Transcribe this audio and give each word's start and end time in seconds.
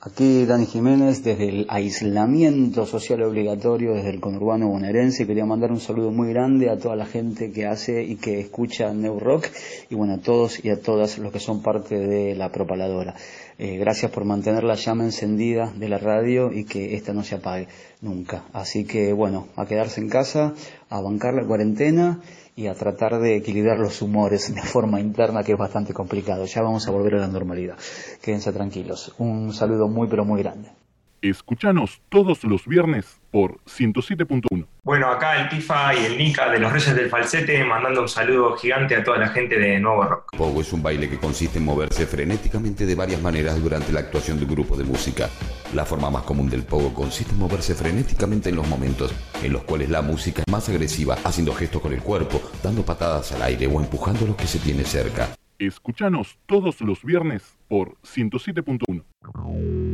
Aquí 0.00 0.46
Dani 0.46 0.64
Jiménez 0.64 1.24
desde 1.24 1.48
el 1.48 1.66
aislamiento 1.68 2.86
social 2.86 3.20
obligatorio 3.24 3.94
desde 3.94 4.10
el 4.10 4.20
conurbano 4.20 4.68
bonaerense. 4.68 5.26
Quería 5.26 5.44
mandar 5.44 5.72
un 5.72 5.80
saludo 5.80 6.12
muy 6.12 6.28
grande 6.28 6.70
a 6.70 6.78
toda 6.78 6.94
la 6.94 7.04
gente 7.04 7.50
que 7.50 7.66
hace 7.66 8.04
y 8.04 8.14
que 8.14 8.38
escucha 8.38 8.94
New 8.94 9.18
Rock 9.18 9.48
y 9.90 9.96
bueno, 9.96 10.14
a 10.14 10.18
todos 10.18 10.64
y 10.64 10.70
a 10.70 10.80
todas 10.80 11.18
los 11.18 11.32
que 11.32 11.40
son 11.40 11.62
parte 11.62 11.98
de 11.98 12.36
la 12.36 12.52
propaladora. 12.52 13.16
Eh, 13.58 13.76
gracias 13.76 14.12
por 14.12 14.24
mantener 14.24 14.62
la 14.62 14.76
llama 14.76 15.02
encendida 15.02 15.72
de 15.76 15.88
la 15.88 15.98
radio 15.98 16.52
y 16.52 16.64
que 16.64 16.94
esta 16.94 17.12
no 17.12 17.24
se 17.24 17.34
apague 17.34 17.66
nunca. 18.02 18.44
Así 18.52 18.84
que 18.84 19.12
bueno, 19.12 19.48
a 19.56 19.66
quedarse 19.66 20.00
en 20.00 20.10
casa, 20.10 20.54
a 20.88 21.00
bancar 21.00 21.34
la 21.34 21.44
cuarentena 21.44 22.20
y 22.60 22.66
a 22.66 22.74
tratar 22.74 23.18
de 23.18 23.36
equilibrar 23.36 23.78
los 23.78 24.02
humores 24.02 24.54
de 24.54 24.62
forma 24.62 25.00
interna 25.00 25.42
que 25.42 25.52
es 25.52 25.58
bastante 25.58 25.94
complicado. 25.94 26.44
Ya 26.44 26.60
vamos 26.60 26.86
a 26.86 26.90
volver 26.90 27.14
a 27.14 27.20
la 27.20 27.26
normalidad. 27.26 27.76
Quédense 28.20 28.52
tranquilos. 28.52 29.14
Un 29.18 29.54
saludo 29.54 29.88
muy 29.88 30.08
pero 30.08 30.26
muy 30.26 30.42
grande. 30.42 30.79
Escuchanos 31.22 32.00
todos 32.08 32.44
los 32.44 32.66
viernes 32.66 33.20
por 33.30 33.58
107.1. 33.64 34.66
Bueno, 34.82 35.08
acá 35.08 35.42
el 35.42 35.50
Tifa 35.50 35.94
y 35.94 36.06
el 36.06 36.16
Nika 36.16 36.50
de 36.50 36.58
los 36.58 36.72
Reyes 36.72 36.96
del 36.96 37.10
Falsete 37.10 37.62
mandando 37.62 38.00
un 38.00 38.08
saludo 38.08 38.56
gigante 38.56 38.96
a 38.96 39.04
toda 39.04 39.18
la 39.18 39.28
gente 39.28 39.58
de 39.58 39.78
Nuevo 39.78 40.02
Rock. 40.04 40.36
Pogo 40.36 40.62
es 40.62 40.72
un 40.72 40.82
baile 40.82 41.10
que 41.10 41.18
consiste 41.18 41.58
en 41.58 41.66
moverse 41.66 42.06
frenéticamente 42.06 42.86
de 42.86 42.94
varias 42.94 43.20
maneras 43.20 43.62
durante 43.62 43.92
la 43.92 44.00
actuación 44.00 44.38
de 44.38 44.44
un 44.46 44.50
grupo 44.50 44.76
de 44.76 44.84
música. 44.84 45.28
La 45.74 45.84
forma 45.84 46.10
más 46.10 46.22
común 46.22 46.48
del 46.48 46.62
pogo 46.62 46.94
consiste 46.94 47.32
en 47.32 47.38
moverse 47.38 47.74
frenéticamente 47.74 48.48
en 48.48 48.56
los 48.56 48.66
momentos 48.66 49.12
en 49.42 49.52
los 49.52 49.64
cuales 49.64 49.90
la 49.90 50.00
música 50.00 50.42
es 50.46 50.50
más 50.50 50.68
agresiva, 50.70 51.18
haciendo 51.22 51.52
gestos 51.52 51.82
con 51.82 51.92
el 51.92 52.00
cuerpo, 52.00 52.40
dando 52.62 52.82
patadas 52.82 53.32
al 53.32 53.42
aire 53.42 53.66
o 53.66 53.78
empujando 53.78 54.24
a 54.24 54.28
los 54.28 54.36
que 54.36 54.46
se 54.46 54.58
tiene 54.58 54.84
cerca. 54.84 55.28
Escuchanos 55.60 56.38
todos 56.46 56.80
los 56.80 57.04
viernes 57.04 57.58
por 57.68 57.98
107.1. 58.00 59.04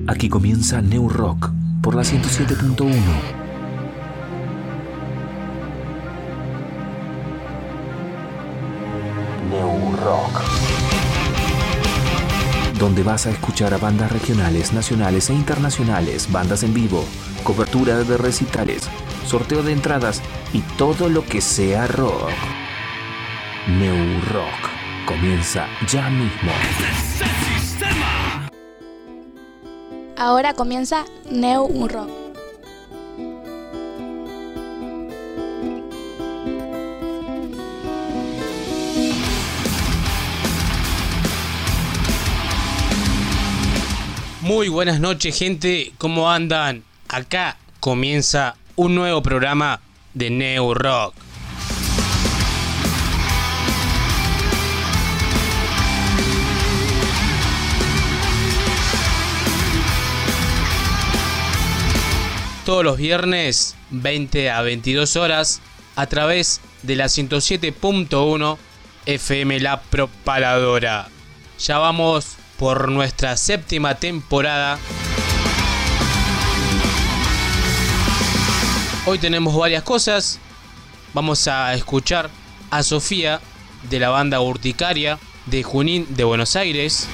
Aquí 0.06 0.28
comienza 0.28 0.81
New 0.81 1.09
Rock 1.09 1.50
por 1.83 1.97
la 1.97 2.03
107.1. 2.03 2.86
New 9.50 9.97
Rock. 9.97 10.41
Donde 12.78 13.03
vas 13.03 13.27
a 13.27 13.31
escuchar 13.31 13.75
a 13.75 13.78
bandas 13.78 14.12
regionales, 14.12 14.72
nacionales 14.72 15.31
e 15.31 15.34
internacionales, 15.34 16.31
bandas 16.31 16.62
en 16.62 16.75
vivo, 16.75 17.05
cobertura 17.42 18.05
de 18.05 18.17
recitales, 18.17 18.89
sorteo 19.25 19.64
de 19.64 19.72
entradas 19.72 20.22
y 20.53 20.61
todo 20.78 21.09
lo 21.09 21.25
que 21.25 21.41
sea 21.41 21.89
rock. 21.89 22.31
New 23.67 24.20
Rock 24.33 24.76
comienza 25.07 25.69
ya 25.87 26.11
mismo. 26.11 26.53
Ahora 30.17 30.53
comienza 30.55 31.05
New 31.31 31.89
Rock. 31.89 32.11
Muy 44.41 44.69
buenas 44.69 45.00
noches 45.00 45.38
gente, 45.38 45.93
¿cómo 45.99 46.31
andan? 46.31 46.84
Acá 47.09 47.56
comienza 47.81 48.56
un 48.75 48.94
nuevo 48.94 49.23
programa 49.23 49.81
de 50.15 50.31
New 50.31 50.75
Rock. 50.75 51.25
Todos 62.66 62.82
los 62.82 62.97
viernes, 62.97 63.77
20 63.91 64.50
a 64.50 64.60
22 64.60 65.15
horas, 65.15 65.60
a 65.94 66.09
través 66.09 66.60
de 66.82 66.97
la 66.97 67.04
107.1 67.04 68.59
FM 69.06 69.60
La 69.60 69.82
Propaladora. 69.82 71.06
Ya 71.60 71.78
vamos 71.78 72.34
por 72.59 72.88
nuestra 72.88 73.37
séptima 73.37 73.94
temporada. 73.94 74.81
Hoy 79.06 79.19
tenemos 79.21 79.55
varias 79.55 79.84
cosas. 79.84 80.41
Vamos 81.15 81.47
a 81.47 81.72
escuchar 81.72 82.31
a 82.72 82.82
Sofía 82.82 83.41
de 83.88 84.00
la 84.00 84.09
banda 84.09 84.41
Urticaria 84.41 85.21
de 85.47 85.62
Junín 85.62 86.05
de 86.16 86.25
Buenos 86.25 86.56
Aires. 86.56 87.06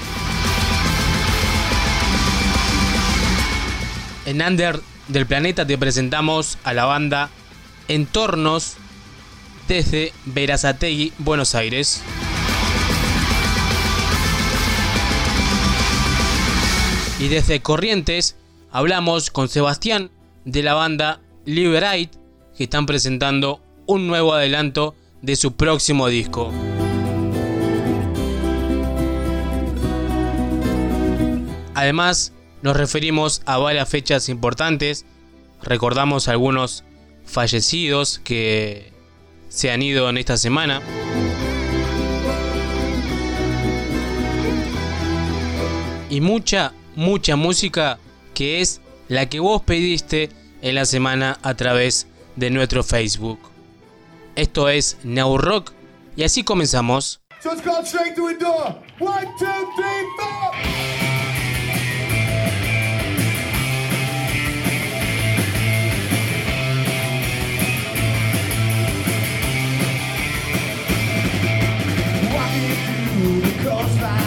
En 4.25 4.41
Under 4.41 4.81
del 5.07 5.25
Planeta 5.25 5.65
te 5.65 5.77
presentamos 5.77 6.57
a 6.63 6.73
la 6.73 6.85
banda 6.85 7.29
Entornos 7.87 8.75
desde 9.67 10.13
Verazategui, 10.25 11.13
Buenos 11.17 11.55
Aires. 11.55 12.01
Y 17.19 17.27
desde 17.27 17.61
Corrientes 17.61 18.35
hablamos 18.71 19.29
con 19.29 19.49
Sebastián 19.49 20.11
de 20.45 20.63
la 20.63 20.73
banda 20.73 21.21
Liberate 21.45 22.11
que 22.57 22.65
están 22.65 22.85
presentando 22.85 23.61
un 23.85 24.07
nuevo 24.07 24.33
adelanto 24.33 24.95
de 25.21 25.35
su 25.35 25.55
próximo 25.55 26.07
disco. 26.07 26.51
Además, 31.75 32.33
nos 32.63 32.77
referimos 32.77 33.41
a 33.45 33.57
varias 33.57 33.87
fechas 33.89 34.29
importantes, 34.29 35.05
recordamos 35.61 36.29
algunos 36.29 36.85
fallecidos 37.25 38.19
que 38.23 38.93
se 39.49 39.69
han 39.69 39.81
ido 39.81 40.09
en 40.09 40.17
esta 40.17 40.37
semana. 40.37 40.81
Y 46.09 46.21
mucha, 46.21 46.73
mucha 46.95 47.35
música 47.35 47.99
que 48.33 48.61
es 48.61 48.81
la 49.09 49.27
que 49.27 49.41
vos 49.41 49.61
pediste 49.63 50.29
en 50.61 50.75
la 50.75 50.85
semana 50.85 51.39
a 51.43 51.55
través 51.55 52.07
de 52.37 52.49
nuestro 52.49 52.83
Facebook. 52.83 53.39
Esto 54.35 54.69
es 54.69 54.97
Now 55.03 55.37
Rock 55.37 55.73
y 56.15 56.23
así 56.23 56.43
comenzamos. 56.43 57.19
los 73.73 74.22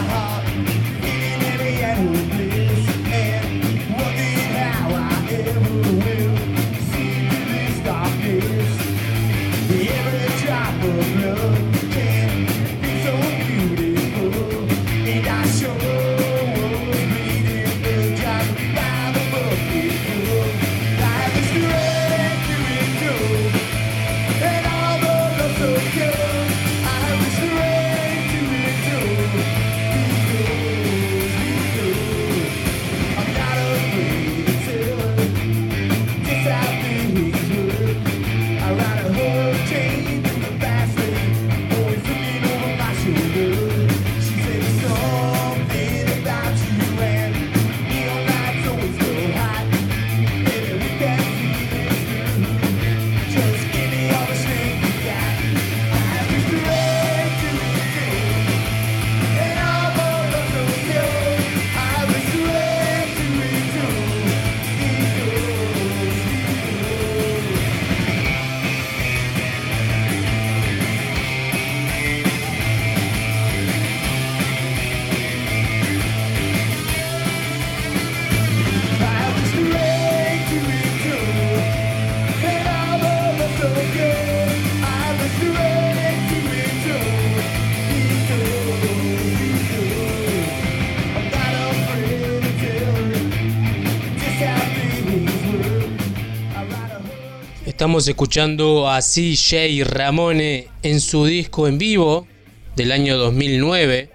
Estamos 97.87 98.09
escuchando 98.09 98.89
a 98.89 98.99
CJ 98.99 99.85
Ramone 99.85 100.67
en 100.83 100.99
su 100.99 101.25
disco 101.25 101.69
en 101.69 101.77
vivo 101.77 102.27
del 102.75 102.91
año 102.91 103.15
2009 103.17 104.09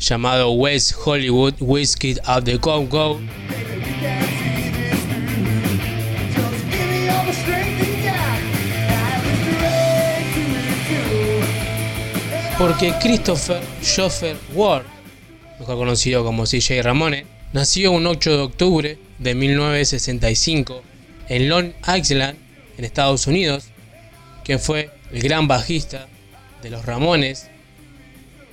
llamado 0.00 0.50
West 0.50 0.94
Hollywood 1.04 1.54
Whiskey 1.60 2.16
of 2.26 2.42
the 2.42 2.56
Go 2.56 2.84
Go. 2.88 3.20
Porque 12.58 12.92
Christopher 13.00 13.62
Schoffer 13.80 14.36
Ward, 14.54 14.86
mejor 15.60 15.76
conocido 15.76 16.24
como 16.24 16.46
CJ 16.46 16.82
Ramone, 16.82 17.26
nació 17.52 17.92
un 17.92 18.08
8 18.08 18.30
de 18.32 18.42
octubre 18.42 18.98
de 19.20 19.34
1965 19.36 20.82
en 21.28 21.48
Long 21.48 21.72
Island, 21.96 22.43
en 22.78 22.84
Estados 22.84 23.26
Unidos, 23.26 23.68
quien 24.44 24.60
fue 24.60 24.90
el 25.12 25.22
gran 25.22 25.48
bajista 25.48 26.08
de 26.62 26.70
los 26.70 26.84
Ramones 26.84 27.48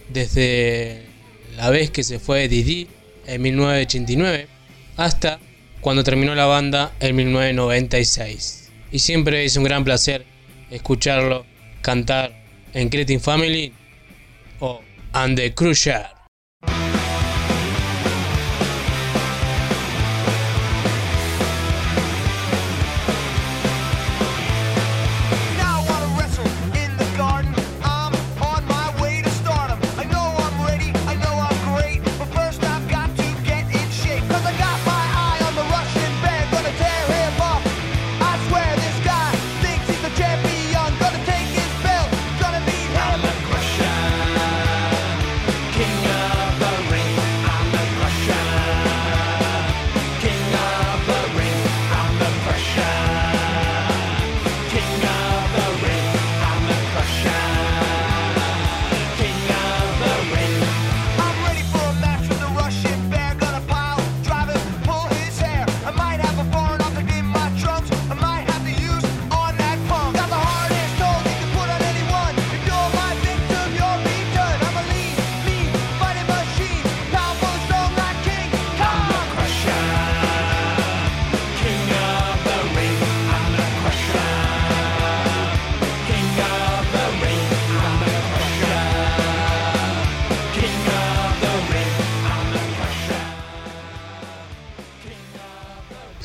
desde 0.09 1.05
la 1.55 1.69
vez 1.69 1.91
que 1.91 2.03
se 2.03 2.19
fue 2.19 2.47
Didi 2.47 2.87
en 3.27 3.41
1989 3.41 4.47
hasta 4.97 5.39
cuando 5.79 6.03
terminó 6.03 6.35
la 6.35 6.45
banda 6.45 6.93
en 6.99 7.15
1996. 7.15 8.69
Y 8.91 8.99
siempre 8.99 9.45
es 9.45 9.55
un 9.57 9.63
gran 9.63 9.83
placer 9.83 10.25
escucharlo 10.69 11.45
cantar 11.81 12.33
en 12.73 12.89
Cretin 12.89 13.19
Family 13.19 13.73
o 14.59 14.81
And 15.13 15.37
the 15.37 15.53
Crusher. 15.53 16.20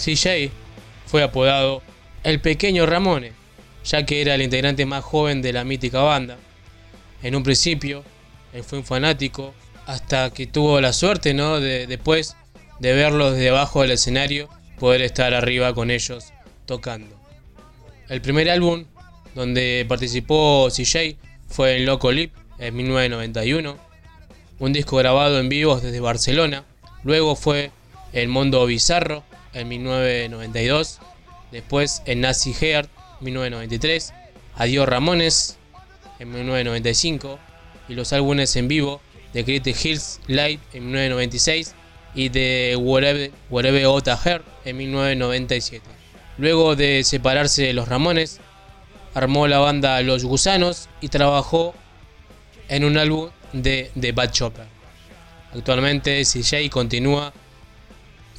CJ 0.06 0.50
fue 1.06 1.24
apodado 1.24 1.82
el 2.22 2.40
pequeño 2.40 2.86
Ramone, 2.86 3.32
ya 3.84 4.06
que 4.06 4.20
era 4.20 4.36
el 4.36 4.42
integrante 4.42 4.86
más 4.86 5.02
joven 5.02 5.42
de 5.42 5.52
la 5.52 5.64
mítica 5.64 6.00
banda. 6.00 6.36
En 7.22 7.34
un 7.34 7.42
principio, 7.42 8.04
él 8.52 8.62
fue 8.62 8.78
un 8.78 8.84
fanático 8.84 9.52
hasta 9.86 10.30
que 10.30 10.46
tuvo 10.46 10.80
la 10.80 10.92
suerte, 10.92 11.34
¿no? 11.34 11.58
De 11.58 11.88
después 11.88 12.36
de 12.78 12.92
verlos 12.92 13.32
desde 13.34 13.48
abajo 13.48 13.82
del 13.82 13.92
escenario, 13.92 14.48
poder 14.78 15.02
estar 15.02 15.34
arriba 15.34 15.74
con 15.74 15.90
ellos 15.90 16.32
tocando. 16.66 17.16
El 18.08 18.20
primer 18.20 18.48
álbum 18.48 18.84
donde 19.34 19.84
participó 19.88 20.68
CJ 20.70 21.16
fue 21.48 21.78
en 21.78 21.86
Loco 21.86 22.12
Lip 22.12 22.32
en 22.58 22.76
1991, 22.76 23.76
un 24.58 24.72
disco 24.72 24.96
grabado 24.98 25.40
en 25.40 25.48
vivo 25.48 25.80
desde 25.80 25.98
Barcelona. 26.00 26.64
Luego 27.02 27.34
fue 27.34 27.70
El 28.12 28.28
Mundo 28.28 28.64
Bizarro 28.66 29.24
en 29.56 29.68
1992, 29.68 30.98
después 31.50 32.02
en 32.04 32.20
Nazi 32.20 32.52
Heart 32.52 32.90
1993, 33.20 34.12
Adiós 34.54 34.88
Ramones 34.88 35.56
en 36.18 36.30
1995 36.30 37.38
y 37.88 37.94
los 37.94 38.12
álbumes 38.12 38.54
en 38.56 38.68
vivo 38.68 39.00
de 39.32 39.44
Crete 39.44 39.70
Hills 39.70 40.20
Live 40.26 40.60
en 40.72 40.84
1996 40.86 41.74
y 42.14 42.28
de 42.28 42.76
Whatever, 42.78 43.30
Whatever 43.50 43.82
Heart 43.82 44.44
en 44.64 44.76
1997. 44.76 45.84
Luego 46.38 46.76
de 46.76 47.02
separarse 47.04 47.64
de 47.64 47.72
los 47.72 47.88
Ramones, 47.88 48.40
armó 49.14 49.46
la 49.46 49.58
banda 49.58 50.00
Los 50.02 50.24
Gusanos 50.24 50.90
y 51.00 51.08
trabajó 51.08 51.74
en 52.68 52.84
un 52.84 52.98
álbum 52.98 53.30
de 53.54 53.90
The 53.98 54.12
Bad 54.12 54.32
Chopper. 54.32 54.66
Actualmente 55.54 56.22
CJ 56.24 56.68
continúa 56.70 57.32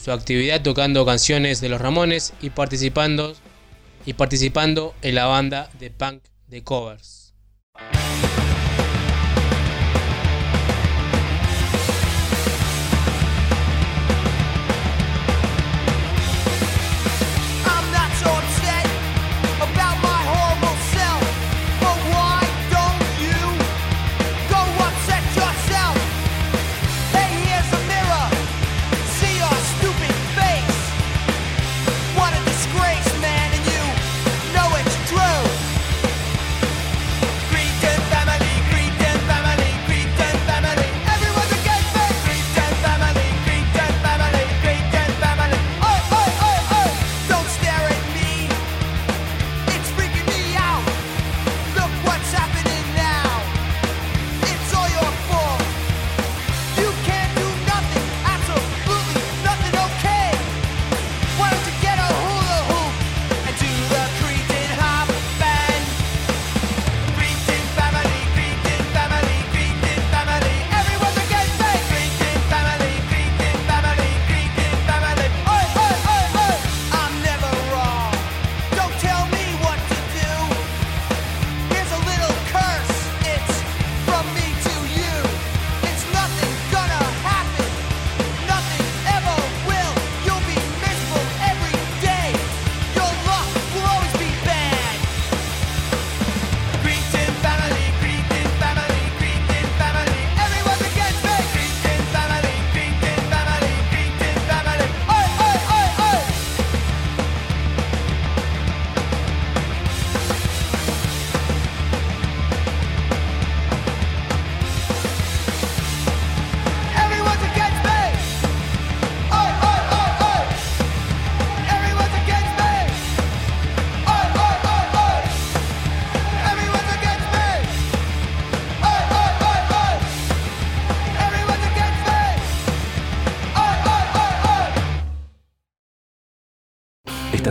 su 0.07 0.13
actividad 0.13 0.61
tocando 0.61 1.05
canciones 1.05 1.59
de 1.59 1.67
los 1.67 1.81
Ramones 1.81 2.33
y 2.41 2.51
participando, 2.51 3.35
y 4.05 4.13
participando 4.13 4.95
en 5.01 5.15
la 5.15 5.25
banda 5.25 5.69
de 5.79 5.91
punk 5.91 6.23
de 6.47 6.63
covers. 6.63 7.33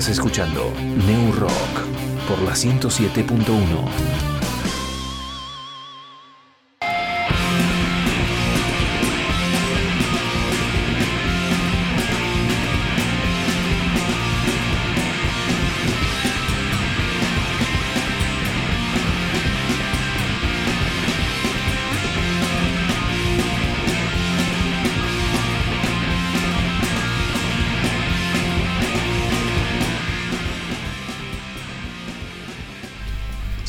Escuchando 0.09 0.73
New 1.07 1.33
Rock 1.33 1.51
por 2.29 2.41
la 2.43 2.53
107.1. 2.53 4.36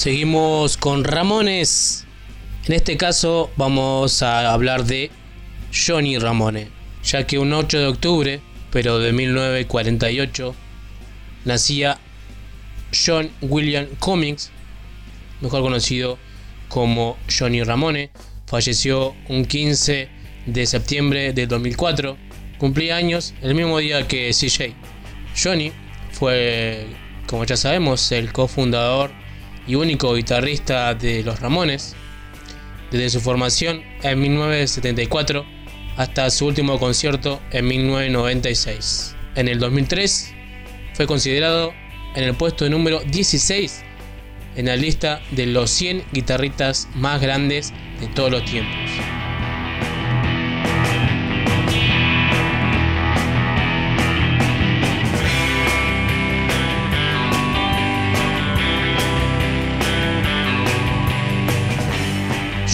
Seguimos 0.07 0.77
con 0.77 1.03
Ramones. 1.03 2.05
En 2.65 2.73
este 2.75 2.95
caso 2.95 3.51
vamos 3.57 4.23
a 4.23 4.53
hablar 4.53 4.85
de 4.85 5.11
Johnny 5.73 6.17
Ramone, 6.17 6.69
ya 7.03 7.27
que 7.27 7.37
un 7.37 7.51
8 7.51 7.77
de 7.77 7.87
octubre, 7.87 8.41
pero 8.71 8.99
de 8.99 9.11
1948, 9.11 10.55
nacía 11.43 11.99
John 13.05 13.29
William 13.41 13.87
Cummings, 13.99 14.49
mejor 15.41 15.61
conocido 15.61 16.17
como 16.69 17.17
Johnny 17.27 17.63
Ramone. 17.63 18.09
Falleció 18.45 19.13
un 19.27 19.43
15 19.43 20.07
de 20.45 20.65
septiembre 20.67 21.33
de 21.33 21.47
2004. 21.47 22.17
Cumplía 22.59 22.95
años 22.95 23.33
el 23.41 23.55
mismo 23.55 23.77
día 23.79 24.07
que 24.07 24.31
CJ. 24.31 24.73
Johnny 25.37 25.73
fue, 26.13 26.85
como 27.27 27.43
ya 27.43 27.57
sabemos, 27.57 28.09
el 28.13 28.31
cofundador 28.31 29.26
y 29.67 29.75
único 29.75 30.15
guitarrista 30.15 30.93
de 30.95 31.23
Los 31.23 31.39
Ramones, 31.39 31.95
desde 32.91 33.09
su 33.09 33.21
formación 33.21 33.81
en 34.01 34.19
1974 34.19 35.45
hasta 35.97 36.29
su 36.29 36.45
último 36.45 36.79
concierto 36.79 37.41
en 37.51 37.67
1996. 37.67 39.15
En 39.35 39.47
el 39.47 39.59
2003 39.59 40.33
fue 40.93 41.05
considerado 41.05 41.73
en 42.15 42.23
el 42.23 42.33
puesto 42.35 42.69
número 42.69 43.01
16 43.01 43.83
en 44.55 44.65
la 44.65 44.75
lista 44.75 45.21
de 45.31 45.45
los 45.45 45.69
100 45.69 46.03
guitarristas 46.11 46.87
más 46.95 47.21
grandes 47.21 47.73
de 47.99 48.07
todos 48.07 48.31
los 48.31 48.45
tiempos. 48.45 49.16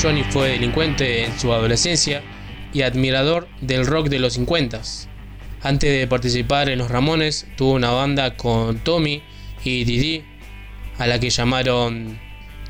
Johnny 0.03 0.25
fue 0.31 0.49
delincuente 0.49 1.23
en 1.23 1.39
su 1.39 1.53
adolescencia 1.53 2.21
y 2.73 2.81
admirador 2.81 3.47
del 3.61 3.85
rock 3.85 4.09
de 4.09 4.19
los 4.19 4.33
50. 4.33 4.81
Antes 5.61 5.97
de 5.97 6.07
participar 6.07 6.67
en 6.67 6.79
los 6.79 6.91
Ramones, 6.91 7.47
tuvo 7.55 7.71
una 7.71 7.91
banda 7.91 8.35
con 8.35 8.79
Tommy 8.79 9.23
y 9.63 9.85
Didi, 9.85 10.25
a 10.97 11.07
la 11.07 11.21
que 11.21 11.29
llamaron 11.29 12.19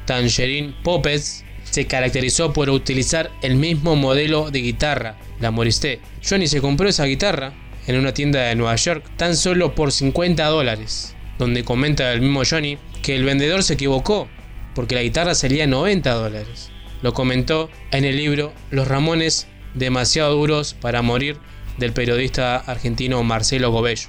Tangerine 0.06 0.76
Puppets. 0.84 1.44
Se 1.64 1.88
caracterizó 1.88 2.54
por 2.54 2.70
utilizar 2.70 3.32
el 3.42 3.56
mismo 3.56 3.96
modelo 3.96 4.52
de 4.52 4.60
guitarra, 4.60 5.18
la 5.40 5.50
Moriste. 5.50 6.02
Johnny 6.24 6.46
se 6.46 6.62
compró 6.62 6.88
esa 6.88 7.06
guitarra 7.06 7.52
en 7.88 7.98
una 7.98 8.14
tienda 8.14 8.44
de 8.44 8.56
Nueva 8.56 8.76
York 8.76 9.10
tan 9.18 9.36
solo 9.36 9.74
por 9.74 9.92
50 9.92 10.46
dólares, 10.46 11.16
donde 11.40 11.64
comenta 11.64 12.14
el 12.14 12.22
mismo 12.22 12.44
Johnny 12.48 12.78
que 13.02 13.16
el 13.16 13.24
vendedor 13.24 13.64
se 13.64 13.74
equivocó 13.74 14.28
porque 14.76 14.94
la 14.94 15.02
guitarra 15.02 15.34
salía 15.34 15.66
90 15.66 16.14
dólares. 16.14 16.73
Lo 17.04 17.14
comentó 17.14 17.70
en 17.92 18.06
el 18.06 18.16
libro 18.16 18.54
Los 18.72 18.88
Ramones 18.88 19.48
demasiado 19.74 20.36
duros 20.36 20.74
para 20.74 21.02
morir 21.02 21.38
del 21.78 21.92
periodista 21.92 22.56
argentino 22.56 23.22
Marcelo 23.24 23.72
Gobello. 23.72 24.08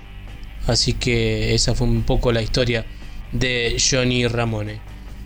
Así 0.69 0.93
que 0.93 1.57
esa 1.57 1.75
fue 1.75 1.89
un 1.89 2.05
poco 2.05 2.31
la 2.31 2.41
historia 2.41 2.87
de 3.33 3.77
Johnny 3.81 4.29
Ramone. 4.29 4.81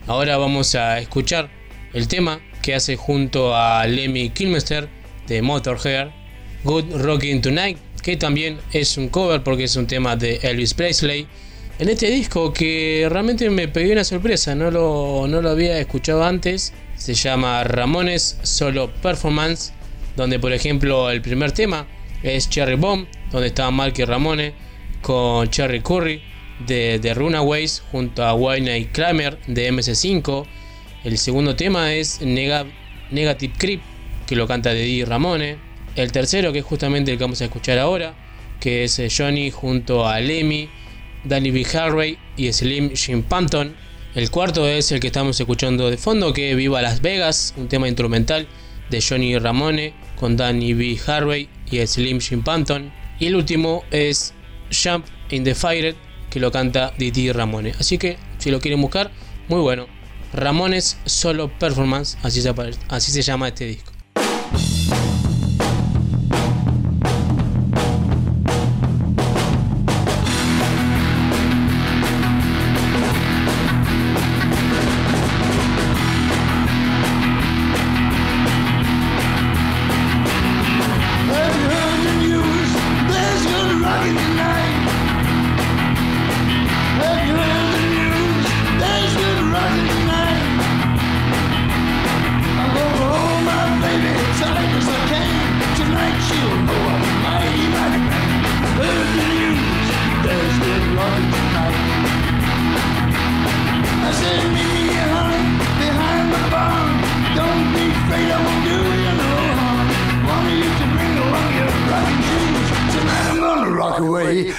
Ahora 0.07 0.39
vamos 0.39 0.75
a 0.77 0.99
escuchar 0.99 1.51
el 1.93 2.09
tema 2.09 2.41
que 2.63 2.75
hace 2.75 2.97
junto 2.97 3.55
a 3.55 3.87
Lemmy 3.87 4.31
Kilmister 4.31 4.89
de 5.27 5.43
Motorhead, 5.43 6.09
Good 6.65 7.03
Rockin' 7.03 7.43
Tonight, 7.43 7.77
que 8.03 8.17
también 8.17 8.57
es 8.73 8.97
un 8.97 9.11
cover 9.11 9.43
porque 9.43 9.65
es 9.65 9.77
un 9.77 9.87
tema 9.87 10.17
de 10.17 10.37
Elvis 10.37 10.73
Presley. 10.73 11.27
En 11.79 11.91
este 11.91 12.11
disco 12.11 12.51
que 12.51 13.07
realmente 13.11 13.51
me 13.51 13.69
pegué 13.69 13.93
una 13.93 14.05
sorpresa, 14.05 14.55
no 14.55 14.71
lo, 14.71 15.27
no 15.29 15.43
lo 15.43 15.51
había 15.51 15.79
escuchado 15.79 16.25
antes 16.25 16.73
se 16.99 17.15
llama 17.15 17.65
Ramones 17.65 18.39
Solo 18.43 18.93
Performance, 18.93 19.73
donde 20.17 20.39
por 20.39 20.53
ejemplo 20.53 21.11
el 21.11 21.23
primer 21.23 21.53
tema 21.53 21.87
es 22.23 22.51
Cherry 22.51 22.75
Bomb, 22.75 23.07
donde 23.31 23.47
estaba 23.47 23.71
Marky 23.71 24.05
Ramone 24.05 24.53
con 25.01 25.49
Cherry 25.49 25.81
Curry 25.81 26.21
de 26.67 26.99
The 27.01 27.15
Runaways 27.15 27.83
junto 27.93 28.25
a 28.25 28.35
Wayne 28.35 28.89
Kramer 28.93 29.39
de 29.47 29.73
MC5. 29.73 30.45
El 31.05 31.19
segundo 31.19 31.55
tema 31.55 31.95
es 31.95 32.21
Negative 32.21 33.55
Creep, 33.57 33.81
que 34.27 34.35
lo 34.35 34.49
canta 34.49 34.73
Didi 34.73 35.05
Ramone. 35.05 35.57
El 35.95 36.11
tercero, 36.11 36.53
que 36.53 36.59
es 36.59 36.65
justamente 36.65 37.13
el 37.13 37.19
que 37.19 37.25
vamos 37.25 37.41
a 37.41 37.45
escuchar 37.45 37.79
ahora, 37.79 38.15
que 38.61 38.85
es 38.85 38.99
eh, 38.99 39.09
Johnny 39.17 39.51
junto 39.51 40.07
a 40.07 40.21
Lemmy, 40.21 40.69
Danny 41.25 41.51
B. 41.51 41.65
Harvey 41.73 42.19
y 42.37 42.53
Slim 42.53 42.91
Jim 42.95 43.23
Panton 43.23 43.75
el 44.19 44.33
cuarto 44.33 44.67
es 44.67 44.91
el 44.91 44.99
que 44.99 45.07
estamos 45.07 45.39
escuchando 45.39 45.89
de 45.89 45.97
fondo, 45.97 46.33
que 46.33 46.57
Viva 46.57 46.83
Las 46.83 47.03
Vegas, 47.03 47.55
un 47.57 47.69
tema 47.69 47.87
instrumental 47.87 48.49
de 48.91 49.01
Johnny 49.01 49.39
Ramone 49.39 49.95
con 50.17 50.37
Danny 50.37 50.75
B. 50.75 50.99
Harvey 51.07 51.49
y 51.71 51.87
Slim 51.87 52.21
Jim 52.21 52.43
Panton. 52.43 52.93
Y 53.21 53.27
el 53.27 53.37
último 53.37 53.85
es 53.93 54.35
Jump 54.73 55.07
in 55.31 55.45
the 55.45 55.55
Fire, 55.55 55.95
que 56.31 56.41
lo 56.41 56.51
canta 56.51 56.93
Didi 56.99 57.31
Ramone. 57.31 57.75
Así 57.79 57.97
que 57.97 58.17
si 58.39 58.51
lo 58.51 58.59
quieren 58.59 58.81
buscar, 58.81 59.13
muy 59.47 59.61
bueno. 59.61 59.87
Ramones 60.33 60.99
Solo 61.05 61.57
Performance, 61.57 62.19
así 62.25 62.43
se, 62.43 62.53
así 62.89 63.13
se 63.13 63.23
llama 63.23 63.47
este 63.47 63.67
disco. 63.67 63.98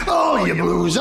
Oh, 0.07 0.45
you 0.45 0.55
blues. 0.55 0.98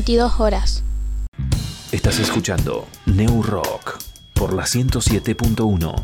22 0.00 0.40
horas. 0.40 0.82
Estás 1.92 2.18
escuchando 2.20 2.86
New 3.04 3.42
Rock 3.42 3.98
por 4.32 4.54
la 4.54 4.62
107.1. 4.62 5.94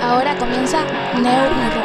Ahora 0.00 0.38
comienza 0.38 0.86
Neo 1.20 1.83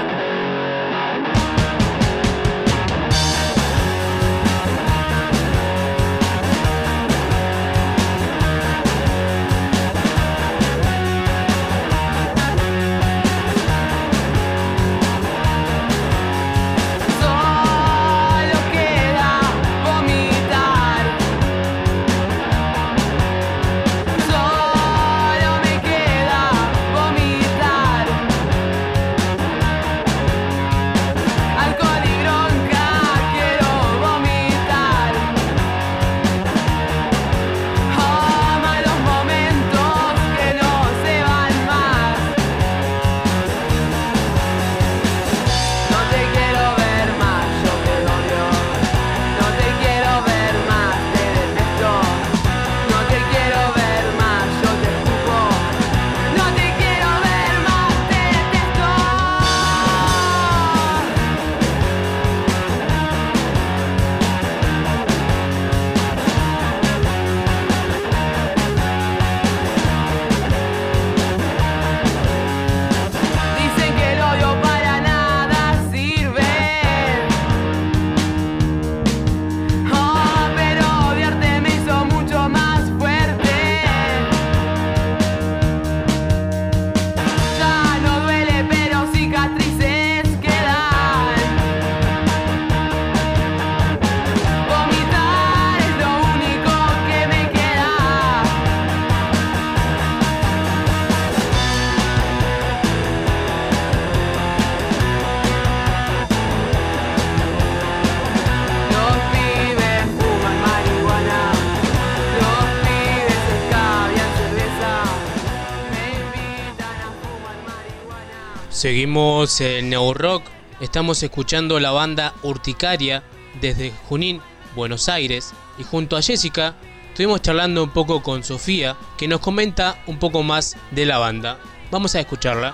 Seguimos 118.80 119.60
en 119.60 119.90
Neo 119.90 120.14
Rock. 120.14 120.44
Estamos 120.80 121.22
escuchando 121.22 121.82
la 121.82 121.92
banda 121.92 122.34
Urticaria 122.44 123.24
desde 123.60 123.92
Junín, 124.08 124.40
Buenos 124.74 125.10
Aires. 125.10 125.52
Y 125.78 125.84
junto 125.84 126.16
a 126.16 126.22
Jessica 126.22 126.76
estuvimos 127.10 127.42
charlando 127.42 127.84
un 127.84 127.90
poco 127.90 128.24
con 128.24 128.42
Sofía, 128.42 128.96
que 129.18 129.28
nos 129.28 129.42
comenta 129.42 130.02
un 130.08 130.18
poco 130.18 130.44
más 130.44 130.78
de 130.92 131.06
la 131.06 131.18
banda. 131.18 131.60
Vamos 131.92 132.16
a 132.16 132.22
escucharla. 132.22 132.74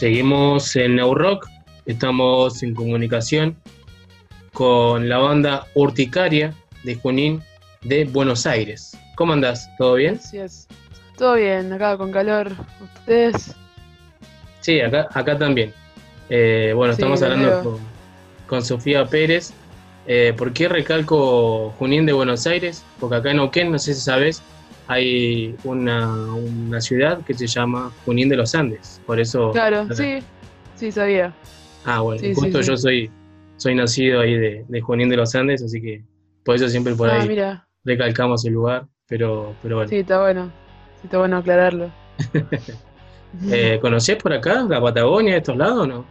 Seguimos 0.00 0.74
en 0.76 0.96
Neo 0.96 1.14
Rock. 1.14 1.46
Estamos 1.84 2.62
en 2.62 2.74
comunicación 2.74 3.54
con 4.54 5.10
la 5.10 5.18
banda 5.18 5.66
Urticaria 5.74 6.54
de 6.84 6.94
Junín 6.94 7.42
de 7.82 8.06
Buenos 8.06 8.46
Aires. 8.46 8.96
¿Cómo 9.14 9.34
andás? 9.34 9.68
¿Todo 9.76 9.96
bien? 9.96 10.14
Así 10.14 10.38
es. 10.38 10.66
Todo 11.18 11.34
bien, 11.34 11.70
acá 11.74 11.98
con 11.98 12.12
calor. 12.12 12.50
¿Ustedes? 12.82 13.54
Sí, 14.60 14.80
acá, 14.80 15.06
acá 15.12 15.36
también. 15.36 15.74
Eh, 16.30 16.72
bueno, 16.74 16.94
Sí, 16.94 17.02
estamos 17.02 17.20
hablando 17.20 17.78
con 18.46 18.64
Sofía 18.64 19.04
Pérez. 19.04 19.52
Eh, 20.06 20.32
¿Por 20.34 20.54
qué 20.54 20.70
recalco 20.70 21.74
Junín 21.78 22.06
de 22.06 22.14
Buenos 22.14 22.46
Aires? 22.46 22.82
Porque 22.98 23.16
acá 23.16 23.32
en 23.32 23.36
Neuquén, 23.36 23.70
no 23.70 23.78
sé 23.78 23.92
si 23.92 24.00
sabes, 24.00 24.42
hay 24.90 25.54
una, 25.64 26.34
una 26.34 26.80
ciudad 26.80 27.22
que 27.24 27.32
se 27.34 27.46
llama 27.46 27.92
Junín 28.04 28.28
de 28.28 28.36
los 28.36 28.54
Andes. 28.56 29.00
Por 29.06 29.20
eso. 29.20 29.52
Claro, 29.52 29.86
sí. 29.94 30.18
Sí, 30.74 30.90
sabía. 30.90 31.32
Ah, 31.84 32.00
bueno, 32.00 32.20
Sí, 32.20 32.34
justo 32.34 32.62
sí. 32.62 32.68
yo 32.68 32.76
soy, 32.76 33.10
soy 33.56 33.74
nacido 33.76 34.20
ahí 34.20 34.34
de, 34.36 34.64
de 34.68 34.80
Junín 34.80 35.08
de 35.08 35.16
los 35.16 35.34
Andes, 35.34 35.62
así 35.62 35.80
que 35.80 36.04
por 36.44 36.56
eso 36.56 36.68
siempre 36.68 36.94
por 36.96 37.08
ah, 37.10 37.22
ahí 37.22 37.28
mira. 37.28 37.68
recalcamos 37.84 38.44
el 38.44 38.54
lugar. 38.54 38.88
Pero, 39.06 39.58
pero 39.62 39.76
bueno. 39.76 39.88
Sí, 39.88 39.96
está 39.98 40.20
bueno. 40.20 40.52
Está 41.02 41.18
bueno 41.18 41.36
aclararlo. 41.38 41.94
Eh, 43.48 43.78
¿Conocés 43.80 44.16
por 44.16 44.32
acá 44.32 44.64
la 44.68 44.80
Patagonia, 44.80 45.36
estos 45.36 45.56
lados 45.56 45.78
o 45.80 45.86
no? 45.86 46.10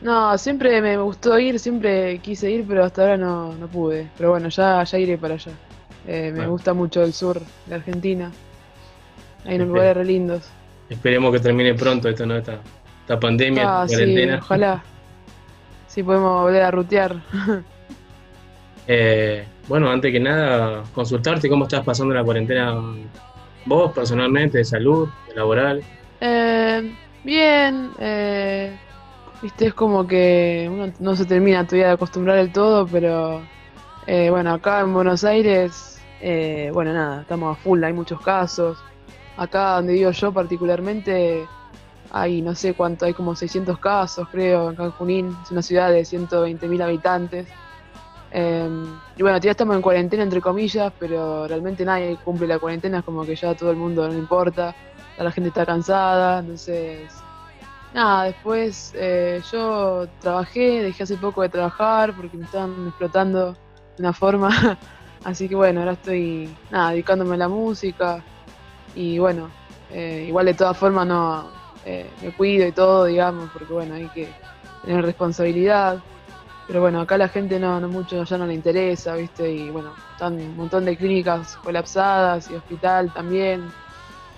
No, 0.00 0.36
siempre 0.38 0.80
me 0.82 0.96
gustó 0.98 1.38
ir, 1.38 1.58
siempre 1.58 2.20
quise 2.20 2.50
ir, 2.50 2.66
pero 2.66 2.84
hasta 2.84 3.02
ahora 3.02 3.16
no, 3.16 3.56
no 3.56 3.68
pude. 3.70 4.12
Pero 4.16 4.30
bueno, 4.30 4.48
ya, 4.50 4.82
ya 4.84 4.98
iré 4.98 5.16
para 5.18 5.34
allá. 5.34 5.58
Eh, 6.06 6.30
me 6.30 6.38
Bueno. 6.38 6.50
gusta 6.52 6.74
mucho 6.74 7.02
el 7.02 7.12
sur 7.12 7.40
de 7.66 7.74
Argentina. 7.74 8.30
Hay 9.44 9.56
unos 9.56 9.68
lugares 9.68 9.96
re 9.96 10.04
lindos. 10.04 10.48
Esperemos 10.88 11.32
que 11.32 11.40
termine 11.40 11.74
pronto 11.74 12.08
esto, 12.08 12.26
¿no? 12.26 12.36
Esta, 12.36 12.58
esta 13.02 13.18
pandemia, 13.20 13.62
Ah, 13.64 13.84
esta 13.84 13.88
sí, 13.98 14.02
cuarentena. 14.04 14.38
ojalá. 14.42 14.82
Sí, 15.88 16.04
podemos 16.04 16.42
volver 16.42 16.62
a 16.62 16.70
rutear. 16.70 17.16
Eh, 18.86 19.44
bueno, 19.68 19.90
antes 19.90 20.12
que 20.12 20.20
nada, 20.20 20.84
consultarte 20.94 21.48
cómo 21.48 21.64
estás 21.64 21.84
pasando 21.84 22.14
la 22.14 22.24
cuarentena 22.24 22.74
vos 23.66 23.92
personalmente, 23.92 24.58
de 24.58 24.64
salud, 24.64 25.08
de 25.28 25.34
laboral. 25.34 25.82
Eh, 26.20 26.94
bien, 27.24 27.90
eh, 27.98 28.76
viste, 29.42 29.66
es 29.66 29.74
como 29.74 30.06
que 30.06 30.68
uno 30.70 30.92
no 30.98 31.16
se 31.16 31.24
termina 31.24 31.64
todavía 31.64 31.88
de 31.88 31.92
acostumbrar 31.94 32.36
del 32.36 32.52
todo, 32.52 32.86
pero 32.86 33.42
eh, 34.06 34.30
bueno, 34.30 34.54
acá 34.54 34.80
en 34.80 34.92
Buenos 34.92 35.24
Aires, 35.24 36.00
eh, 36.20 36.70
bueno, 36.72 36.92
nada, 36.92 37.22
estamos 37.22 37.56
a 37.56 37.60
full, 37.60 37.82
hay 37.84 37.92
muchos 37.92 38.20
casos. 38.20 38.78
Acá 39.36 39.76
donde 39.76 39.94
vivo 39.94 40.10
yo 40.10 40.32
particularmente, 40.32 41.46
hay 42.10 42.42
no 42.42 42.54
sé 42.54 42.74
cuánto, 42.74 43.06
hay 43.06 43.14
como 43.14 43.34
600 43.34 43.78
casos, 43.78 44.28
creo, 44.30 44.70
en 44.70 44.90
Junín, 44.92 45.36
es 45.42 45.50
una 45.50 45.62
ciudad 45.62 45.90
de 45.90 46.02
120.000 46.02 46.82
habitantes. 46.82 47.46
Eh, 48.32 48.68
y 49.16 49.22
bueno, 49.22 49.38
ya 49.38 49.52
estamos 49.52 49.76
en 49.76 49.82
cuarentena 49.82 50.22
entre 50.22 50.40
comillas, 50.40 50.92
pero 50.98 51.48
realmente 51.48 51.84
nadie 51.84 52.16
cumple 52.24 52.46
la 52.46 52.58
cuarentena, 52.58 52.98
es 52.98 53.04
como 53.04 53.24
que 53.24 53.34
ya 53.34 53.54
todo 53.54 53.70
el 53.70 53.76
mundo 53.76 54.06
no 54.08 54.14
importa 54.16 54.74
la 55.24 55.30
gente 55.30 55.48
está 55.48 55.66
cansada, 55.66 56.40
entonces 56.40 57.10
nada, 57.92 58.24
después 58.24 58.92
eh, 58.96 59.42
yo 59.52 60.06
trabajé, 60.20 60.82
dejé 60.82 61.02
hace 61.02 61.16
poco 61.16 61.42
de 61.42 61.48
trabajar 61.48 62.14
porque 62.14 62.36
me 62.36 62.44
estaban 62.44 62.88
explotando 62.88 63.56
una 64.00 64.12
forma, 64.12 64.50
así 65.24 65.48
que 65.48 65.54
bueno, 65.54 65.80
ahora 65.80 65.92
estoy 65.92 66.48
nada, 66.70 66.90
dedicándome 66.90 67.34
a 67.34 67.38
la 67.38 67.48
música 67.48 68.24
y 68.94 69.18
bueno, 69.18 69.50
eh, 69.92 70.24
igual 70.26 70.46
de 70.46 70.54
todas 70.54 70.76
formas 70.76 71.06
no 71.06 71.48
eh, 71.84 72.06
me 72.22 72.32
cuido 72.32 72.66
y 72.66 72.72
todo, 72.72 73.04
digamos, 73.04 73.50
porque 73.52 73.72
bueno, 73.72 73.94
hay 73.94 74.08
que 74.08 74.28
tener 74.84 75.04
responsabilidad. 75.04 76.00
Pero 76.66 76.80
bueno, 76.82 77.00
acá 77.00 77.18
la 77.18 77.28
gente 77.28 77.58
no, 77.58 77.80
no 77.80 77.88
mucho 77.88 78.22
ya 78.22 78.38
no 78.38 78.46
le 78.46 78.54
interesa, 78.54 79.16
¿viste? 79.16 79.50
Y 79.50 79.70
bueno, 79.70 79.92
están 80.12 80.34
un 80.34 80.56
montón 80.56 80.84
de 80.84 80.96
clínicas 80.96 81.56
colapsadas 81.56 82.48
y 82.50 82.54
hospital 82.54 83.12
también. 83.12 83.68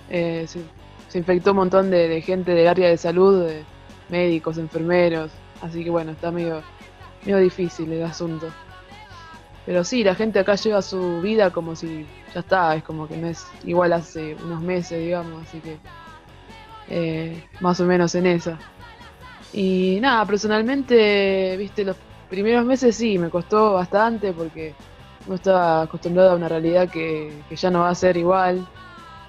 Eh, 0.09 0.47
se, 0.47 1.17
infectó 1.17 1.51
un 1.51 1.57
montón 1.57 1.91
de, 1.91 2.07
de 2.07 2.21
gente 2.21 2.55
del 2.55 2.67
área 2.67 2.89
de 2.89 2.97
salud, 2.97 3.45
de 3.45 3.63
médicos, 4.09 4.57
enfermeros, 4.57 5.31
así 5.61 5.83
que 5.83 5.91
bueno, 5.91 6.11
está 6.11 6.31
medio, 6.31 6.63
medio 7.23 7.37
difícil 7.37 7.91
el 7.91 8.03
asunto. 8.03 8.47
Pero 9.65 9.83
sí, 9.83 10.03
la 10.03 10.15
gente 10.15 10.39
acá 10.39 10.55
lleva 10.55 10.81
su 10.81 11.21
vida 11.21 11.51
como 11.51 11.75
si 11.75 12.05
ya 12.33 12.41
está, 12.41 12.75
es 12.75 12.83
como 12.83 13.07
que 13.07 13.15
no 13.15 13.27
es 13.27 13.45
igual 13.63 13.93
hace 13.93 14.35
unos 14.43 14.61
meses, 14.61 14.99
digamos, 14.99 15.47
así 15.47 15.59
que 15.59 15.77
eh, 16.89 17.43
más 17.61 17.79
o 17.79 17.85
menos 17.85 18.13
en 18.15 18.25
esa. 18.25 18.59
Y 19.53 19.99
nada, 20.01 20.25
personalmente, 20.25 21.55
viste, 21.57 21.85
los 21.85 21.95
primeros 22.29 22.65
meses 22.65 22.95
sí, 22.95 23.17
me 23.17 23.29
costó 23.29 23.73
bastante 23.73 24.33
porque 24.33 24.73
no 25.27 25.35
estaba 25.35 25.83
acostumbrado 25.83 26.31
a 26.31 26.35
una 26.35 26.49
realidad 26.49 26.89
que, 26.89 27.31
que 27.47 27.55
ya 27.55 27.69
no 27.71 27.81
va 27.81 27.89
a 27.89 27.95
ser 27.95 28.17
igual. 28.17 28.67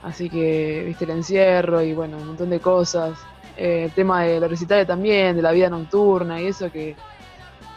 Así 0.03 0.29
que, 0.29 0.83
viste, 0.87 1.05
el 1.05 1.11
encierro 1.11 1.81
y 1.81 1.95
bueno, 1.95 2.17
un 2.17 2.27
montón 2.27 2.51
de 2.51 2.61
cosas. 2.61 3.19
Eh, 3.57 3.85
el 3.85 3.93
tema 3.93 4.25
de 4.25 4.41
los 4.41 4.51
recitales 4.51 4.87
también, 4.87 5.37
de 5.37 5.43
la 5.43 5.53
vida 5.53 5.71
nocturna 5.71 6.41
y 6.41 6.47
eso 6.47 6.71
que 6.73 6.97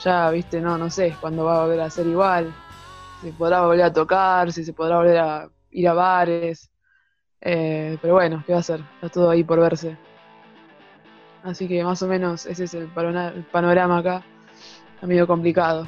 ya, 0.04 0.30
viste, 0.30 0.62
no, 0.62 0.78
no 0.78 0.90
sé 0.90 1.16
cuándo 1.20 1.46
va 1.46 1.58
a 1.58 1.62
volver 1.66 1.82
a 1.82 1.90
ser 1.90 2.08
igual. 2.08 2.54
Si 3.22 3.32
podrá 3.32 3.62
volver 3.62 3.84
a 3.84 3.94
tocar, 3.94 4.52
si 4.52 4.64
se 4.64 4.74
podrá 4.74 4.98
volver 4.98 5.18
a 5.18 5.50
ir 5.72 5.88
a 5.88 5.94
bares. 5.94 6.70
Eh, 7.42 7.98
pero 8.02 8.16
bueno, 8.16 8.44
¿qué 8.46 8.54
va 8.54 8.60
a 8.60 8.62
hacer? 8.62 8.82
Está 8.96 9.10
todo 9.10 9.30
ahí 9.30 9.44
por 9.44 9.60
verse. 9.60 9.98
Así 11.44 11.68
que 11.68 11.84
más 11.84 12.02
o 12.02 12.08
menos 12.08 12.46
ese 12.46 12.66
es 12.66 12.74
el 12.74 12.88
panorama 13.52 14.00
acá. 14.00 14.24
Está 14.96 15.08
medio 15.08 15.26
complicado. 15.26 15.88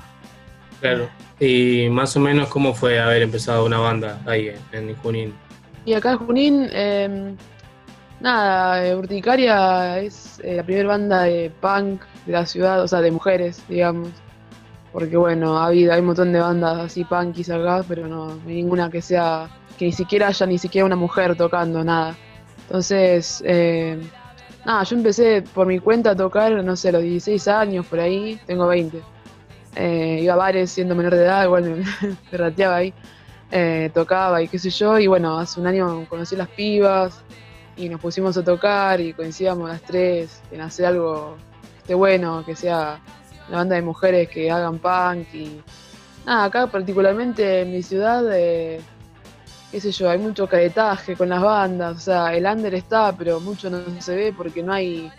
Claro. 0.79 1.09
Y 1.39 1.87
más 1.89 2.15
o 2.15 2.19
menos 2.19 2.47
cómo 2.47 2.73
fue 2.73 2.99
haber 2.99 3.21
empezado 3.21 3.65
una 3.65 3.79
banda 3.79 4.21
ahí 4.25 4.53
en, 4.71 4.89
en 4.89 4.95
Junín. 4.97 5.33
Y 5.85 5.93
acá 5.93 6.11
en 6.11 6.17
Junín, 6.19 6.69
eh, 6.71 7.35
nada, 8.19 8.85
eh, 8.85 8.95
Urticaria 8.95 9.99
es 9.99 10.39
eh, 10.43 10.55
la 10.55 10.63
primera 10.63 10.89
banda 10.89 11.23
de 11.23 11.51
punk 11.61 12.01
de 12.25 12.31
la 12.31 12.45
ciudad, 12.45 12.81
o 12.81 12.87
sea, 12.87 13.01
de 13.01 13.11
mujeres, 13.11 13.63
digamos. 13.67 14.09
Porque 14.91 15.17
bueno, 15.17 15.57
ha 15.57 15.67
habido, 15.67 15.93
hay 15.93 15.99
un 15.99 16.07
montón 16.07 16.33
de 16.33 16.39
bandas 16.39 16.79
así 16.79 17.03
punkis 17.03 17.49
acá, 17.49 17.83
pero 17.87 18.07
no, 18.07 18.31
hay 18.47 18.55
ninguna 18.55 18.89
que 18.89 19.01
sea, 19.01 19.49
que 19.77 19.85
ni 19.85 19.91
siquiera 19.91 20.27
haya 20.27 20.45
ni 20.45 20.57
siquiera 20.57 20.85
una 20.85 20.95
mujer 20.95 21.35
tocando, 21.35 21.83
nada. 21.83 22.15
Entonces, 22.63 23.43
eh, 23.45 23.99
nada, 24.65 24.83
yo 24.83 24.95
empecé 24.95 25.43
por 25.53 25.67
mi 25.67 25.79
cuenta 25.79 26.11
a 26.11 26.15
tocar, 26.15 26.63
no 26.63 26.75
sé, 26.75 26.89
a 26.89 26.93
los 26.93 27.03
16 27.03 27.47
años, 27.47 27.85
por 27.85 27.99
ahí, 27.99 28.39
tengo 28.47 28.67
20. 28.67 29.01
Eh, 29.75 30.19
iba 30.23 30.33
a 30.33 30.37
bares 30.37 30.71
siendo 30.71 30.95
menor 30.95 31.15
de 31.15 31.23
edad, 31.23 31.45
igual 31.45 31.63
me, 31.63 31.75
me 32.31 32.37
rateaba 32.37 32.77
ahí 32.77 32.93
eh, 33.51 33.89
tocaba 33.93 34.41
y 34.41 34.47
qué 34.47 34.59
sé 34.59 34.69
yo, 34.69 34.99
y 34.99 35.07
bueno, 35.07 35.39
hace 35.39 35.59
un 35.59 35.67
año 35.67 36.05
conocí 36.07 36.35
las 36.35 36.49
pibas 36.49 37.21
y 37.79 37.87
nos 37.87 38.01
pusimos 38.01 38.35
a 38.37 38.43
tocar 38.43 38.99
y 38.99 39.13
coincidíamos 39.13 39.69
las 39.69 39.81
tres 39.81 40.41
en 40.51 40.59
hacer 40.61 40.85
algo 40.87 41.37
que 41.61 41.77
esté 41.79 41.93
bueno, 41.93 42.43
que 42.45 42.55
sea 42.55 42.99
una 43.47 43.57
banda 43.59 43.75
de 43.77 43.81
mujeres 43.81 44.29
que 44.29 44.51
hagan 44.51 44.77
punk 44.79 45.33
y 45.33 45.61
nada, 46.25 46.43
acá 46.43 46.67
particularmente 46.67 47.61
en 47.61 47.71
mi 47.71 47.81
ciudad, 47.81 48.23
eh, 48.33 48.81
qué 49.71 49.79
sé 49.79 49.91
yo, 49.91 50.09
hay 50.09 50.17
mucho 50.19 50.45
caretaje 50.47 51.15
con 51.15 51.29
las 51.29 51.41
bandas, 51.41 51.95
o 51.97 51.99
sea, 52.01 52.35
el 52.35 52.45
under 52.45 52.75
está, 52.75 53.13
pero 53.17 53.39
mucho 53.39 53.69
no 53.69 53.79
se 54.01 54.15
ve 54.15 54.33
porque 54.35 54.61
no 54.61 54.73
hay 54.73 55.09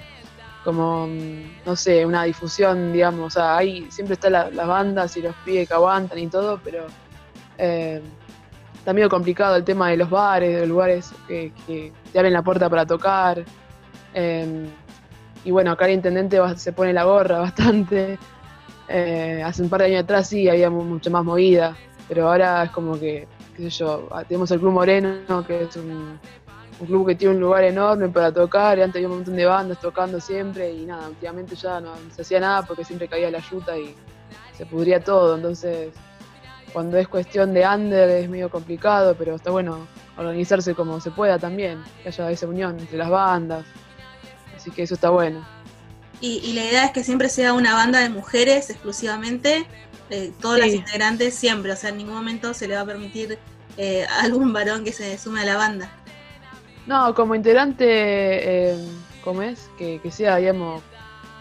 como, 0.62 1.06
mm, 1.06 1.40
no 1.64 1.74
sé, 1.74 2.04
una 2.04 2.24
difusión, 2.24 2.92
digamos, 2.92 3.28
o 3.28 3.30
sea, 3.40 3.56
hay, 3.56 3.90
siempre 3.90 4.14
están 4.14 4.32
la- 4.32 4.50
las 4.50 4.66
bandas 4.66 5.16
y 5.16 5.22
los 5.22 5.34
pibes 5.46 5.66
que 5.66 5.74
aguantan 5.74 6.18
y 6.18 6.26
todo, 6.26 6.60
pero 6.62 6.86
eh, 7.56 8.02
está 8.80 8.92
medio 8.92 9.08
complicado 9.08 9.54
el 9.56 9.64
tema 9.64 9.88
de 9.90 9.96
los 9.98 10.10
bares, 10.10 10.52
de 10.54 10.60
los 10.60 10.68
lugares 10.68 11.12
que, 11.28 11.52
que 11.66 11.92
te 12.12 12.18
abren 12.18 12.32
la 12.32 12.42
puerta 12.42 12.68
para 12.68 12.84
tocar. 12.84 13.44
eh, 14.14 14.66
y 15.44 15.50
bueno, 15.52 15.70
acá 15.70 15.86
el 15.86 15.92
intendente 15.92 16.38
se 16.56 16.72
pone 16.72 16.92
la 16.92 17.04
gorra 17.04 17.38
bastante. 17.46 18.18
Eh, 18.88 19.42
hace 19.44 19.62
un 19.62 19.68
par 19.70 19.80
de 19.80 19.86
años 19.86 20.02
atrás 20.04 20.28
sí 20.28 20.48
había 20.48 20.68
mu- 20.68 20.82
mucha 20.84 21.08
más 21.10 21.24
movida, 21.24 21.76
pero 22.08 22.28
ahora 22.28 22.64
es 22.64 22.70
como 22.72 22.98
que, 22.98 23.26
qué 23.56 23.62
sé 23.64 23.70
yo, 23.70 24.08
ah, 24.10 24.24
tenemos 24.24 24.50
el 24.50 24.58
Club 24.60 24.72
Moreno, 24.72 25.44
que 25.46 25.62
es 25.62 25.76
un, 25.76 26.18
un 26.80 26.86
club 26.86 27.06
que 27.06 27.14
tiene 27.14 27.34
un 27.34 27.40
lugar 27.40 27.62
enorme 27.64 28.08
para 28.08 28.32
tocar, 28.32 28.78
y 28.78 28.82
antes 28.82 28.96
había 28.96 29.08
un 29.08 29.14
montón 29.16 29.36
de 29.36 29.46
bandas 29.46 29.80
tocando 29.80 30.18
siempre, 30.20 30.72
y 30.72 30.84
nada, 30.86 31.08
últimamente 31.08 31.54
ya 31.54 31.80
no 31.80 31.92
se 32.14 32.22
hacía 32.22 32.40
nada 32.40 32.62
porque 32.64 32.84
siempre 32.84 33.06
caía 33.08 33.30
la 33.30 33.38
yuta 33.38 33.78
y 33.78 33.94
se 34.56 34.66
pudría 34.66 35.02
todo, 35.02 35.36
entonces 35.36 35.92
cuando 36.72 36.98
es 36.98 37.08
cuestión 37.08 37.52
de 37.54 37.66
under 37.66 38.08
es 38.10 38.28
medio 38.28 38.50
complicado, 38.50 39.14
pero 39.16 39.34
está 39.36 39.50
bueno 39.50 39.88
organizarse 40.16 40.74
como 40.74 41.00
se 41.00 41.10
pueda 41.10 41.38
también, 41.38 41.82
que 42.02 42.08
haya 42.08 42.30
esa 42.30 42.46
unión 42.48 42.78
entre 42.78 42.98
las 42.98 43.10
bandas. 43.10 43.66
Así 44.56 44.70
que 44.70 44.82
eso 44.82 44.94
está 44.94 45.10
bueno. 45.10 45.46
Y, 46.20 46.38
y 46.44 46.52
la 46.52 46.64
idea 46.64 46.84
es 46.86 46.92
que 46.92 47.02
siempre 47.04 47.28
sea 47.30 47.54
una 47.54 47.74
banda 47.74 48.00
de 48.00 48.10
mujeres 48.10 48.68
exclusivamente, 48.70 49.66
eh, 50.10 50.32
todas 50.40 50.60
las 50.60 50.70
Sí. 50.70 50.76
integrantes 50.76 51.34
siempre, 51.34 51.72
o 51.72 51.76
sea, 51.76 51.90
en 51.90 51.98
ningún 51.98 52.14
momento 52.14 52.52
se 52.54 52.68
le 52.68 52.74
va 52.74 52.82
a 52.82 52.86
permitir 52.86 53.38
eh, 53.76 54.06
a 54.08 54.20
algún 54.24 54.52
varón 54.52 54.84
que 54.84 54.92
se 54.92 55.16
sume 55.18 55.40
a 55.42 55.44
la 55.46 55.56
banda. 55.56 55.90
No, 56.86 57.14
como 57.14 57.34
integrante, 57.34 57.86
eh, 58.72 58.76
¿cómo 59.22 59.42
es? 59.42 59.70
Que, 59.78 60.00
que 60.00 60.10
sea, 60.10 60.36
digamos, 60.36 60.82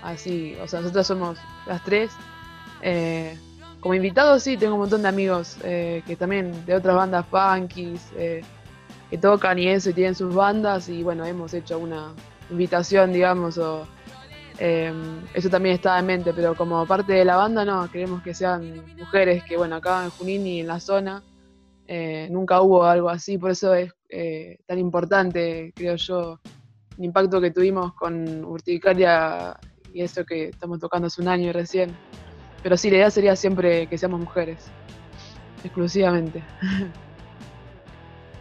así, 0.02 0.56
o 0.62 0.68
sea, 0.68 0.82
nosotros 0.82 1.08
somos 1.08 1.40
las 1.66 1.84
tres. 1.84 2.12
eh, 2.82 3.38
como 3.80 3.94
invitados 3.94 4.44
sí, 4.44 4.58
tengo 4.58 4.74
un 4.74 4.82
montón 4.82 5.02
de 5.02 5.08
amigos 5.08 5.58
eh, 5.64 6.04
que 6.06 6.16
también 6.16 6.66
de 6.66 6.76
otras 6.76 6.96
bandas 6.96 7.26
punkis, 7.26 8.02
eh, 8.18 8.42
que 9.10 9.18
tocan 9.18 9.58
y 9.58 9.68
eso, 9.68 9.90
y 9.90 9.94
tienen 9.94 10.16
sus 10.16 10.34
bandas, 10.34 10.90
y 10.90 11.04
bueno, 11.04 11.26
hemos 11.26 11.54
hecho 11.54 11.80
una 11.80 12.14
invitación, 12.50 13.14
digamos, 13.14 13.58
o 13.58 13.88
eh, 14.60 14.94
eso 15.34 15.50
también 15.50 15.76
está 15.76 15.98
en 15.98 16.06
mente, 16.06 16.34
pero 16.34 16.54
como 16.56 16.86
parte 16.86 17.14
de 17.14 17.24
la 17.24 17.38
banda 17.38 17.64
no, 17.64 17.90
queremos 17.90 18.22
que 18.22 18.34
sean 18.34 18.84
mujeres, 18.98 19.44
que 19.46 19.56
bueno, 19.56 19.78
acá 19.78 20.04
en 20.04 20.10
Junín 20.12 20.46
y 20.46 20.60
en 20.60 20.68
la 20.68 20.80
zona 20.80 21.24
eh, 21.88 22.28
nunca 22.30 22.62
hubo 22.62 22.84
algo 22.84 23.10
así, 23.10 23.38
por 23.38 23.52
eso 23.52 23.74
es 23.74 23.92
eh, 24.10 24.60
tan 24.68 24.78
importante, 24.78 25.72
creo 25.74 25.96
yo, 25.96 26.40
el 26.98 27.06
impacto 27.06 27.40
que 27.40 27.52
tuvimos 27.52 27.94
con 27.94 28.44
Urticaria 28.44 29.58
y 29.94 30.02
eso 30.02 30.26
que 30.26 30.50
estamos 30.50 30.80
tocando 30.80 31.08
hace 31.08 31.22
un 31.22 31.30
año 31.30 31.54
recién. 31.54 31.96
Pero 32.64 32.78
sí, 32.78 32.90
la 32.90 32.98
idea 32.98 33.12
sería 33.12 33.36
siempre 33.36 33.88
que 33.88 33.98
seamos 33.98 34.20
mujeres, 34.20 34.58
exclusivamente. 35.64 36.42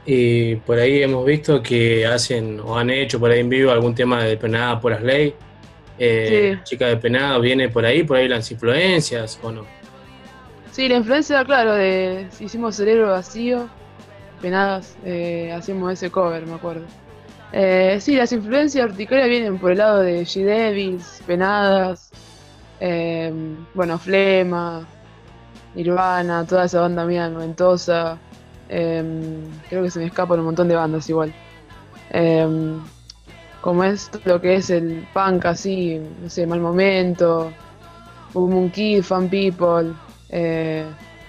Y 0.04 0.56
por 0.56 0.78
ahí 0.78 1.02
hemos 1.02 1.24
visto 1.26 1.62
que 1.62 2.06
hacen 2.06 2.60
o 2.60 2.78
han 2.78 2.88
hecho 2.90 3.20
por 3.20 3.30
ahí 3.30 3.40
en 3.40 3.48
vivo 3.48 3.70
algún 3.70 3.94
tema 3.94 4.22
de 4.24 4.36
Penada 4.36 4.80
por 4.80 4.92
Asley. 4.92 5.34
Eh, 5.98 6.54
Sí. 6.56 6.60
Chica 6.64 6.86
de 6.86 6.96
Penada 6.96 7.38
viene 7.38 7.68
por 7.68 7.84
ahí, 7.84 8.04
por 8.04 8.16
ahí 8.16 8.28
las 8.28 8.50
influencias 8.50 9.38
o 9.42 9.52
no. 9.52 9.64
Sí, 10.72 10.88
la 10.88 10.96
influencia, 10.96 11.44
claro, 11.44 11.74
de 11.74 12.26
si 12.30 12.44
hicimos 12.44 12.76
Cerebro 12.76 13.08
Vacío, 13.08 13.68
Penadas, 14.40 14.96
eh, 15.04 15.52
hacemos 15.52 15.92
ese 15.92 16.08
cover, 16.10 16.46
me 16.46 16.54
acuerdo. 16.54 16.86
Eh, 17.52 17.98
sí, 18.00 18.14
las 18.16 18.30
influencias 18.32 18.86
de 18.86 18.90
Urticaria 18.92 19.26
vienen 19.26 19.58
por 19.58 19.72
el 19.72 19.78
lado 19.78 20.00
de 20.00 20.22
G-Devils, 20.22 21.22
Penadas, 21.26 22.10
eh, 22.80 23.32
bueno, 23.74 23.98
Flema, 23.98 24.86
Nirvana, 25.74 26.44
toda 26.46 26.64
esa 26.64 26.80
banda 26.80 27.04
mía 27.04 27.28
noventosa. 27.28 28.18
eh, 28.68 29.02
creo 29.68 29.82
que 29.82 29.90
se 29.90 29.98
me 29.98 30.06
escapan 30.06 30.40
un 30.40 30.46
montón 30.46 30.68
de 30.68 30.76
bandas 30.76 31.08
igual. 31.08 31.32
Eh, 32.10 32.78
como 33.60 33.84
es 33.84 34.10
lo 34.24 34.40
que 34.40 34.56
es 34.56 34.70
el 34.70 35.06
punk 35.12 35.46
así, 35.46 36.00
no 36.22 36.30
sé, 36.30 36.46
Mal 36.46 36.60
Momento, 36.60 37.52
Boom 38.32 38.50
Boom 38.50 38.70
Kid, 38.70 39.02
Fan 39.02 39.28
People. 39.28 39.92
Eh, 40.30 40.84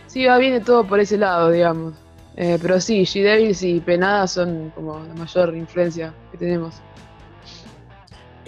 sí, 0.08 0.26
va, 0.26 0.38
viene 0.38 0.60
todo 0.62 0.86
por 0.86 1.00
ese 1.00 1.18
lado, 1.18 1.52
digamos. 1.52 1.94
Eh, 2.36 2.58
pero 2.62 2.80
sí, 2.80 3.02
G-Devils 3.02 3.64
y 3.64 3.80
Penada 3.82 4.28
son 4.28 4.72
como 4.76 5.00
la 5.00 5.14
mayor 5.16 5.56
influencia 5.56 6.14
que 6.32 6.38
tenemos. 6.38 6.76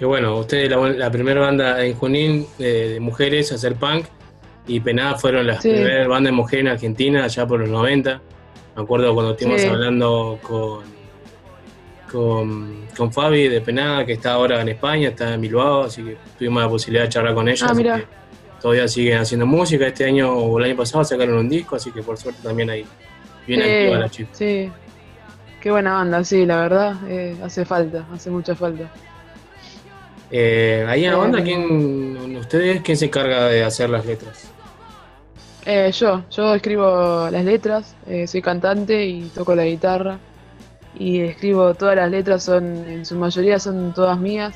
Que 0.02 0.06
bueno, 0.08 0.40
ustedes 0.40 0.68
la, 0.68 0.78
la 0.78 1.12
primera 1.12 1.42
banda 1.42 1.86
en 1.86 1.94
Junín 1.94 2.48
eh, 2.58 2.94
de 2.94 3.00
mujeres 3.00 3.52
a 3.52 3.56
hacer 3.56 3.76
punk 3.76 4.08
y 4.66 4.80
Penada 4.80 5.14
fueron 5.16 5.46
las 5.46 5.62
Sí. 5.62 5.70
primeras 5.70 6.08
bandas 6.08 6.32
de 6.32 6.36
mujeres 6.38 6.66
en 6.66 6.72
Argentina 6.72 7.24
allá 7.26 7.46
por 7.46 7.60
los 7.60 7.70
90. 7.70 8.20
Me 8.76 8.82
acuerdo 8.82 9.14
cuando 9.14 9.34
estuvimos 9.34 9.62
Sí. 9.62 9.68
hablando 9.68 10.40
con, 10.42 10.86
con, 12.12 12.88
con 12.98 13.14
Fabi 13.14 13.48
de 13.48 13.62
Penada, 13.62 14.04
que 14.04 14.14
está 14.14 14.34
ahora 14.34 14.60
en 14.62 14.70
España, 14.70 15.10
está 15.10 15.36
en 15.36 15.42
Bilbao, 15.42 15.84
así 15.84 16.02
que 16.04 16.18
tuvimos 16.36 16.64
la 16.64 16.70
posibilidad 16.70 17.04
de 17.04 17.10
charlar 17.10 17.36
con 17.36 17.48
ella. 17.48 17.68
Ah, 17.70 18.02
todavía 18.60 18.88
siguen 18.88 19.20
haciendo 19.20 19.46
música. 19.46 19.86
Este 19.86 20.06
año 20.06 20.34
o 20.34 20.58
el 20.58 20.66
año 20.66 20.78
pasado 20.78 21.04
sacaron 21.04 21.36
un 21.38 21.48
disco, 21.48 21.76
así 21.76 21.92
que 21.92 22.02
por 22.02 22.18
suerte 22.18 22.42
también 22.42 22.72
ahí 22.72 22.86
bien 23.46 23.62
Sí, 23.62 23.68
activa 23.70 24.00
la 24.00 24.10
chica. 24.10 24.30
Sí, 24.34 24.72
qué 25.62 25.70
buena 25.70 25.94
banda, 25.94 26.24
sí, 26.24 26.44
la 26.48 26.60
verdad, 26.62 26.96
eh, 27.08 27.38
hace 27.44 27.66
falta, 27.66 28.08
hace 28.12 28.32
mucha 28.32 28.56
falta. 28.56 28.92
Eh, 30.32 30.86
ahí 30.88 31.06
en 31.06 31.12
la 31.12 31.17
banda, 31.17 31.39
Eh, 31.39 31.44
¿quién, 31.44 32.38
ustedes, 32.38 32.82
quién 32.82 32.98
se 32.98 33.06
encarga 33.06 33.48
de 33.48 33.63
hacer 33.63 33.89
las 33.89 34.06
letras? 34.06 34.50
Eh, 35.65 35.91
yo, 35.94 36.24
yo 36.32 36.56
escribo 36.56 37.30
las 37.30 37.44
letras, 37.46 37.96
eh, 38.08 38.26
soy 38.28 38.41
cantante 38.41 39.06
y 39.06 39.24
toco 39.30 39.56
la 39.56 39.65
guitarra. 39.65 40.20
y 40.94 41.22
escribo 41.22 41.74
todas 41.74 41.96
las 41.96 42.12
letras, 42.12 42.44
son 42.44 42.65
en 42.89 43.06
su 43.06 43.15
mayoría 43.15 43.60
son 43.60 43.94
todas 43.94 44.20
mías. 44.20 44.54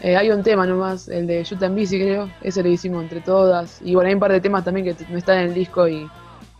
Eh, 0.00 0.16
hay 0.16 0.30
un 0.30 0.42
tema 0.42 0.66
nomás, 0.66 1.08
el 1.08 1.26
de 1.26 1.44
Shoot 1.44 1.62
and 1.62 1.74
Bici 1.76 1.98
creo, 2.00 2.30
ese 2.40 2.62
lo 2.62 2.70
hicimos 2.70 3.02
entre 3.02 3.20
todas. 3.20 3.78
Y 3.84 3.94
bueno, 3.94 4.08
hay 4.08 4.14
un 4.14 4.20
par 4.20 4.32
de 4.32 4.40
temas 4.40 4.64
también 4.64 4.86
que 4.86 5.04
no 5.10 5.18
están 5.18 5.38
en 5.40 5.48
el 5.48 5.54
disco 5.54 5.86
y 5.86 6.08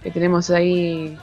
que 0.02 0.10
tenemos 0.10 0.50
ahí 0.50 1.16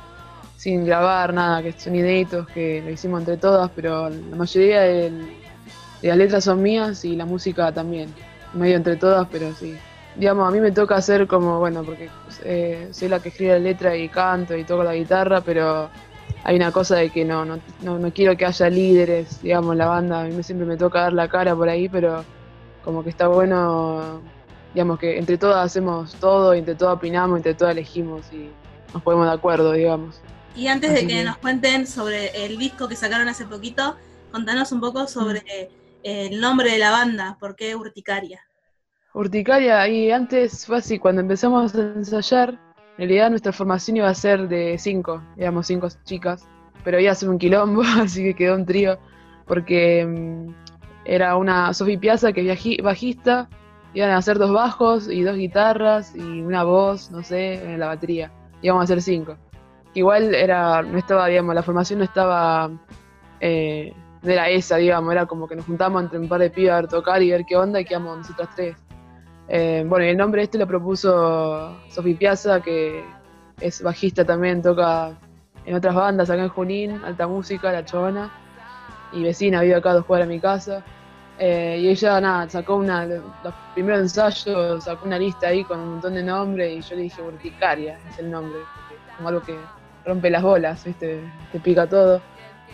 sin 0.58 0.84
grabar 0.84 1.32
nada, 1.34 1.62
que 1.62 1.74
son 1.74 1.96
inéditos, 1.96 2.48
que 2.48 2.82
lo 2.84 2.90
hicimos 2.90 3.20
entre 3.20 3.38
todas, 3.38 3.70
pero 3.76 4.10
la 4.10 4.36
mayoría 4.36 4.82
del- 4.82 5.28
de 5.28 5.45
las 6.08 6.18
letras 6.18 6.44
son 6.44 6.62
mías 6.62 7.04
y 7.06 7.16
la 7.16 7.26
música 7.26 7.72
también, 7.74 8.14
medio 8.54 8.76
entre 8.78 8.98
todas, 8.98 9.28
pero 9.32 9.54
sí. 9.54 9.82
Digamos, 10.16 10.48
a 10.48 10.52
mí 10.52 10.60
me 10.62 10.72
toca 10.72 10.96
hacer 10.96 11.28
como, 11.28 11.60
bueno, 11.60 11.84
porque 11.84 12.10
eh, 12.44 12.88
soy 12.92 13.10
la 13.10 13.22
que 13.22 13.30
escribe 13.30 13.54
la 13.54 13.60
letra 13.60 13.96
y 13.98 14.10
canto 14.10 14.56
y 14.56 14.64
toco 14.64 14.84
la 14.84 14.96
guitarra, 14.96 15.42
pero 15.42 15.90
hay 16.44 16.56
una 16.56 16.72
cosa 16.72 16.96
de 16.98 17.10
que 17.10 17.26
no, 17.26 17.44
no, 17.46 17.60
no, 17.82 18.00
no 18.00 18.12
quiero 18.14 18.38
que 18.38 18.46
haya 18.46 18.70
líderes, 18.70 19.42
digamos, 19.42 19.74
en 19.74 19.78
la 19.80 19.88
banda, 19.88 20.22
a 20.22 20.24
mí 20.26 20.44
siempre 20.44 20.66
me 20.66 20.78
toca 20.78 21.02
dar 21.02 21.14
la 21.14 21.28
cara 21.28 21.56
por 21.56 21.68
ahí, 21.68 21.90
pero 21.90 22.24
como 22.84 23.04
que 23.04 23.10
está 23.10 23.28
bueno, 23.28 24.22
digamos, 24.74 25.00
que 25.00 25.18
entre 25.18 25.38
todas 25.38 25.66
hacemos 25.66 26.16
todo, 26.16 26.56
y 26.56 26.60
entre 26.60 26.76
todas 26.76 26.96
opinamos, 26.96 27.38
entre 27.38 27.56
todas 27.56 27.74
elegimos 27.74 28.32
y 28.32 28.50
nos 28.94 29.04
ponemos 29.04 29.28
de 29.28 29.34
acuerdo, 29.34 29.72
digamos. 29.74 30.16
Y 30.56 30.68
antes 30.68 30.94
de 30.94 31.02
que 31.02 31.08
que- 31.08 31.24
nos 31.24 31.38
cuenten 31.38 31.88
sobre 31.88 32.46
el 32.46 32.58
disco 32.58 32.88
que 32.88 32.96
sacaron 32.96 33.28
hace 33.28 33.46
poquito, 33.46 33.98
contanos 34.32 34.72
un 34.72 34.80
poco 34.80 35.08
sobre 35.08 35.44
el 36.06 36.40
nombre 36.40 36.72
de 36.72 36.78
la 36.78 36.92
banda, 36.92 37.36
¿por 37.40 37.56
qué 37.56 37.76
Urticaria? 37.76 38.40
Urticaria, 39.16 39.88
y 39.88 40.12
antes 40.12 40.68
fue 40.68 40.78
así, 40.78 41.00
cuando 41.00 41.22
empezamos 41.22 41.74
a 41.74 41.82
ensayar, 41.82 42.50
en 42.50 42.98
realidad 42.98 43.32
nuestra 43.32 43.52
formación 43.52 43.98
iba 43.98 44.08
a 44.08 44.14
ser 44.14 44.48
de 44.48 44.78
cinco, 44.78 45.24
éramos 45.36 45.66
cinco 45.66 45.88
chicas, 46.04 46.48
pero 46.84 47.00
iba 47.00 47.12
a 47.12 47.16
ser 47.16 47.30
un 47.30 47.40
quilombo, 47.40 47.82
así 48.00 48.24
que 48.24 48.36
quedó 48.36 48.54
un 48.54 48.68
trío, 48.68 49.00
porque 49.48 50.06
mm, 50.06 50.54
era 51.06 51.38
una 51.38 51.74
Sofi 51.74 51.98
Piazza 51.98 52.34
que 52.34 52.52
es 52.52 52.84
bajista, 52.84 53.50
iban 53.96 54.12
a 54.12 54.18
hacer 54.18 54.38
dos 54.38 54.54
bajos 54.54 55.10
y 55.10 55.24
dos 55.24 55.38
guitarras 55.38 56.16
y 56.16 56.42
una 56.42 56.64
voz, 56.64 57.10
no 57.10 57.24
sé, 57.24 57.56
en 57.56 57.80
la 57.80 57.88
batería, 57.88 58.32
íbamos 58.62 58.84
a 58.84 58.88
ser 58.88 59.02
cinco. 59.02 59.38
Igual 59.96 60.36
era, 60.36 60.84
no 60.84 61.00
estaba, 61.00 61.26
digamos, 61.26 61.56
la 61.56 61.64
formación 61.64 61.98
no 61.98 62.06
estaba, 62.06 62.70
eh, 63.40 63.92
era 64.28 64.50
esa, 64.50 64.78
digamos, 64.78 65.12
era 65.12 65.26
como 65.26 65.48
que 65.48 65.56
nos 65.56 65.66
juntamos 65.66 66.04
entre 66.04 66.20
un 66.20 66.28
par 66.28 66.42
de 66.42 66.50
pibas 66.50 66.74
a 66.74 66.82
ver 66.82 66.90
tocar 66.90 67.22
y 67.22 67.32
ver 67.32 67.46
qué 67.46 67.58
onda 67.58 67.80
y 67.80 67.86
quedamos 67.86 68.18
nosotras 68.18 68.50
tres. 68.56 68.78
Eh, 69.48 69.84
bueno, 69.88 70.06
y 70.06 70.10
el 70.10 70.18
nombre 70.18 70.42
este 70.42 70.58
lo 70.58 70.68
propuso 70.68 71.78
Sofi 71.90 72.16
Piazza, 72.16 72.62
que 72.62 73.04
es 73.60 73.82
bajista 73.82 74.26
también, 74.26 74.62
toca 74.62 75.18
en 75.66 75.76
otras 75.76 75.96
bandas 75.96 76.30
acá 76.30 76.44
en 76.44 76.50
Junín, 76.50 77.02
alta 77.04 77.28
música, 77.28 77.72
la 77.72 77.86
chabona, 77.86 78.32
y 79.12 79.24
vecina, 79.24 79.62
vive 79.62 79.76
acá 79.76 79.94
dos 79.94 80.06
cuadras 80.06 80.28
de 80.28 80.36
mi 80.36 80.40
casa. 80.40 80.84
Eh, 81.38 81.80
y 81.82 81.90
ella, 81.90 82.22
nada, 82.22 82.50
sacó 82.50 82.76
una, 82.76 83.06
los 83.06 83.24
primeros 83.74 84.00
ensayos, 84.00 84.84
sacó 84.84 85.06
una 85.06 85.20
lista 85.20 85.48
ahí 85.48 85.64
con 85.64 85.80
un 85.80 85.92
montón 85.92 86.14
de 86.14 86.24
nombres, 86.24 86.74
y 86.74 86.82
yo 86.82 86.96
le 86.96 87.02
dije 87.04 87.22
Urticaria, 87.22 88.00
es 88.10 88.20
el 88.20 88.32
nombre, 88.32 88.60
como 89.18 89.30
algo 89.30 89.42
que 89.42 89.58
rompe 90.06 90.30
las 90.30 90.44
bolas, 90.44 90.84
¿viste? 90.86 91.20
Te 91.52 91.60
pica 91.60 91.88
todo. 91.88 92.22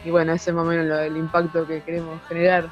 Y 0.04 0.10
bueno, 0.10 0.34
ese 0.34 0.50
es 0.50 0.56
más 0.56 0.66
o 0.66 0.68
menos 0.68 0.86
lo- 0.86 1.00
el 1.00 1.16
impacto 1.18 1.66
que 1.68 1.82
queremos 1.84 2.20
generar. 2.28 2.68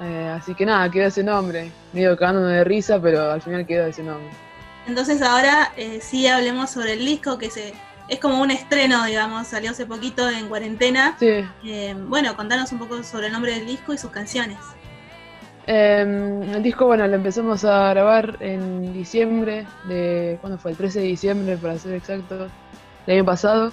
Eh, 0.00 0.32
así 0.36 0.54
que 0.54 0.66
nada, 0.66 0.90
quedó 0.90 1.06
ese 1.06 1.22
nombre. 1.22 1.70
Medio 1.92 2.16
cagándonos 2.16 2.50
de 2.50 2.64
risa, 2.64 3.00
pero 3.00 3.30
al 3.30 3.42
final 3.42 3.66
quedó 3.66 3.86
ese 3.86 4.02
nombre. 4.02 4.30
Entonces 4.86 5.22
ahora 5.22 5.72
eh, 5.76 6.00
sí 6.00 6.26
hablemos 6.26 6.70
sobre 6.70 6.92
el 6.94 7.04
disco 7.04 7.38
que 7.38 7.50
se 7.50 7.74
es 8.06 8.20
como 8.20 8.42
un 8.42 8.50
estreno, 8.50 9.02
digamos, 9.06 9.46
salió 9.46 9.70
hace 9.70 9.86
poquito 9.86 10.28
en 10.28 10.46
cuarentena. 10.48 11.16
Sí. 11.18 11.42
Eh, 11.64 11.94
bueno, 11.96 12.36
contanos 12.36 12.70
un 12.72 12.78
poco 12.78 13.02
sobre 13.02 13.28
el 13.28 13.32
nombre 13.32 13.52
del 13.54 13.66
disco 13.66 13.94
y 13.94 13.98
sus 13.98 14.10
canciones. 14.10 14.58
Eh, 15.66 16.42
el 16.54 16.62
disco, 16.62 16.84
bueno, 16.84 17.06
lo 17.06 17.14
empezamos 17.14 17.64
a 17.64 17.88
grabar 17.90 18.36
en 18.40 18.92
diciembre, 18.92 19.64
de, 19.88 20.36
¿cuándo 20.42 20.58
fue? 20.58 20.72
El 20.72 20.76
13 20.76 21.00
de 21.00 21.06
diciembre, 21.06 21.56
para 21.56 21.78
ser 21.78 21.94
exacto, 21.94 22.48
del 23.06 23.16
año 23.16 23.24
pasado. 23.24 23.72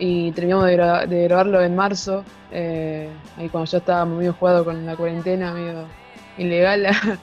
Y 0.00 0.32
terminamos 0.32 0.64
de, 0.66 0.76
gra- 0.78 1.06
de 1.06 1.24
grabarlo 1.24 1.60
en 1.62 1.76
marzo, 1.76 2.24
eh, 2.50 3.08
ahí 3.36 3.48
cuando 3.50 3.70
ya 3.70 3.78
estábamos 3.78 4.18
medio 4.18 4.32
jugados 4.32 4.64
con 4.64 4.84
la 4.86 4.96
cuarentena, 4.96 5.52
medio 5.52 5.84
ilegal. 6.38 6.86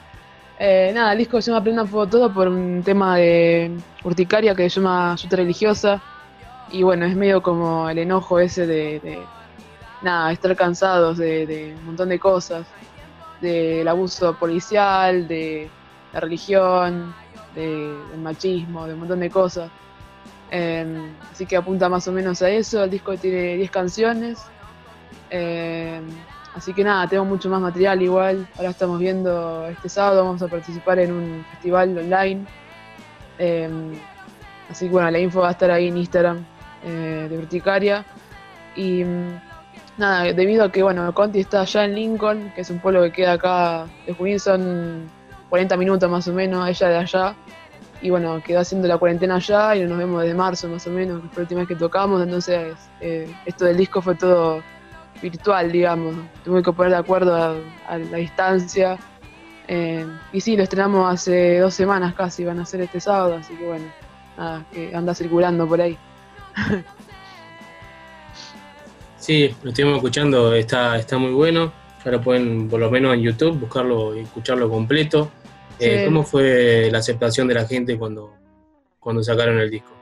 Eh, 0.60 0.90
nada, 0.92 1.12
el 1.12 1.18
disco 1.18 1.40
se 1.40 1.52
llama 1.52 1.62
Prenda 1.62 1.86
Fuego 1.86 2.08
Todo 2.08 2.34
por 2.34 2.48
un 2.48 2.82
tema 2.82 3.14
de 3.16 3.70
urticaria 4.02 4.56
que 4.56 4.68
se 4.68 4.80
llama 4.80 5.14
Yuta 5.14 5.36
Religiosa. 5.36 6.02
Y 6.72 6.82
bueno, 6.82 7.06
es 7.06 7.14
medio 7.14 7.40
como 7.44 7.88
el 7.88 7.98
enojo 7.98 8.40
ese 8.40 8.66
de, 8.66 9.20
nada, 10.02 10.32
estar 10.32 10.56
cansados 10.56 11.16
de, 11.16 11.46
de 11.46 11.74
un 11.78 11.86
montón 11.86 12.08
de 12.08 12.18
cosas 12.18 12.66
del 13.40 13.86
abuso 13.86 14.34
policial, 14.34 15.28
de 15.28 15.70
la 16.12 16.18
religión, 16.18 17.14
de- 17.54 17.94
del 18.10 18.20
machismo, 18.20 18.84
de 18.88 18.94
un 18.94 18.98
montón 18.98 19.20
de 19.20 19.30
cosas. 19.30 19.70
Eh, 20.50 21.12
así 21.30 21.46
que 21.46 21.56
apunta 21.56 21.88
más 21.88 22.06
o 22.08 22.12
menos 22.12 22.42
a 22.42 22.50
eso. 22.50 22.84
El 22.84 22.90
disco 22.90 23.16
tiene 23.16 23.56
10 23.56 23.70
canciones. 23.70 24.38
Eh, 25.30 26.00
así 26.54 26.72
que 26.72 26.84
nada, 26.84 27.06
tengo 27.06 27.24
mucho 27.24 27.48
más 27.48 27.60
material 27.60 28.02
igual. 28.02 28.48
Ahora 28.56 28.70
estamos 28.70 28.98
viendo 28.98 29.66
este 29.66 29.88
sábado, 29.88 30.24
vamos 30.24 30.42
a 30.42 30.48
participar 30.48 30.98
en 30.98 31.12
un 31.12 31.44
festival 31.50 31.96
online. 31.98 32.44
Eh, 33.38 33.68
así 34.70 34.86
que 34.86 34.92
bueno, 34.92 35.10
la 35.10 35.18
info 35.18 35.40
va 35.40 35.48
a 35.48 35.52
estar 35.52 35.70
ahí 35.70 35.88
en 35.88 35.96
Instagram 35.96 36.44
eh, 36.84 37.26
de 37.28 37.38
Urticaria. 37.38 38.04
Y 38.76 39.04
mm, 39.04 39.40
nada, 39.98 40.32
debido 40.32 40.64
a 40.64 40.72
que 40.72 40.82
bueno, 40.82 41.12
Conti 41.14 41.40
está 41.40 41.62
allá 41.62 41.84
en 41.84 41.94
Lincoln, 41.94 42.52
que 42.54 42.62
es 42.62 42.70
un 42.70 42.78
pueblo 42.78 43.02
que 43.02 43.12
queda 43.12 43.32
acá 43.32 43.86
de 44.06 44.14
Junín, 44.14 44.40
son 44.40 45.10
40 45.50 45.76
minutos 45.76 46.10
más 46.10 46.28
o 46.28 46.32
menos, 46.32 46.68
ella 46.68 46.88
de 46.88 46.96
allá. 46.96 47.34
Y 48.00 48.10
bueno, 48.10 48.40
quedó 48.44 48.60
haciendo 48.60 48.86
la 48.86 48.98
cuarentena 48.98 49.36
allá 49.36 49.74
y 49.74 49.84
nos 49.84 49.98
vemos 49.98 50.22
desde 50.22 50.34
marzo 50.34 50.68
más 50.68 50.86
o 50.86 50.90
menos, 50.90 51.20
que 51.22 51.28
fue 51.28 51.36
la 51.36 51.42
última 51.42 51.60
vez 51.60 51.68
que 51.68 51.74
tocamos, 51.74 52.22
entonces 52.22 52.76
eh, 53.00 53.32
esto 53.44 53.64
del 53.64 53.76
disco 53.76 54.00
fue 54.00 54.14
todo 54.14 54.62
virtual, 55.20 55.72
digamos. 55.72 56.14
Tuve 56.44 56.62
que 56.62 56.72
poner 56.72 56.92
de 56.92 56.98
acuerdo 56.98 57.34
a, 57.34 57.56
a 57.88 57.98
la 57.98 58.18
distancia. 58.18 58.98
Eh, 59.66 60.06
y 60.32 60.40
sí, 60.40 60.56
lo 60.56 60.62
estrenamos 60.62 61.12
hace 61.12 61.58
dos 61.58 61.74
semanas 61.74 62.14
casi, 62.14 62.44
van 62.44 62.60
a 62.60 62.64
ser 62.64 62.80
este 62.80 63.00
sábado, 63.00 63.34
así 63.34 63.54
que 63.54 63.66
bueno, 63.66 63.84
nada, 64.36 64.64
que 64.72 64.94
anda 64.94 65.14
circulando 65.14 65.66
por 65.66 65.80
ahí. 65.80 65.98
Sí, 69.28 69.54
lo 69.62 69.68
estuvimos 69.68 69.96
escuchando, 69.96 70.54
está, 70.54 70.96
está 70.96 71.18
muy 71.18 71.32
bueno. 71.32 71.70
Lo 72.02 72.22
pueden, 72.22 72.66
por 72.68 72.80
lo 72.80 72.90
menos 72.90 73.12
en 73.12 73.20
YouTube, 73.20 73.60
buscarlo 73.60 74.16
y 74.16 74.20
escucharlo 74.20 74.70
completo. 74.70 75.30
Eh. 75.80 76.04
¿Cómo 76.04 76.22
fue 76.24 76.88
la 76.90 76.98
aceptación 76.98 77.48
de 77.48 77.54
la 77.54 77.66
gente 77.66 77.98
cuando, 77.98 78.34
cuando 78.98 79.22
sacaron 79.22 79.58
el 79.58 79.70
disco? 79.70 79.98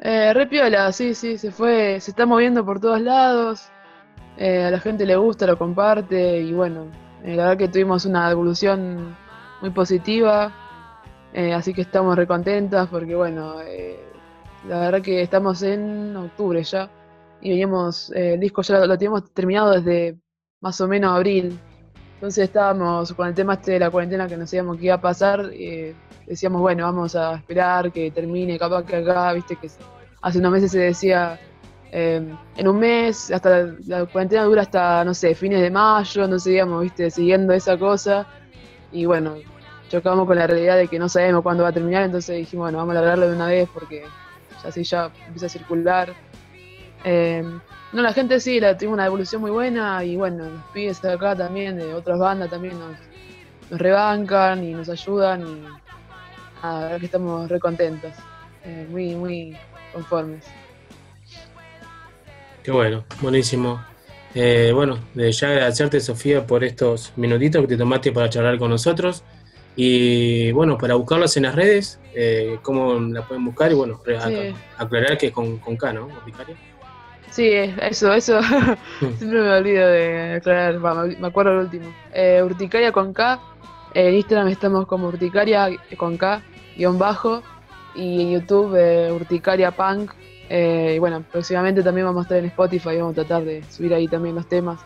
Eh, 0.00 0.34
re 0.34 0.46
piola, 0.46 0.92
sí, 0.92 1.14
sí, 1.14 1.38
se 1.38 1.50
fue, 1.50 1.98
se 2.00 2.10
está 2.10 2.26
moviendo 2.26 2.64
por 2.64 2.78
todos 2.78 3.00
lados, 3.00 3.68
eh, 4.36 4.64
a 4.64 4.70
la 4.70 4.78
gente 4.78 5.06
le 5.06 5.16
gusta, 5.16 5.46
lo 5.46 5.56
comparte 5.56 6.40
y 6.40 6.52
bueno, 6.52 6.88
eh, 7.22 7.36
la 7.36 7.44
verdad 7.44 7.56
que 7.56 7.68
tuvimos 7.68 8.04
una 8.04 8.30
evolución 8.30 9.16
muy 9.62 9.70
positiva, 9.70 10.52
así 11.54 11.72
que 11.72 11.80
estamos 11.80 12.16
recontentas 12.16 12.86
porque 12.88 13.14
bueno, 13.14 13.56
la 14.68 14.80
verdad 14.80 15.00
que 15.00 15.22
estamos 15.22 15.62
en 15.62 16.14
octubre 16.16 16.62
ya 16.62 16.90
y 17.40 17.50
veníamos, 17.50 18.10
el 18.10 18.38
disco 18.38 18.62
ya 18.62 18.80
lo, 18.80 18.86
lo 18.86 18.98
teníamos 18.98 19.32
terminado 19.32 19.72
desde 19.72 20.18
más 20.60 20.80
o 20.80 20.86
menos 20.86 21.16
abril, 21.16 21.58
entonces 22.24 22.44
estábamos 22.44 23.12
con 23.12 23.28
el 23.28 23.34
tema 23.34 23.52
este 23.52 23.72
de 23.72 23.80
la 23.80 23.90
cuarentena 23.90 24.26
que 24.26 24.38
no 24.38 24.46
sabíamos 24.46 24.78
qué 24.78 24.86
iba 24.86 24.94
a 24.94 25.00
pasar, 25.00 25.50
eh, 25.52 25.94
decíamos, 26.26 26.62
bueno, 26.62 26.84
vamos 26.84 27.14
a 27.14 27.34
esperar 27.34 27.92
que 27.92 28.10
termine, 28.12 28.58
capaz 28.58 28.82
que 28.86 28.96
acá, 28.96 29.30
viste 29.34 29.56
que 29.56 29.68
hace 30.22 30.38
unos 30.38 30.50
meses 30.50 30.72
se 30.72 30.78
decía 30.78 31.38
eh, 31.92 32.26
en 32.56 32.66
un 32.66 32.78
mes, 32.78 33.30
hasta 33.30 33.74
la, 33.86 34.06
cuarentena 34.06 34.44
dura 34.44 34.62
hasta, 34.62 35.04
no 35.04 35.12
sé, 35.12 35.34
fines 35.34 35.60
de 35.60 35.70
mayo, 35.70 36.26
no 36.26 36.38
seguíamos, 36.38 36.80
viste, 36.80 37.10
siguiendo 37.10 37.52
esa 37.52 37.76
cosa, 37.76 38.26
y 38.90 39.04
bueno, 39.04 39.34
chocamos 39.90 40.26
con 40.26 40.38
la 40.38 40.46
realidad 40.46 40.78
de 40.78 40.88
que 40.88 40.98
no 40.98 41.10
sabemos 41.10 41.42
cuándo 41.42 41.64
va 41.64 41.68
a 41.68 41.72
terminar, 41.72 42.04
entonces 42.04 42.38
dijimos, 42.38 42.64
bueno, 42.64 42.78
vamos 42.78 42.96
a 42.96 43.00
largarlo 43.00 43.28
de 43.28 43.36
una 43.36 43.48
vez 43.48 43.68
porque 43.68 44.02
así 44.64 44.82
ya 44.82 45.10
empieza 45.26 45.44
a 45.44 45.50
circular. 45.50 46.14
Eh, 47.04 47.44
no, 47.94 48.02
la 48.02 48.12
gente 48.12 48.40
sí, 48.40 48.60
la, 48.60 48.76
tuvimos 48.76 48.94
una 48.94 49.06
evolución 49.06 49.40
muy 49.40 49.50
buena 49.50 50.04
y 50.04 50.16
bueno, 50.16 50.44
los 50.44 50.62
pibes 50.72 51.00
de 51.00 51.12
acá 51.12 51.34
también, 51.36 51.76
de 51.78 51.94
otras 51.94 52.18
bandas 52.18 52.50
también 52.50 52.78
nos, 52.78 52.96
nos 53.70 53.80
rebancan 53.80 54.64
y 54.64 54.72
nos 54.72 54.88
ayudan 54.88 55.46
y 55.46 55.60
nada, 56.62 56.80
la 56.80 56.80
verdad 56.80 56.98
que 57.00 57.06
estamos 57.06 57.48
re 57.48 57.60
contentos, 57.60 58.12
eh, 58.64 58.86
muy, 58.90 59.14
muy 59.14 59.56
conformes. 59.92 60.44
Qué 62.62 62.70
bueno, 62.70 63.04
buenísimo. 63.20 63.80
Eh, 64.34 64.72
bueno, 64.74 64.98
de 65.14 65.30
ya 65.30 65.48
agradecerte, 65.50 66.00
Sofía, 66.00 66.44
por 66.46 66.64
estos 66.64 67.12
minutitos 67.16 67.62
que 67.62 67.68
te 67.68 67.76
tomaste 67.76 68.10
para 68.10 68.28
charlar 68.28 68.58
con 68.58 68.70
nosotros. 68.70 69.22
Y 69.76 70.50
bueno, 70.52 70.78
para 70.78 70.94
buscarlas 70.94 71.36
en 71.36 71.44
las 71.44 71.54
redes, 71.54 72.00
eh, 72.14 72.58
¿cómo 72.62 72.94
la 72.98 73.22
pueden 73.26 73.44
buscar? 73.44 73.70
Y 73.70 73.74
bueno, 73.74 74.00
Sí. 74.04 74.54
aclarar 74.78 75.18
que 75.18 75.26
es 75.26 75.32
con, 75.32 75.58
con 75.58 75.76
K, 75.76 75.92
¿no? 75.92 76.06
Urticaria. 76.06 76.56
Sí, 77.34 77.48
eso, 77.52 78.12
eso. 78.12 78.40
Siempre 79.00 79.40
me 79.40 79.50
olvido 79.50 79.88
de 79.88 80.34
aclarar. 80.34 80.78
Me 81.18 81.26
acuerdo 81.26 81.50
el 81.50 81.58
último. 81.66 81.92
Eh, 82.12 82.40
urticaria 82.44 82.92
con 82.92 83.12
K. 83.12 83.40
En 83.92 84.14
Instagram 84.14 84.46
estamos 84.48 84.86
como 84.86 85.08
urticaria 85.08 85.68
con 85.96 86.16
K, 86.16 86.42
guion 86.76 86.96
bajo. 86.96 87.42
Y 87.96 88.22
en 88.22 88.30
YouTube, 88.34 88.76
eh, 88.76 89.10
urticaria 89.10 89.72
punk. 89.72 90.12
Eh, 90.48 90.92
y 90.94 90.98
bueno, 91.00 91.24
próximamente 91.32 91.82
también 91.82 92.06
vamos 92.06 92.20
a 92.20 92.22
estar 92.22 92.38
en 92.38 92.44
Spotify. 92.44 92.98
Vamos 92.98 93.18
a 93.18 93.24
tratar 93.24 93.44
de 93.44 93.64
subir 93.64 93.92
ahí 93.94 94.06
también 94.06 94.36
los 94.36 94.48
temas. 94.48 94.80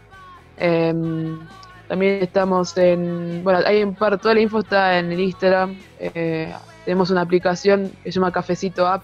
Em, 0.57 1.39
también 1.87 2.23
estamos 2.23 2.75
en. 2.79 3.45
Bueno, 3.45 3.61
hay 3.67 3.83
un 3.83 3.95
par. 3.95 4.19
Toda 4.19 4.33
la 4.33 4.41
info 4.41 4.61
está 4.61 4.99
en 4.99 5.13
el 5.13 5.21
Instagram. 5.21 5.79
Eh, 5.99 6.51
tenemos 6.87 7.11
una 7.11 7.21
aplicación 7.21 7.93
que 8.03 8.11
se 8.11 8.19
llama 8.19 8.33
Cafecito 8.33 8.87
App, 8.87 9.03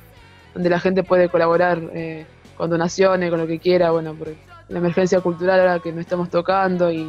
donde 0.55 0.71
la 0.71 0.81
gente 0.81 1.03
puede 1.03 1.29
colaborar. 1.29 1.79
eh, 1.93 2.27
con 2.57 2.71
donaciones, 2.71 3.31
con 3.31 3.41
lo 3.41 3.47
que 3.47 3.59
quiera, 3.59 3.91
bueno, 3.91 4.15
por 4.15 4.29
la 4.69 4.79
emergencia 4.79 5.21
cultural 5.21 5.61
ahora 5.61 5.79
que 5.79 5.93
no 5.93 6.01
estamos 6.01 6.31
tocando 6.31 6.91
y 6.91 7.05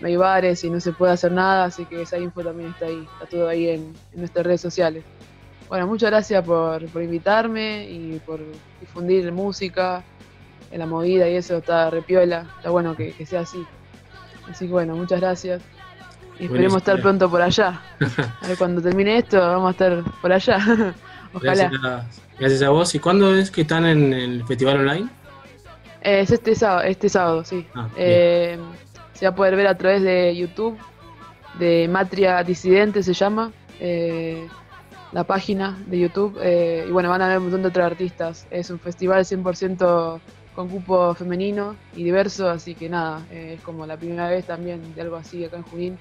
no 0.00 0.06
hay 0.06 0.16
bares 0.16 0.64
y 0.64 0.70
no 0.70 0.80
se 0.80 0.92
puede 0.92 1.12
hacer 1.12 1.32
nada, 1.32 1.64
así 1.64 1.84
que 1.86 2.02
esa 2.02 2.18
info 2.18 2.42
también 2.42 2.70
está 2.70 2.86
ahí, 2.86 3.06
está 3.14 3.26
todo 3.26 3.48
ahí 3.48 3.68
en, 3.68 3.94
en 4.12 4.18
nuestras 4.18 4.44
redes 4.46 4.60
sociales. 4.60 5.04
Bueno, 5.68 5.86
muchas 5.86 6.10
gracias 6.10 6.44
por, 6.44 6.86
por 6.88 7.02
invitarme 7.02 7.88
y 7.88 8.20
por 8.26 8.40
difundir 8.80 9.32
música, 9.32 10.04
en 10.74 10.80
la 10.80 10.86
movida 10.86 11.28
y 11.28 11.36
eso, 11.36 11.58
está 11.58 11.88
repiola, 11.88 12.46
está 12.56 12.70
bueno 12.70 12.96
que, 12.96 13.12
que 13.12 13.24
sea 13.24 13.40
así. 13.40 13.64
Así 14.50 14.66
que 14.66 14.72
bueno, 14.72 14.96
muchas 14.96 15.20
gracias. 15.20 15.62
Y 16.40 16.46
esperemos 16.46 16.78
estar 16.78 17.00
pronto 17.00 17.30
por 17.30 17.40
allá. 17.40 17.80
A 18.42 18.48
ver, 18.48 18.58
cuando 18.58 18.82
termine 18.82 19.18
esto, 19.18 19.38
vamos 19.38 19.68
a 19.68 19.70
estar 19.70 20.02
por 20.20 20.32
allá. 20.32 20.56
Ojalá. 21.32 21.70
Gracias, 21.70 22.20
gracias 22.38 22.62
a 22.62 22.70
vos. 22.70 22.94
¿Y 22.94 22.98
cuándo 22.98 23.34
es 23.34 23.50
que 23.50 23.62
están 23.62 23.86
en 23.86 24.12
el 24.12 24.44
festival 24.46 24.78
online? 24.80 25.08
Eh, 26.02 26.20
Es 26.20 26.30
este 26.30 26.54
sábado, 26.54 26.82
este 26.82 27.08
sábado, 27.08 27.44
sí. 27.44 27.66
Ah, 27.74 27.88
Eh, 27.96 28.58
se 29.12 29.26
va 29.26 29.32
a 29.32 29.34
poder 29.34 29.56
ver 29.56 29.66
a 29.68 29.76
través 29.78 30.02
de 30.02 30.34
YouTube, 30.36 30.76
de 31.58 31.88
Matria 31.88 32.42
Disidente 32.42 33.02
se 33.02 33.12
llama, 33.14 33.52
eh, 33.80 34.46
la 35.12 35.24
página 35.24 35.78
de 35.86 36.00
YouTube. 36.00 36.36
eh, 36.42 36.84
y 36.88 36.90
bueno, 36.90 37.08
van 37.08 37.22
a 37.22 37.28
ver 37.28 37.38
un 37.38 37.44
montón 37.44 37.62
de 37.62 37.68
otros 37.68 37.86
artistas. 37.86 38.46
Es 38.50 38.70
un 38.70 38.80
festival 38.80 39.24
100% 39.24 40.20
con 40.54 40.68
cupo 40.68 41.14
femenino 41.14 41.74
y 41.96 42.04
diverso, 42.04 42.48
así 42.48 42.74
que 42.74 42.88
nada, 42.88 43.22
es 43.30 43.60
como 43.62 43.86
la 43.86 43.96
primera 43.96 44.28
vez 44.28 44.44
también 44.46 44.94
de 44.94 45.02
algo 45.02 45.16
así 45.16 45.44
acá 45.44 45.56
en 45.56 45.62
Junín. 45.64 45.98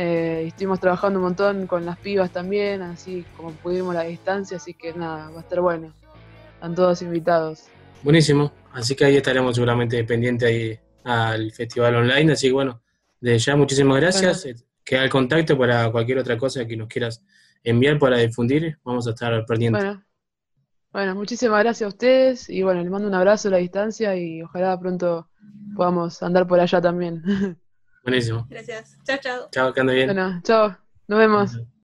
Eh, 0.00 0.44
estuvimos 0.46 0.78
trabajando 0.78 1.18
un 1.18 1.24
montón 1.24 1.66
con 1.66 1.84
las 1.84 1.98
pibas 1.98 2.30
también, 2.30 2.82
así 2.82 3.24
como 3.36 3.50
pudimos 3.50 3.96
a 3.96 4.04
la 4.04 4.04
distancia, 4.04 4.56
así 4.56 4.72
que 4.72 4.92
nada, 4.92 5.28
va 5.30 5.38
a 5.38 5.40
estar 5.40 5.60
bueno. 5.60 5.92
Están 6.54 6.76
todos 6.76 7.02
invitados. 7.02 7.64
Buenísimo. 8.04 8.52
Así 8.72 8.94
que 8.94 9.06
ahí 9.06 9.16
estaremos 9.16 9.56
seguramente 9.56 10.04
pendientes 10.04 10.48
ahí 10.48 10.78
al 11.02 11.50
festival 11.50 11.96
online. 11.96 12.32
Así 12.32 12.46
que 12.46 12.52
bueno, 12.52 12.80
de 13.20 13.40
ya 13.40 13.56
muchísimas 13.56 14.00
gracias. 14.00 14.46
Eh, 14.46 14.54
Queda 14.84 15.02
el 15.02 15.10
contacto 15.10 15.58
para 15.58 15.90
cualquier 15.90 16.18
otra 16.18 16.38
cosa 16.38 16.64
que 16.64 16.76
nos 16.76 16.86
quieras 16.86 17.20
enviar 17.64 17.98
para 17.98 18.18
difundir. 18.18 18.78
Vamos 18.84 19.08
a 19.08 19.10
estar 19.10 19.44
pendientes. 19.46 19.82
Bueno, 19.82 20.04
bueno, 20.92 21.14
muchísimas 21.16 21.58
gracias 21.64 21.86
a 21.86 21.88
ustedes 21.88 22.48
y 22.48 22.62
bueno, 22.62 22.82
les 22.82 22.90
mando 22.90 23.08
un 23.08 23.14
abrazo 23.14 23.48
a 23.48 23.50
la 23.50 23.56
distancia 23.56 24.14
y 24.14 24.42
ojalá 24.42 24.78
pronto 24.78 25.28
podamos 25.74 26.22
andar 26.22 26.46
por 26.46 26.60
allá 26.60 26.80
también. 26.80 27.20
Buenísimo. 28.08 28.46
Gracias. 28.48 28.98
Chao, 29.04 29.18
chao. 29.20 29.48
Chao, 29.50 29.72
que 29.72 29.80
ande 29.80 29.94
bien. 29.94 30.06
Bueno, 30.08 30.40
chao, 30.42 30.76
nos 31.06 31.18
vemos. 31.18 31.77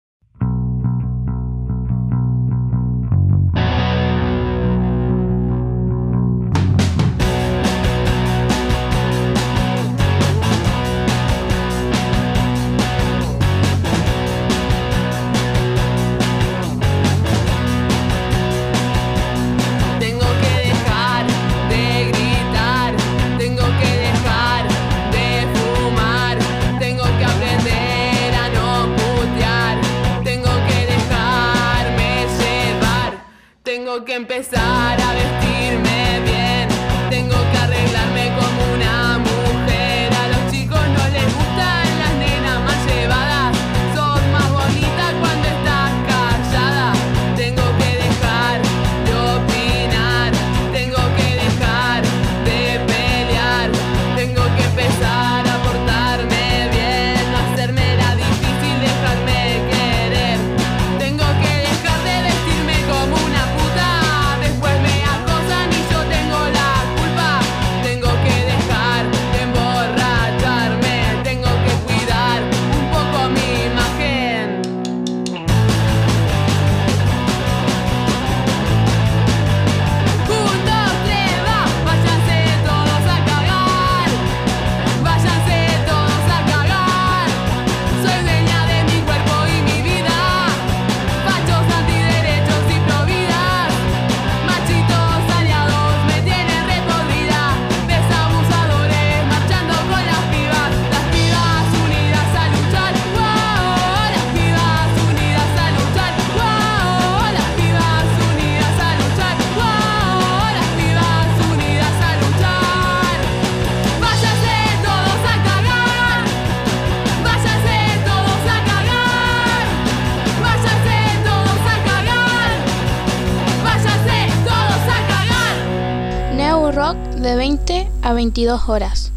22 128.25 128.71
horas. 128.71 129.13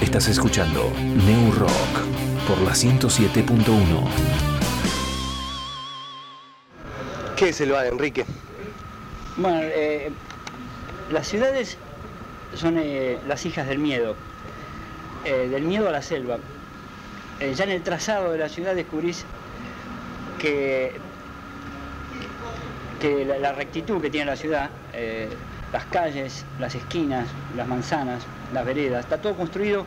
Estás 0.00 0.26
escuchando 0.26 0.90
New 0.98 1.52
Rock 1.52 2.00
por 2.48 2.58
la 2.62 2.70
107.1. 2.70 4.08
¿Qué 7.36 7.50
es 7.50 7.60
el 7.60 7.72
bar, 7.72 7.84
Enrique? 7.84 8.24
Bueno, 9.36 9.58
eh, 9.60 10.10
las 11.10 11.28
ciudades 11.28 11.76
son 12.54 12.78
eh, 12.78 13.18
las 13.28 13.44
hijas 13.44 13.68
del 13.68 13.78
miedo, 13.78 14.16
eh, 15.26 15.48
del 15.50 15.64
miedo 15.64 15.90
a 15.90 15.92
la 15.92 16.00
selva. 16.00 16.38
Eh, 17.38 17.52
ya 17.54 17.64
en 17.64 17.70
el 17.70 17.82
trazado 17.82 18.32
de 18.32 18.38
la 18.38 18.48
ciudad 18.48 18.74
descubrís 18.74 19.26
que, 20.38 20.94
que 22.98 23.26
la, 23.26 23.36
la 23.38 23.52
rectitud 23.52 24.00
que 24.00 24.08
tiene 24.08 24.24
la 24.24 24.36
ciudad, 24.36 24.70
eh, 24.94 25.28
las 25.70 25.84
calles, 25.84 26.46
las 26.58 26.74
esquinas, 26.74 27.26
las 27.56 27.66
manzanas, 27.68 28.22
las 28.52 28.64
veredas, 28.64 29.04
está 29.04 29.18
todo 29.18 29.34
construido 29.34 29.84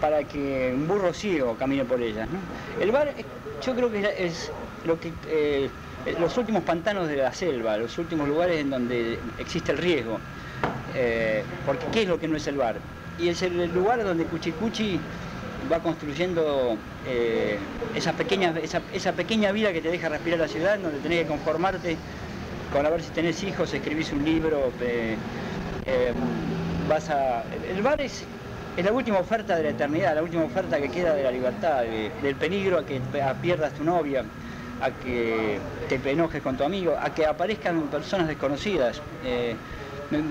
para 0.00 0.24
que 0.24 0.72
un 0.74 0.86
burro 0.86 1.12
ciego 1.12 1.56
camine 1.56 1.84
por 1.84 2.00
ellas. 2.00 2.28
El 2.80 2.90
bar, 2.90 3.08
eh, 3.08 3.24
yo 3.64 3.74
creo 3.74 3.90
que 3.90 4.14
es 4.18 4.50
lo 4.84 4.98
que 4.98 5.12
eh, 5.28 5.70
los 6.20 6.36
últimos 6.38 6.62
pantanos 6.62 7.08
de 7.08 7.16
la 7.16 7.32
selva, 7.32 7.76
los 7.76 7.98
últimos 7.98 8.28
lugares 8.28 8.60
en 8.60 8.70
donde 8.70 9.18
existe 9.38 9.72
el 9.72 9.78
riesgo. 9.78 10.18
Eh, 10.94 11.42
porque 11.66 11.86
¿qué 11.92 12.02
es 12.02 12.08
lo 12.08 12.18
que 12.18 12.28
no 12.28 12.36
es 12.36 12.46
el 12.46 12.56
bar? 12.56 12.76
Y 13.18 13.28
es 13.28 13.42
el 13.42 13.72
lugar 13.74 14.02
donde 14.04 14.24
Cuchicuchi 14.24 15.00
va 15.70 15.80
construyendo 15.80 16.78
esa, 17.94 18.12
pequeña, 18.12 18.54
esa, 18.92 19.12
pequeña 19.12 19.50
vida 19.50 19.72
que 19.72 19.80
te 19.80 19.90
deja 19.90 20.08
respirar 20.08 20.38
la 20.38 20.48
ciudad, 20.48 20.78
donde 20.78 20.98
tenés 21.00 21.22
que 21.22 21.26
conformarte 21.26 21.96
con 22.72 22.86
a 22.86 22.90
ver 22.90 23.02
si 23.02 23.10
tenés 23.10 23.42
hijos, 23.42 23.74
escribís 23.74 24.12
un 24.12 24.24
libro, 24.24 24.70
El 27.68 27.82
bar 27.82 28.00
es, 28.00 28.24
la 28.82 28.92
última 28.92 29.18
oferta 29.18 29.56
de 29.56 29.62
la 29.64 29.68
eternidad, 29.70 30.14
la 30.14 30.22
última 30.22 30.44
oferta 30.44 30.80
que 30.80 30.88
queda 30.88 31.14
de 31.14 31.22
la 31.22 31.30
libertad, 31.30 31.82
de- 31.82 32.10
del 32.22 32.34
peligro 32.36 32.78
a 32.78 32.86
que 32.86 33.00
pierdas 33.42 33.72
tu 33.74 33.84
novia, 33.84 34.24
a 34.80 34.90
que 34.90 35.58
te 35.88 36.10
enojes 36.10 36.42
con 36.42 36.56
tu 36.56 36.64
amigo, 36.64 36.96
a 36.98 37.12
que 37.12 37.26
aparezcan 37.26 37.82
personas 37.88 38.26
desconocidas. 38.28 39.02
Eh, 39.24 39.54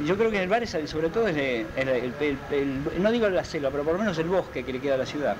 yo 0.05 0.17
creo 0.17 0.31
que 0.31 0.41
el 0.41 0.49
bar 0.49 0.63
es, 0.63 0.75
sobre 0.85 1.09
todo 1.09 1.27
es 1.27 1.37
el- 1.37 2.13
el- 2.51 2.81
no 3.03 3.11
digo 3.11 3.29
la 3.29 3.43
selva, 3.43 3.69
pero 3.69 3.83
por 3.83 3.93
lo 3.93 3.99
menos 3.99 4.17
el 4.17 4.27
bosque 4.27 4.63
que 4.63 4.73
le 4.73 4.79
queda 4.79 4.95
a 4.95 4.97
la 4.97 5.05
ciudad. 5.05 5.35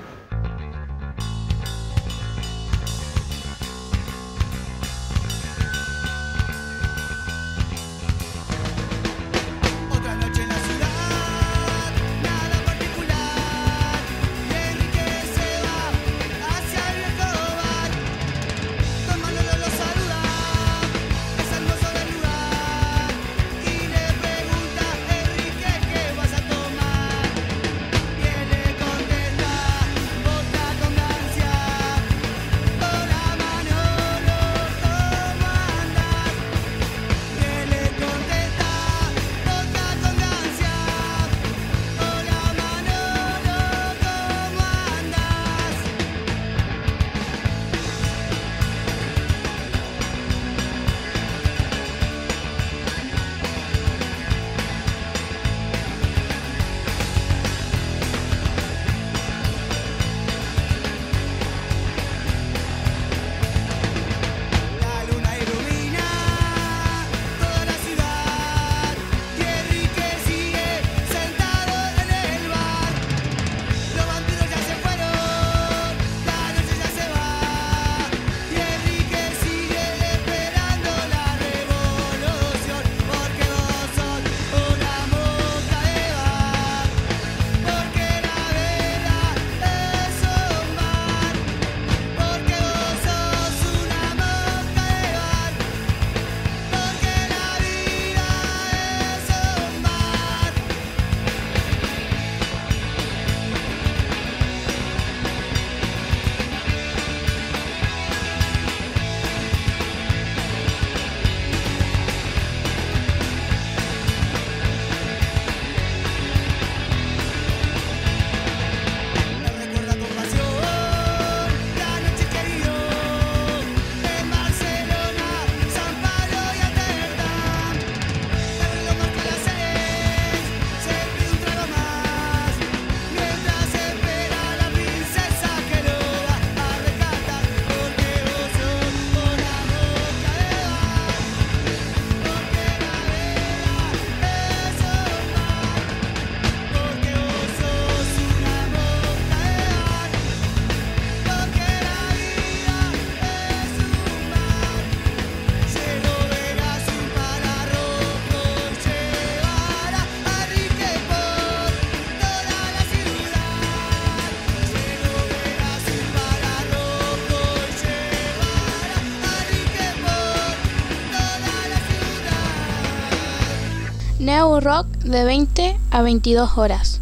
De 175.09 175.23
20 175.23 175.77
a 175.89 176.01
22 176.01 176.57
horas. 176.57 177.01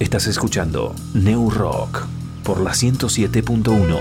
Estás 0.00 0.26
escuchando 0.26 0.94
New 1.12 1.50
Rock 1.50 2.06
por 2.42 2.60
la 2.60 2.70
107.1. 2.70 3.98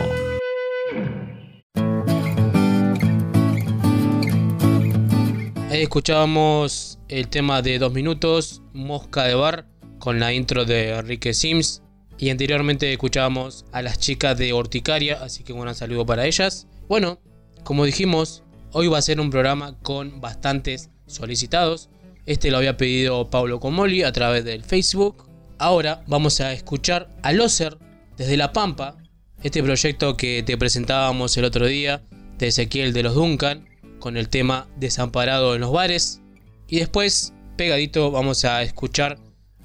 Ahí 5.69 5.81
escuchábamos 5.81 6.99
el 7.09 7.27
tema 7.27 7.61
de 7.61 7.79
dos 7.79 7.91
minutos, 7.91 8.61
Mosca 8.73 9.25
de 9.25 9.35
Bar, 9.35 9.67
con 9.99 10.19
la 10.19 10.33
intro 10.33 10.63
de 10.63 10.91
Enrique 10.91 11.33
Sims. 11.33 11.81
Y 12.17 12.29
anteriormente 12.29 12.91
escuchábamos 12.91 13.65
a 13.73 13.81
las 13.81 13.99
chicas 13.99 14.37
de 14.37 14.53
Horticaria, 14.53 15.19
así 15.21 15.43
que 15.43 15.51
un 15.51 15.61
gran 15.61 15.75
saludo 15.75 16.05
para 16.05 16.25
ellas. 16.25 16.67
Bueno, 16.87 17.19
como 17.63 17.83
dijimos, 17.83 18.43
hoy 18.71 18.87
va 18.87 18.97
a 18.97 19.01
ser 19.01 19.19
un 19.19 19.29
programa 19.29 19.77
con 19.81 20.21
bastantes 20.21 20.89
solicitados. 21.07 21.89
Este 22.27 22.51
lo 22.51 22.57
había 22.57 22.75
pedido 22.75 23.29
Pablo 23.29 23.61
Comoli 23.61 24.03
a 24.03 24.11
través 24.11 24.43
del 24.43 24.61
Facebook. 24.61 25.29
Ahora 25.59 26.03
vamos 26.07 26.41
a 26.41 26.51
escuchar 26.51 27.07
a 27.23 27.31
Loser 27.31 27.77
desde 28.17 28.35
La 28.35 28.51
Pampa, 28.51 28.97
este 29.43 29.63
proyecto 29.63 30.17
que 30.17 30.43
te 30.43 30.57
presentábamos 30.57 31.37
el 31.37 31.45
otro 31.45 31.65
día 31.67 32.03
de 32.37 32.47
Ezequiel 32.47 32.91
de 32.91 33.03
los 33.03 33.15
Duncan 33.15 33.65
con 33.99 34.17
el 34.17 34.27
tema 34.27 34.67
Desamparado 34.75 35.55
en 35.55 35.61
los 35.61 35.71
bares. 35.71 36.21
Y 36.67 36.79
después, 36.79 37.33
pegadito, 37.55 38.11
vamos 38.11 38.43
a 38.43 38.61
escuchar 38.61 39.17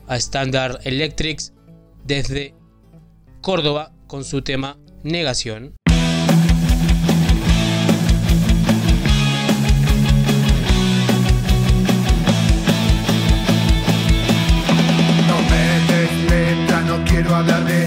a 0.06 0.16
Standard 0.16 0.78
Electrics 0.84 1.52
desde 2.04 2.54
Córdoba 3.40 3.92
con 4.06 4.22
su 4.22 4.42
tema 4.42 4.78
Negación. 5.02 5.74
Hablar 17.42 17.64
de 17.64 17.81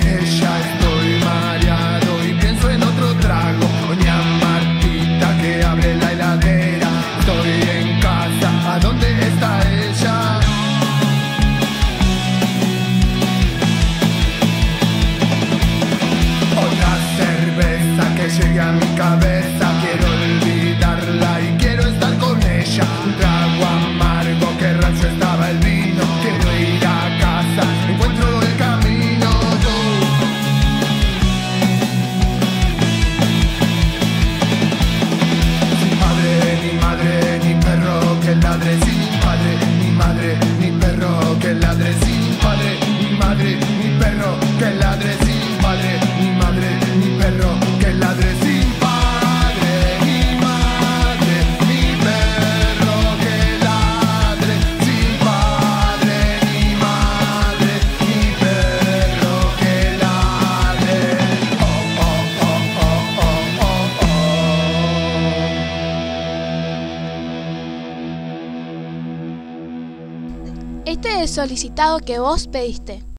el 71.55 71.59
solicitado 71.59 71.99
que 71.99 72.19
vos 72.19 72.49
pediste. 72.49 73.14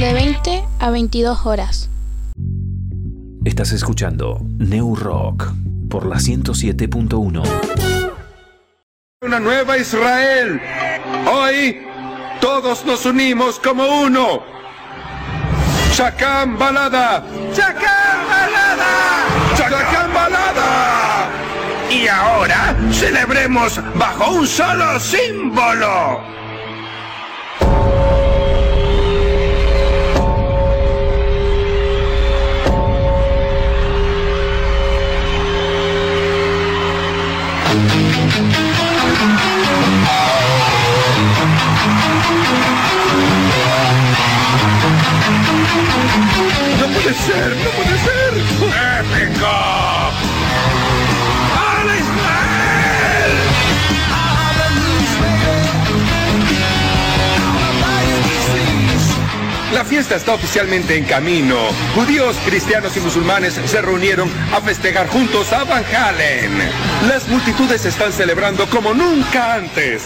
De 0.00 0.12
20 0.12 0.64
a 0.78 0.90
22 0.90 1.46
horas. 1.46 1.88
Estás 3.46 3.72
escuchando 3.72 4.40
New 4.58 4.94
Rock 4.94 5.52
por 5.88 6.04
la 6.04 6.16
107.1. 6.16 7.42
Una 9.22 9.40
nueva 9.40 9.78
Israel. 9.78 10.60
Hoy 11.32 11.78
todos 12.40 12.84
nos 12.84 13.06
unimos 13.06 13.58
como 13.58 14.02
uno. 14.02 14.42
Chacán 15.92 16.58
Balada. 16.58 17.24
Chacán 17.54 18.28
Balada. 18.28 19.56
Chacán 19.56 20.12
Balada. 20.12 21.30
Y 21.90 22.06
ahora 22.06 22.76
celebremos 22.92 23.80
bajo 23.94 24.32
un 24.32 24.46
solo 24.46 25.00
símbolo. 25.00 26.20
No 46.80 46.86
puede 46.86 47.14
ser, 47.14 47.56
no 47.56 47.70
puede 47.70 47.98
ser. 47.98 48.32
¡Épico! 49.00 49.46
¡Hola 51.54 51.94
Israel! 51.96 52.96
La 59.72 59.84
fiesta 59.84 60.14
está 60.16 60.32
oficialmente 60.34 60.96
en 60.96 61.04
camino. 61.04 61.56
Judíos, 61.94 62.36
cristianos 62.46 62.96
y 62.96 63.00
musulmanes 63.00 63.54
se 63.54 63.82
reunieron 63.82 64.30
a 64.54 64.60
festejar 64.60 65.08
juntos 65.08 65.52
a 65.52 65.64
Van 65.64 65.84
Halen. 65.84 66.58
Las 67.08 67.28
multitudes 67.28 67.84
están 67.84 68.12
celebrando 68.12 68.66
como 68.70 68.94
nunca 68.94 69.54
antes. 69.54 70.04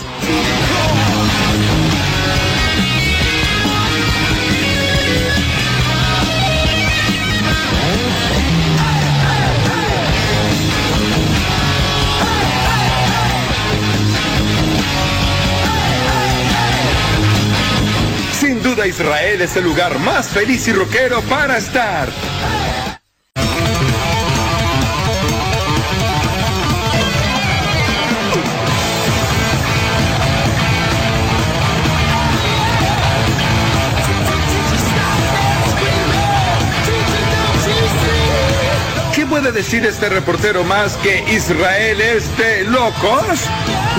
Israel 18.87 19.41
es 19.43 19.57
el 19.57 19.65
lugar 19.65 19.99
más 19.99 20.29
feliz 20.29 20.67
y 20.69 20.73
rockero 20.73 21.21
para 21.23 21.59
estar. 21.59 22.09
Puede 39.31 39.53
decir 39.53 39.87
este 39.87 40.09
reportero 40.09 40.65
más 40.65 40.97
que 40.97 41.21
Israel 41.33 42.01
es 42.01 42.37
de 42.37 42.65
locos? 42.65 43.25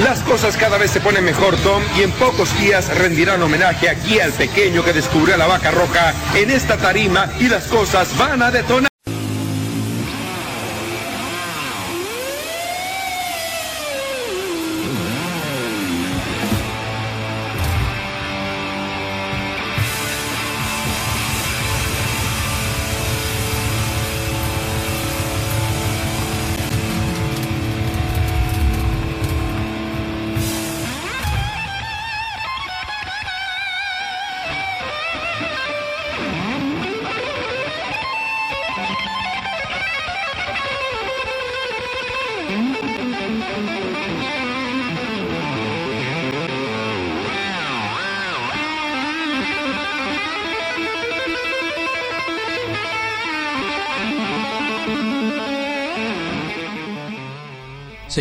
Las 0.03 0.19
cosas 0.19 0.57
cada 0.57 0.77
vez 0.77 0.91
se 0.91 0.99
ponen 0.99 1.23
mejor, 1.23 1.55
Tom, 1.57 1.81
y 1.97 2.03
en 2.03 2.11
pocos 2.11 2.55
días 2.59 2.93
rendirán 2.97 3.41
homenaje 3.41 3.89
aquí 3.89 4.19
al 4.19 4.33
pequeño 4.33 4.83
que 4.83 4.91
descubrió 4.91 5.35
a 5.35 5.37
la 5.37 5.47
vaca 5.47 5.71
roja 5.71 6.13
en 6.35 6.51
esta 6.51 6.75
tarima 6.75 7.29
y 7.39 7.47
las 7.47 7.63
cosas 7.67 8.15
van 8.17 8.41
a 8.43 8.51
detonar. 8.51 8.90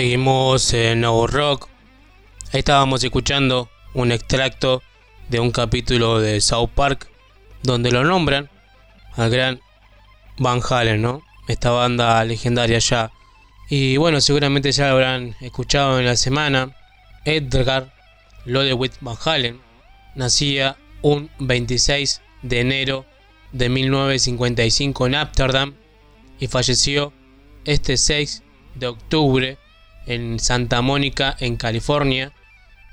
Seguimos 0.00 0.72
en 0.72 1.02
No 1.02 1.26
Rock. 1.26 1.68
Ahí 2.54 2.60
estábamos 2.60 3.04
escuchando 3.04 3.68
un 3.92 4.12
extracto 4.12 4.82
de 5.28 5.40
un 5.40 5.50
capítulo 5.50 6.20
de 6.20 6.40
South 6.40 6.70
Park 6.74 7.10
donde 7.62 7.90
lo 7.90 8.02
nombran 8.02 8.48
al 9.12 9.28
gran 9.28 9.60
Van 10.38 10.62
Halen, 10.66 11.02
¿no? 11.02 11.22
Esta 11.48 11.72
banda 11.72 12.24
legendaria 12.24 12.78
ya. 12.78 13.12
Y 13.68 13.98
bueno, 13.98 14.22
seguramente 14.22 14.72
ya 14.72 14.86
lo 14.86 14.92
habrán 14.94 15.36
escuchado 15.42 15.98
en 15.98 16.06
la 16.06 16.16
semana. 16.16 16.74
Edgar 17.26 17.92
Lodewijk 18.46 18.94
Van 19.02 19.18
Halen 19.22 19.60
nacía 20.14 20.78
un 21.02 21.28
26 21.40 22.22
de 22.40 22.60
enero 22.60 23.04
de 23.52 23.68
1955 23.68 25.06
en 25.08 25.14
Ámsterdam 25.14 25.74
y 26.38 26.46
falleció 26.46 27.12
este 27.66 27.98
6 27.98 28.42
de 28.76 28.86
octubre 28.86 29.58
en 30.06 30.38
Santa 30.38 30.82
Mónica, 30.82 31.36
en 31.40 31.56
California. 31.56 32.32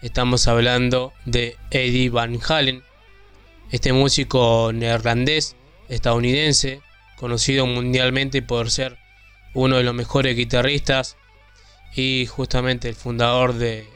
Estamos 0.01 0.47
hablando 0.47 1.13
de 1.25 1.57
Eddie 1.71 2.09
Van 2.09 2.39
Halen, 2.47 2.83
este 3.71 3.93
músico 3.93 4.71
neerlandés, 4.73 5.55
estadounidense, 5.89 6.81
conocido 7.17 7.65
mundialmente 7.65 8.41
por 8.41 8.71
ser 8.71 8.97
uno 9.53 9.77
de 9.77 9.83
los 9.83 9.93
mejores 9.93 10.35
guitarristas 10.35 11.17
y 11.95 12.27
justamente 12.27 12.89
el 12.89 12.95
fundador 12.95 13.53
de, 13.53 13.87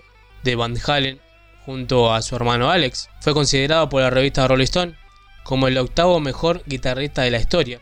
de 0.44 0.56
Van 0.56 0.76
Halen 0.86 1.20
junto 1.66 2.14
a 2.14 2.22
su 2.22 2.36
hermano 2.36 2.72
Alex. 2.72 3.10
Fue 3.20 3.34
considerado 3.34 3.90
por 3.90 4.02
la 4.02 4.10
revista 4.10 4.48
Rolling 4.48 4.64
Stone 4.64 4.96
como 5.44 5.68
el 5.68 5.78
octavo 5.78 6.20
mejor 6.20 6.64
guitarrista 6.66 7.22
de 7.22 7.32
la 7.32 7.40
historia 7.40 7.82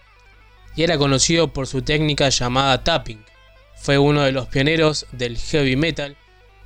y 0.76 0.84
era 0.84 0.98
conocido 0.98 1.52
por 1.54 1.68
su 1.68 1.82
técnica 1.82 2.30
llamada 2.30 2.84
tapping. 2.84 3.24
Fue 3.82 3.98
uno 3.98 4.24
de 4.24 4.32
los 4.32 4.48
pioneros 4.48 5.06
del 5.12 5.38
heavy 5.38 5.76
metal 5.76 6.18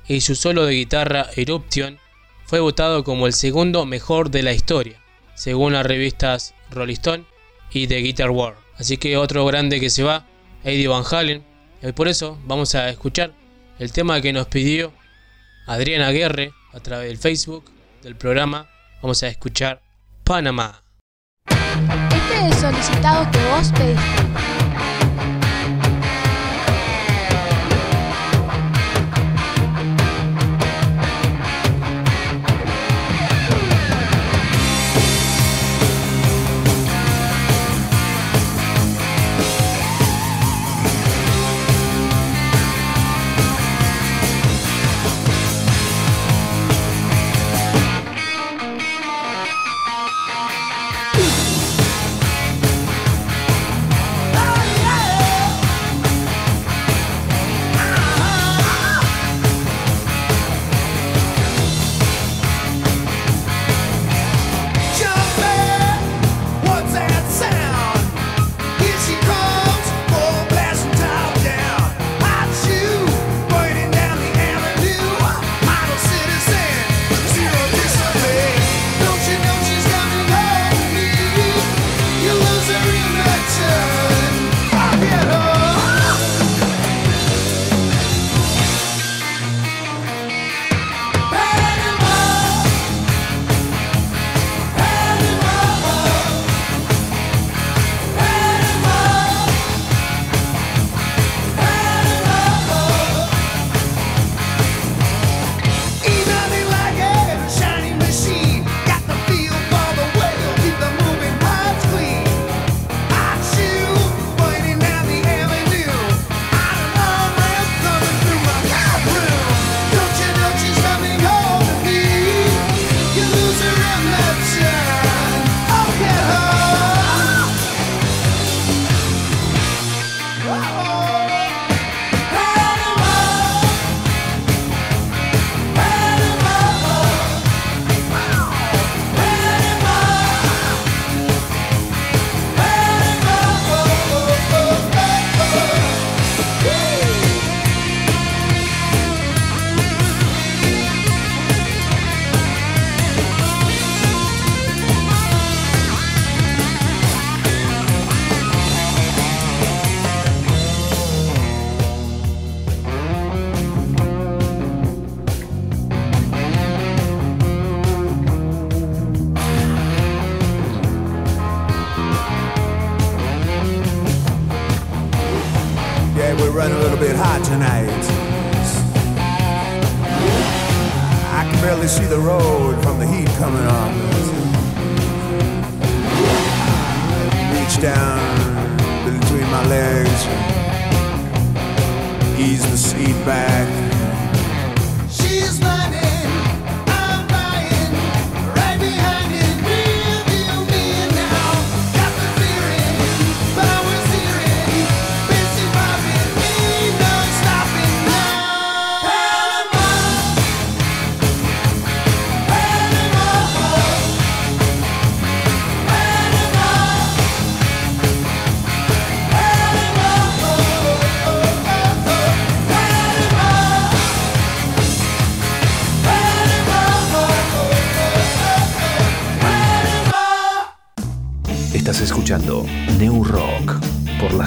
y 0.06 0.20
su 0.20 0.34
solo 0.34 0.66
de 0.66 0.74
guitarra 0.74 1.26
Eruption 1.36 1.98
fue 2.44 2.60
votado 2.60 3.04
como 3.04 3.26
el 3.26 3.32
segundo 3.32 3.86
mejor 3.86 4.30
de 4.30 4.42
la 4.42 4.52
historia, 4.52 5.00
según 5.34 5.72
las 5.72 5.86
revistas 5.86 6.54
Rolling 6.70 6.94
Stone 6.94 7.24
y 7.70 7.86
The 7.86 7.98
Guitar 7.98 8.30
World. 8.30 8.58
Así 8.76 8.96
que 8.96 9.16
otro 9.16 9.46
grande 9.46 9.80
que 9.80 9.90
se 9.90 10.02
va, 10.02 10.26
Eddie 10.64 10.88
Van 10.88 11.04
Halen, 11.10 11.44
y 11.82 11.92
por 11.92 12.08
eso 12.08 12.38
vamos 12.44 12.74
a 12.74 12.88
escuchar 12.90 13.32
el 13.78 13.92
tema 13.92 14.20
que 14.20 14.32
nos 14.32 14.46
pidió 14.48 14.92
Adriana 15.66 16.10
Guerre 16.10 16.52
a 16.72 16.80
través 16.80 17.08
del 17.08 17.18
Facebook 17.18 17.64
del 18.02 18.16
programa. 18.16 18.68
Vamos 19.02 19.22
a 19.22 19.28
escuchar 19.28 19.80
Panamá. 20.24 20.82
Este 21.48 22.48
es 22.48 22.56
solicitado 22.56 23.30
que 23.30 23.38
vos 23.48 23.72
pediste. 23.72 24.53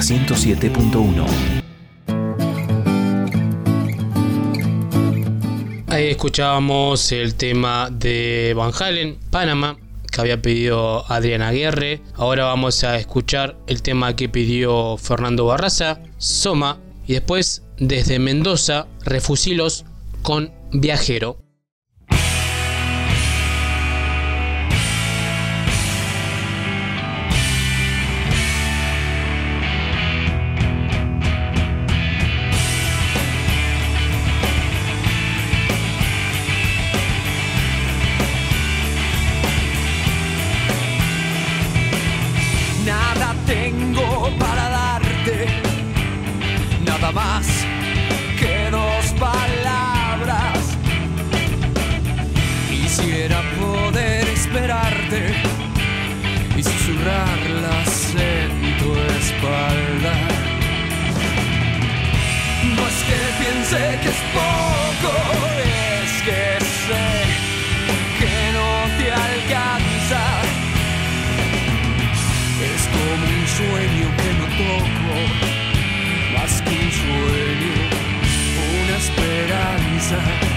107.1. 0.08 1.26
Ahí 5.88 6.06
escuchábamos 6.06 7.12
el 7.12 7.34
tema 7.34 7.90
de 7.90 8.54
Van 8.56 8.72
Halen, 8.72 9.18
Panamá, 9.30 9.76
que 10.10 10.20
había 10.22 10.40
pedido 10.40 11.04
Adriana 11.12 11.48
Aguirre. 11.48 12.00
Ahora 12.14 12.46
vamos 12.46 12.84
a 12.84 12.96
escuchar 12.96 13.58
el 13.66 13.82
tema 13.82 14.16
que 14.16 14.30
pidió 14.30 14.96
Fernando 14.96 15.44
Barraza, 15.44 16.00
Soma. 16.16 16.78
Y 17.06 17.12
después, 17.12 17.64
desde 17.76 18.18
Mendoza, 18.18 18.86
Refusilos 19.04 19.84
con 20.22 20.50
Viajero. 20.72 21.47
Y 56.98 57.04
susurrarlas 57.04 58.14
en 58.14 58.78
tu 58.78 58.92
espalda. 58.94 60.14
No 62.74 62.82
es 62.86 62.98
que 63.06 63.18
piense 63.42 63.98
que 64.02 64.08
es 64.08 64.20
poco, 64.34 65.12
es 66.02 66.22
que 66.22 66.42
sé 66.64 67.06
que 68.18 68.36
no 68.52 68.70
te 68.98 69.12
alcanza. 69.12 70.24
Es 72.60 72.82
como 72.94 73.24
un 73.26 73.46
sueño 73.58 74.08
que 74.16 74.30
no 74.38 74.46
toco, 74.58 75.14
más 76.34 76.62
que 76.62 76.70
un 76.70 76.90
sueño, 76.92 77.74
una 78.82 78.96
esperanza. 78.96 80.47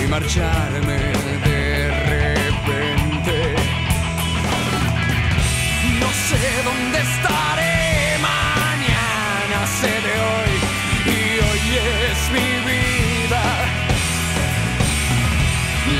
Y 0.00 0.06
marcharme 0.06 0.98
de 1.44 1.90
repente. 2.12 3.36
No 5.98 6.08
sé 6.28 6.44
dónde 6.62 6.98
estaré 7.00 8.18
mañana, 8.22 9.58
sé 9.80 9.92
de 10.06 10.14
hoy 10.30 10.54
y 11.04 11.18
hoy 11.46 11.62
es 12.06 12.18
mi 12.30 12.50
vida 12.70 13.44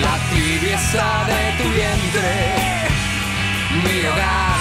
la 0.01 0.17
tibieza 0.31 1.07
de 1.27 1.41
tu 1.59 1.67
vientre, 1.71 2.33
mi 3.83 3.99
hogar, 4.07 4.54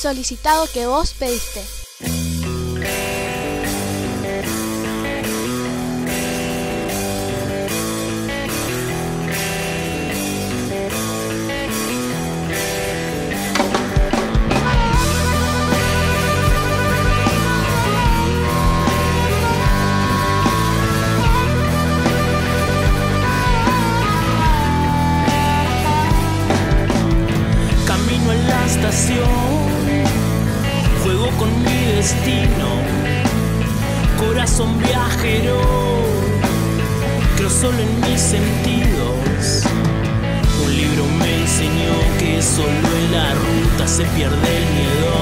solicitado 0.00 0.66
que 0.68 0.86
vos 0.86 1.12
pediste. 1.12 1.79
Corazón 34.60 34.78
viajero, 34.78 35.58
creo 37.36 37.50
solo 37.50 37.78
en 37.78 38.00
mis 38.00 38.20
sentidos. 38.20 39.62
Un 40.64 40.76
libro 40.76 41.04
me 41.18 41.42
enseñó 41.42 41.94
que 42.18 42.42
solo 42.42 42.68
en 42.68 43.12
la 43.12 43.34
ruta 43.34 43.86
se 43.86 44.04
pierde 44.04 44.36
el 44.36 44.66
miedo. 44.74 45.14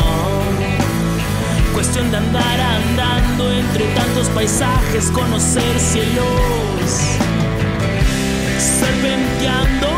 Cuestión 1.72 2.10
de 2.10 2.16
andar 2.16 2.60
andando 2.60 3.52
entre 3.52 3.84
tantos 3.94 4.28
paisajes, 4.28 5.10
conocer 5.12 5.78
cielos, 5.78 6.90
serpenteando 8.58 9.88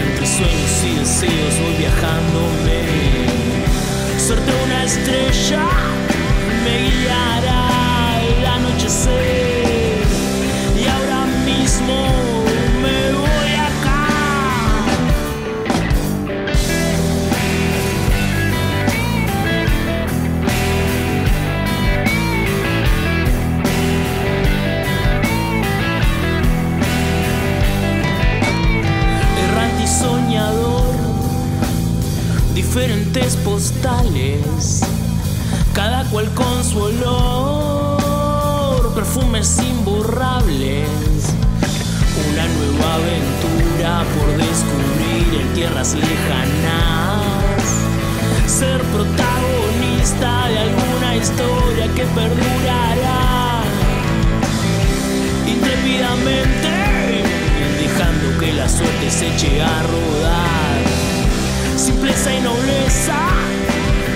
entre 0.00 0.26
sueños 0.26 0.84
y 0.84 0.98
deseos, 0.98 1.60
voy 1.60 1.74
viajándome. 1.78 2.78
Suerte 4.18 4.50
una 4.64 4.84
estrella 4.84 5.62
me 6.64 6.90
guiará 6.90 7.65
diferentes 32.76 33.36
postales, 33.36 34.82
cada 35.72 36.04
cual 36.10 36.28
con 36.34 36.62
su 36.62 36.78
olor, 36.78 37.55
perfumes 39.26 39.58
imborrables, 39.58 40.88
una 42.30 42.46
nueva 42.46 42.94
aventura 42.94 44.04
por 44.14 44.28
descubrir 44.36 45.40
en 45.40 45.54
tierras 45.54 45.94
lejanas, 45.94 47.62
ser 48.46 48.80
protagonista 48.82 50.48
de 50.48 50.58
alguna 50.58 51.16
historia 51.16 51.88
que 51.94 52.04
perdurará 52.14 53.62
intrépidamente, 55.46 57.24
dejando 57.80 58.38
que 58.38 58.52
la 58.52 58.68
suerte 58.68 59.10
se 59.10 59.34
eche 59.34 59.62
a 59.62 59.82
rodar. 59.82 60.82
Simpleza 61.76 62.34
y 62.34 62.40
nobleza, 62.40 63.18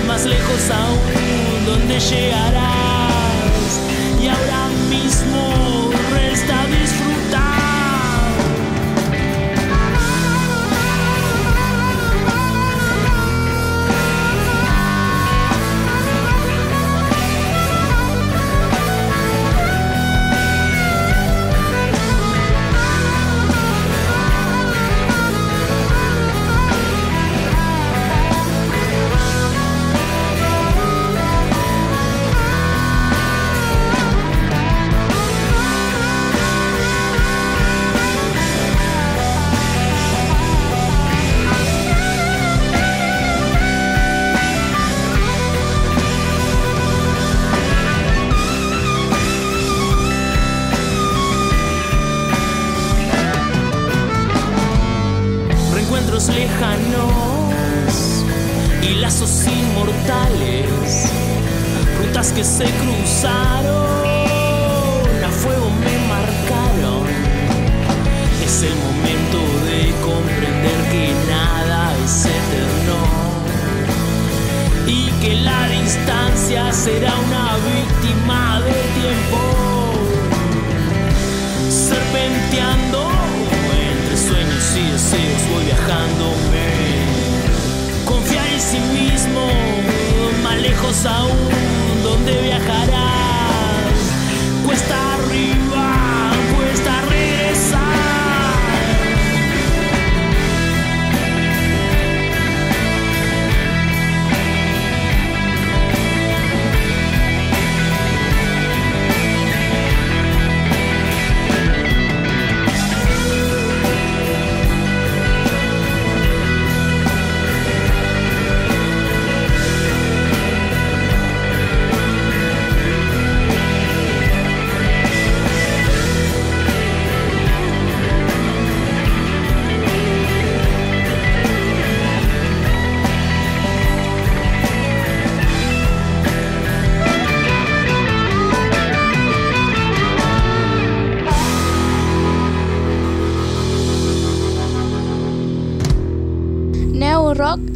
más 0.07 0.25
lejos 0.25 0.69
aún, 0.71 1.65
donde 1.65 1.99
llegarás. 1.99 2.90
Mismo 4.89 5.80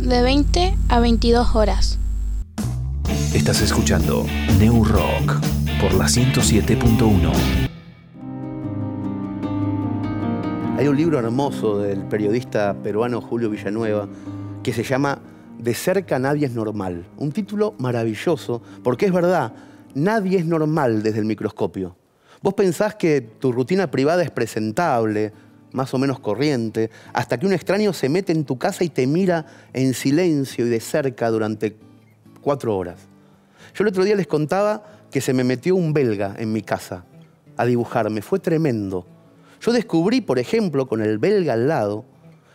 de 0.06 0.22
20 0.22 0.78
a 0.88 0.99
22 0.99 1.56
horas. 1.56 1.97
Estás 3.34 3.62
escuchando 3.62 4.26
New 4.60 4.84
Rock 4.84 5.39
por 5.82 5.95
la 5.95 6.06
107.1. 6.06 7.32
Hay 10.78 10.88
un 10.88 10.95
libro 10.95 11.18
hermoso 11.18 11.80
del 11.80 12.03
periodista 12.03 12.76
peruano 12.84 13.20
Julio 13.20 13.49
Villanueva 13.49 14.08
que 14.62 14.74
se 14.74 14.84
llama 14.84 15.20
De 15.58 15.74
cerca 15.74 16.20
nadie 16.20 16.45
es 16.45 16.53
normal. 16.53 17.08
Un 17.18 17.32
título 17.32 17.74
maravilloso 17.80 18.62
porque 18.84 19.08
es 19.08 19.12
verdad, 19.12 19.53
nadie 19.95 20.38
es 20.38 20.45
normal 20.45 21.01
desde 21.01 21.20
el 21.20 21.26
microscopio. 21.26 21.95
Vos 22.43 22.53
pensás 22.53 22.93
que 22.93 23.22
tu 23.22 23.51
rutina 23.51 23.89
privada 23.89 24.22
es 24.22 24.30
presentable, 24.30 25.34
más 25.76 25.93
o 25.93 25.97
menos 25.97 26.19
corriente, 26.19 26.89
hasta 27.13 27.38
que 27.38 27.45
un 27.45 27.53
extraño 27.53 27.93
se 27.93 28.09
mete 28.09 28.32
en 28.32 28.45
tu 28.45 28.57
casa 28.57 28.84
y 28.84 28.89
te 28.89 29.05
mira 29.05 29.45
en 29.73 29.93
silencio 29.93 30.65
y 30.65 30.69
de 30.69 30.80
cerca 30.80 31.30
durante 31.30 31.76
cuatro 32.41 32.76
horas. 32.76 33.01
Yo 33.76 33.84
el 33.84 33.89
otro 33.89 34.05
día 34.05 34.15
les 34.15 34.28
contaba 34.28 34.84
que 35.11 35.21
se 35.21 35.34
me 35.34 35.43
metió 35.43 35.76
un 35.76 35.93
belga 35.93 36.36
en 36.39 36.53
mi 36.53 36.61
casa 36.61 37.05
a 37.57 37.65
dibujarme. 37.65 38.21
Fue 38.21 38.39
tremendo. 38.39 39.05
Yo 39.61 39.73
descubrí, 39.73 40.21
por 40.21 40.39
ejemplo, 40.39 40.88
con 40.88 41.01
el 41.01 41.17
belga 41.17 41.53
al 41.53 41.67
lado, 41.67 42.05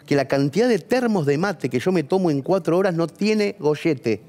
que 0.06 0.16
la 0.16 0.26
cantidad 0.26 0.68
de 0.68 0.78
termos 0.78 1.26
de 1.26 1.38
mate 1.38 1.68
que 1.68 1.78
yo 1.78 1.92
me 1.92 2.02
tomo 2.02 2.30
en 2.30 2.42
cuatro 2.42 2.76
horas 2.78 2.94
no 2.94 3.06
tiene 3.06 3.56
gollete. 3.58 4.22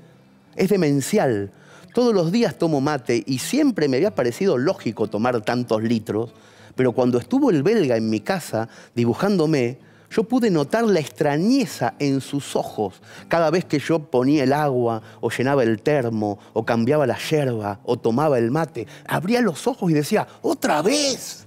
Es 0.55 0.69
demencial. 0.69 1.51
Todos 1.93 2.13
los 2.13 2.31
días 2.31 2.57
tomo 2.57 2.81
mate 2.81 3.23
y 3.25 3.39
siempre 3.39 3.87
me 3.87 3.97
había 3.97 4.15
parecido 4.15 4.57
lógico 4.57 5.07
tomar 5.07 5.41
tantos 5.41 5.81
litros, 5.81 6.33
pero 6.75 6.91
cuando 6.91 7.17
estuvo 7.17 7.49
el 7.49 7.63
belga 7.63 7.97
en 7.97 8.09
mi 8.09 8.19
casa 8.19 8.69
dibujándome, 8.95 9.79
yo 10.11 10.25
pude 10.25 10.51
notar 10.51 10.83
la 10.83 10.99
extrañeza 10.99 11.93
en 11.97 12.19
sus 12.19 12.55
ojos 12.57 13.01
cada 13.29 13.49
vez 13.49 13.63
que 13.63 13.79
yo 13.79 13.99
ponía 13.99 14.43
el 14.43 14.51
agua 14.51 15.01
o 15.21 15.29
llenaba 15.29 15.63
el 15.63 15.81
termo 15.81 16.37
o 16.51 16.65
cambiaba 16.65 17.07
la 17.07 17.17
yerba 17.17 17.79
o 17.83 17.97
tomaba 17.97 18.37
el 18.37 18.51
mate. 18.51 18.87
Abría 19.07 19.41
los 19.41 19.67
ojos 19.67 19.89
y 19.89 19.93
decía, 19.93 20.27
otra 20.41 20.81
vez, 20.81 21.45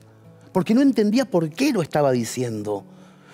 porque 0.50 0.72
no 0.72 0.80
entendía 0.80 1.26
por 1.26 1.50
qué 1.50 1.72
lo 1.72 1.82
estaba 1.82 2.10
diciendo. 2.10 2.84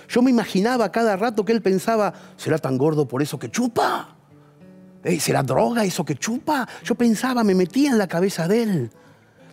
Yo 0.09 0.20
me 0.20 0.32
imaginaba 0.32 0.91
cada 0.91 1.16
rato 1.16 1.45
que 1.45 1.53
él 1.53 1.62
pensaba, 1.62 2.12
¿será 2.36 2.59
tan 2.59 2.76
gordo 2.76 3.07
por 3.07 3.22
eso 3.22 3.38
que 3.38 3.53
chupa? 3.53 4.16
Eh, 5.05 5.20
¿Será 5.20 5.45
droga 5.45 5.84
eso 5.84 6.05
que 6.05 6.16
chupa? 6.16 6.68
Yo 6.82 6.97
pensaba, 6.97 7.45
me 7.45 7.55
metía 7.55 7.91
en 7.91 7.99
la 7.99 8.09
cabeza 8.09 8.49
de 8.49 8.62
él. 8.64 8.91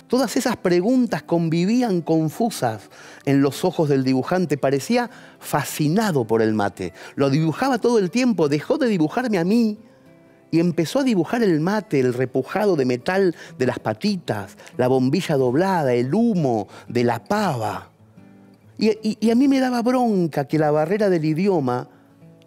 Todas 0.08 0.38
esas 0.38 0.55
preguntas 0.55 1.24
convivían 1.24 2.01
confusas 2.01 2.89
en 3.26 3.41
los 3.41 3.66
ojos 3.66 3.89
del 3.89 4.05
dibujante. 4.05 4.58
Parecía 4.58 5.10
fascinado 5.39 6.26
por 6.26 6.41
el 6.41 6.53
mate. 6.53 6.93
Lo 7.16 7.30
dibujaba 7.30 7.78
todo 7.78 7.99
el 7.99 8.10
tiempo, 8.10 8.47
dejó 8.47 8.78
de 8.78 8.88
dibujarme 8.88 9.38
a 9.38 9.43
mí 9.43 9.78
y 10.49 10.60
empezó 10.60 10.99
a 10.99 11.03
dibujar 11.03 11.43
el 11.43 11.60
mate, 11.60 11.99
el 11.99 12.14
repujado 12.14 12.78
de 12.78 12.86
metal 12.86 13.36
de 13.58 13.66
las 13.66 13.80
patitas, 13.80 14.58
la 14.78 14.88
bombilla 14.88 15.36
doblada, 15.36 15.93
el 15.93 16.14
humo 16.14 16.70
de 16.88 17.03
la 17.03 17.24
pava. 17.24 17.91
Y, 18.78 19.30
a 19.30 19.36
mí 19.36 19.47
me 19.47 19.60
daba 19.60 19.82
bronca 19.82 20.45
que 20.45 20.60
la 20.60 20.72
barrera 20.72 21.10
del 21.10 21.26
idioma 21.26 21.89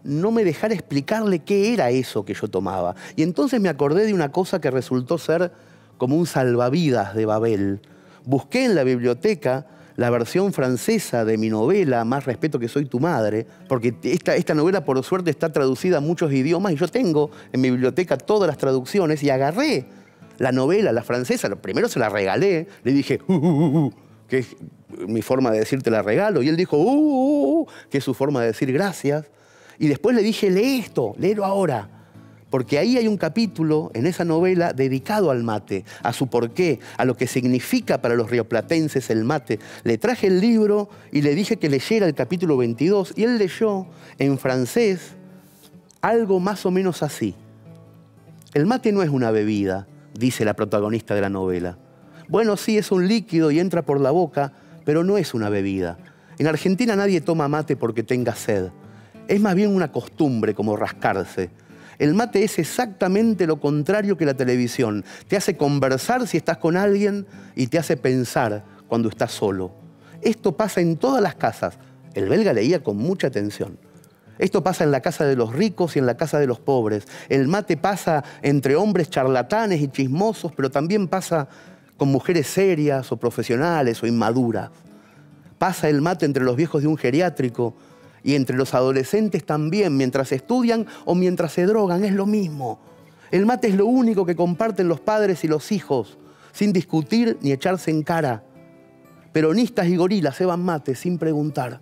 no 0.02 0.30
me 0.30 0.44
dejara 0.44 0.72
explicarle 0.72 1.40
qué 1.40 1.74
era 1.74 1.90
eso 1.90 2.24
que 2.24 2.32
yo 2.32 2.48
tomaba. 2.48 2.94
Y 3.16 3.22
entonces 3.22 3.61
me 3.61 3.68
acordé 3.68 4.06
de 4.06 4.14
una 4.14 4.32
cosa 4.32 4.61
que 4.61 4.70
resultó 4.70 5.18
ser 5.18 5.52
como 6.01 6.16
un 6.16 6.26
salvavidas 6.26 7.14
de 7.14 7.26
Babel. 7.26 7.80
Busqué 8.24 8.64
en 8.64 8.74
la 8.74 8.84
biblioteca 8.84 9.66
la 9.96 10.09
versión 10.09 10.55
francesa 10.55 11.26
de 11.26 11.36
mi 11.36 11.51
novela, 11.51 12.07
Más 12.07 12.24
respeto 12.24 12.59
que 12.59 12.68
soy 12.68 12.86
tu 12.86 12.98
madre, 13.01 13.46
porque 13.68 13.94
esta, 14.05 14.55
novela 14.55 14.82
por 14.82 15.05
suerte 15.05 15.28
está 15.28 15.53
traducida 15.53 15.98
a 15.98 16.01
muchos 16.01 16.32
idiomas 16.32 16.72
y 16.72 16.76
yo 16.76 16.88
tengo 16.88 17.30
en 17.53 17.61
mi 17.61 17.70
biblioteca 17.70 18.16
todas 18.16 18.48
las 18.48 18.57
traducciones 18.57 19.22
y 19.22 19.28
agarré 19.28 19.84
la 20.38 20.53
novela, 20.53 20.90
la 20.90 21.03
francesa, 21.03 21.55
primero 21.57 21.86
se 21.86 21.98
la 21.98 22.09
regalé, 22.09 22.66
le 22.82 22.92
dije, 22.92 23.20
"Uh, 23.26 23.34
uh, 23.34 23.78
uh", 23.78 23.92
que 24.26 24.38
es 24.38 24.57
mi 25.07 25.20
forma 25.20 25.51
de 25.51 25.59
decir 25.59 25.82
te 25.82 25.90
la 25.90 26.01
regalo, 26.01 26.42
y 26.42 26.48
él 26.48 26.57
dijo, 26.57 26.78
"Uh, 26.78 26.82
uh, 26.82 27.61
uh", 27.61 27.66
que 27.90 27.98
es 27.98 28.05
su 28.05 28.14
forma 28.14 28.40
de 28.40 28.46
decir 28.46 28.72
gracias, 28.72 29.26
y 29.78 29.88
después 29.88 30.16
le 30.16 30.22
dije, 30.22 30.51
lee 30.51 30.78
esto, 30.78 31.14
léelo 31.18 31.44
ahora. 31.44 31.99
Porque 32.51 32.78
ahí 32.78 32.96
hay 32.96 33.07
un 33.07 33.16
capítulo 33.16 33.90
en 33.94 34.07
esa 34.07 34.24
novela 34.24 34.72
dedicado 34.72 35.30
al 35.30 35.44
mate, 35.44 35.84
a 36.03 36.12
su 36.12 36.26
porqué, 36.26 36.80
a 36.96 37.05
lo 37.05 37.16
que 37.16 37.28
significa 37.28 38.03
para 38.03 38.16
los 38.16 38.28
rioplatenses 38.28 39.09
el 39.09 39.24
mate. 39.24 39.61
Le 39.84 39.98
traje 39.98 40.26
el 40.26 40.40
libro 40.40 40.90
y 41.12 41.22
le 41.22 41.34
dije 41.34 41.57
que 41.57 41.70
leyera 41.70 42.07
el 42.07 42.14
capítulo 42.14 42.57
22 42.57 43.14
y 43.16 43.22
él 43.22 43.38
leyó 43.38 43.86
en 44.18 44.36
francés 44.38 45.14
algo 46.01 46.40
más 46.40 46.66
o 46.66 46.70
menos 46.70 47.03
así. 47.03 47.34
El 48.53 48.66
mate 48.66 48.90
no 48.90 49.03
es 49.03 49.11
una 49.11 49.30
bebida, 49.30 49.86
dice 50.18 50.44
la 50.44 50.55
protagonista 50.55 51.14
de 51.14 51.20
la 51.20 51.28
novela. 51.28 51.78
Bueno, 52.28 52.57
sí, 52.57 52.78
es 52.78 52.90
un 52.90 53.07
líquido 53.07 53.51
y 53.51 53.61
entra 53.61 53.82
por 53.82 54.01
la 54.01 54.11
boca, 54.11 54.53
pero 54.84 55.05
no 55.05 55.18
es 55.18 55.34
una 55.34 55.51
bebida. 55.51 55.98
En 56.38 56.46
Argentina 56.46 56.96
nadie 56.96 57.20
toma 57.20 57.48
mate 57.48 57.76
porque 57.76 58.03
tenga 58.03 58.34
sed. 58.34 58.70
Es 59.28 59.40
más 59.40 59.55
bien 59.55 59.74
una 59.74 59.92
costumbre 59.92 60.55
como 60.55 60.74
rascarse. 60.74 61.51
El 62.01 62.14
mate 62.14 62.42
es 62.42 62.59
exactamente 62.59 63.46
lo 63.46 63.61
contrario 63.61 64.16
que 64.16 64.24
la 64.24 64.32
televisión. 64.32 65.05
Te 65.28 65.36
hace 65.36 65.59
conversar 65.59 66.26
si 66.26 66.38
estás 66.38 66.57
con 66.57 66.78
alguien 66.78 67.26
y 67.55 67.66
te 67.66 67.78
hace 67.78 67.98
pensar 67.98 68.64
cuando 68.88 69.11
estás 69.11 69.32
solo. 69.32 69.70
Esto 70.22 70.57
pasa 70.57 70.80
en 70.80 70.96
todas 70.96 71.22
las 71.22 71.34
casas. 71.34 71.74
El 72.14 72.30
belga 72.30 72.55
leía 72.55 72.82
con 72.82 72.96
mucha 72.96 73.26
atención. 73.26 73.76
Esto 74.38 74.62
pasa 74.62 74.82
en 74.84 74.92
la 74.92 75.03
casa 75.03 75.26
de 75.26 75.36
los 75.36 75.53
ricos 75.53 75.94
y 75.94 75.98
en 75.98 76.07
la 76.07 76.16
casa 76.16 76.38
de 76.38 76.46
los 76.46 76.59
pobres. 76.59 77.07
El 77.28 77.48
mate 77.48 77.76
pasa 77.76 78.24
entre 78.40 78.76
hombres 78.76 79.11
charlatanes 79.11 79.82
y 79.82 79.88
chismosos, 79.88 80.53
pero 80.57 80.70
también 80.70 81.07
pasa 81.07 81.48
con 81.98 82.09
mujeres 82.09 82.46
serias 82.46 83.12
o 83.12 83.18
profesionales 83.18 84.03
o 84.03 84.07
inmaduras. 84.07 84.70
Pasa 85.59 85.90
el 85.90 86.01
mate 86.01 86.24
entre 86.24 86.44
los 86.44 86.57
viejos 86.57 86.80
de 86.80 86.88
un 86.88 86.96
geriátrico 86.96 87.74
y 88.22 88.34
entre 88.34 88.56
los 88.56 88.74
adolescentes 88.74 89.44
también, 89.44 89.96
mientras 89.96 90.32
estudian 90.32 90.86
o 91.04 91.14
mientras 91.14 91.52
se 91.52 91.66
drogan, 91.66 92.04
es 92.04 92.12
lo 92.12 92.26
mismo. 92.26 92.80
El 93.30 93.46
mate 93.46 93.68
es 93.68 93.74
lo 93.74 93.86
único 93.86 94.26
que 94.26 94.36
comparten 94.36 94.88
los 94.88 95.00
padres 95.00 95.44
y 95.44 95.48
los 95.48 95.72
hijos, 95.72 96.18
sin 96.52 96.72
discutir 96.72 97.38
ni 97.40 97.52
echarse 97.52 97.90
en 97.90 98.02
cara. 98.02 98.44
Peronistas 99.32 99.86
y 99.86 99.96
gorilas 99.96 100.36
ceban 100.36 100.62
mate 100.62 100.94
sin 100.94 101.18
preguntar, 101.18 101.80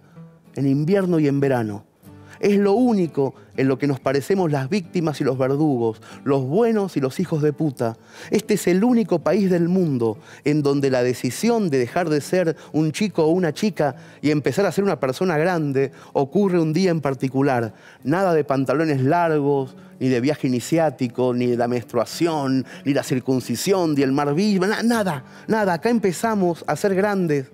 en 0.55 0.67
invierno 0.67 1.19
y 1.19 1.29
en 1.29 1.41
verano. 1.41 1.88
Es 2.41 2.57
lo 2.57 2.73
único 2.73 3.35
en 3.57 3.69
lo 3.69 3.79
que 3.79 3.87
nos 3.87 4.01
parecemos 4.01 4.51
las 4.51 4.69
víctimas 4.69 5.21
y 5.21 5.25
los 5.25 5.37
verdugos, 5.37 6.01
los 6.25 6.45
buenos 6.45 6.97
y 6.97 7.01
los 7.01 7.19
hijos 7.21 7.43
de 7.43 7.53
puta. 7.53 7.97
Este 8.31 8.55
es 8.55 8.67
el 8.69 8.85
único 8.85 9.19
país 9.19 9.51
del 9.51 9.69
mundo 9.69 10.19
en 10.45 10.63
donde 10.63 10.91
la 10.91 11.03
decisión 11.03 11.71
de 11.71 11.79
dejar 11.79 12.09
de 12.09 12.21
ser 12.21 12.57
un 12.73 12.93
chico 12.93 13.25
o 13.25 13.31
una 13.31 13.53
chica 13.53 13.97
y 14.23 14.31
empezar 14.31 14.67
a 14.67 14.73
ser 14.73 14.85
una 14.85 15.01
persona 15.01 15.39
grande 15.39 15.93
ocurre 16.13 16.61
un 16.61 16.73
día 16.73 16.91
en 16.91 17.01
particular. 17.01 17.75
Nada 18.05 18.33
de 18.33 18.45
pantalones 18.45 19.03
largos, 19.03 19.77
ni 20.01 20.09
de 20.09 20.21
viaje 20.21 20.47
iniciático, 20.47 21.35
ni 21.35 21.47
de 21.47 21.57
la 21.57 21.69
menstruación, 21.69 22.65
ni 22.85 22.95
la 22.95 23.03
circuncisión, 23.03 23.95
ni 23.95 24.03
el 24.03 24.13
mar 24.13 24.35
nada, 24.85 25.25
nada. 25.47 25.73
Acá 25.73 25.91
empezamos 25.91 26.65
a 26.67 26.77
ser 26.77 26.95
grandes 26.95 27.51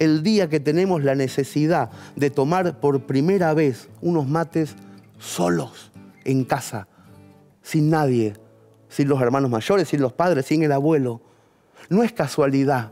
el 0.00 0.22
día 0.22 0.48
que 0.48 0.58
tenemos 0.60 1.04
la 1.04 1.14
necesidad 1.14 1.90
de 2.16 2.30
tomar 2.30 2.80
por 2.80 3.02
primera 3.02 3.54
vez 3.54 3.88
unos 4.00 4.26
mates 4.26 4.74
solos, 5.18 5.92
en 6.24 6.44
casa, 6.44 6.88
sin 7.62 7.90
nadie, 7.90 8.32
sin 8.88 9.08
los 9.08 9.20
hermanos 9.20 9.50
mayores, 9.50 9.88
sin 9.88 10.00
los 10.00 10.14
padres, 10.14 10.46
sin 10.46 10.62
el 10.62 10.72
abuelo. 10.72 11.20
No 11.90 12.02
es 12.02 12.12
casualidad, 12.12 12.90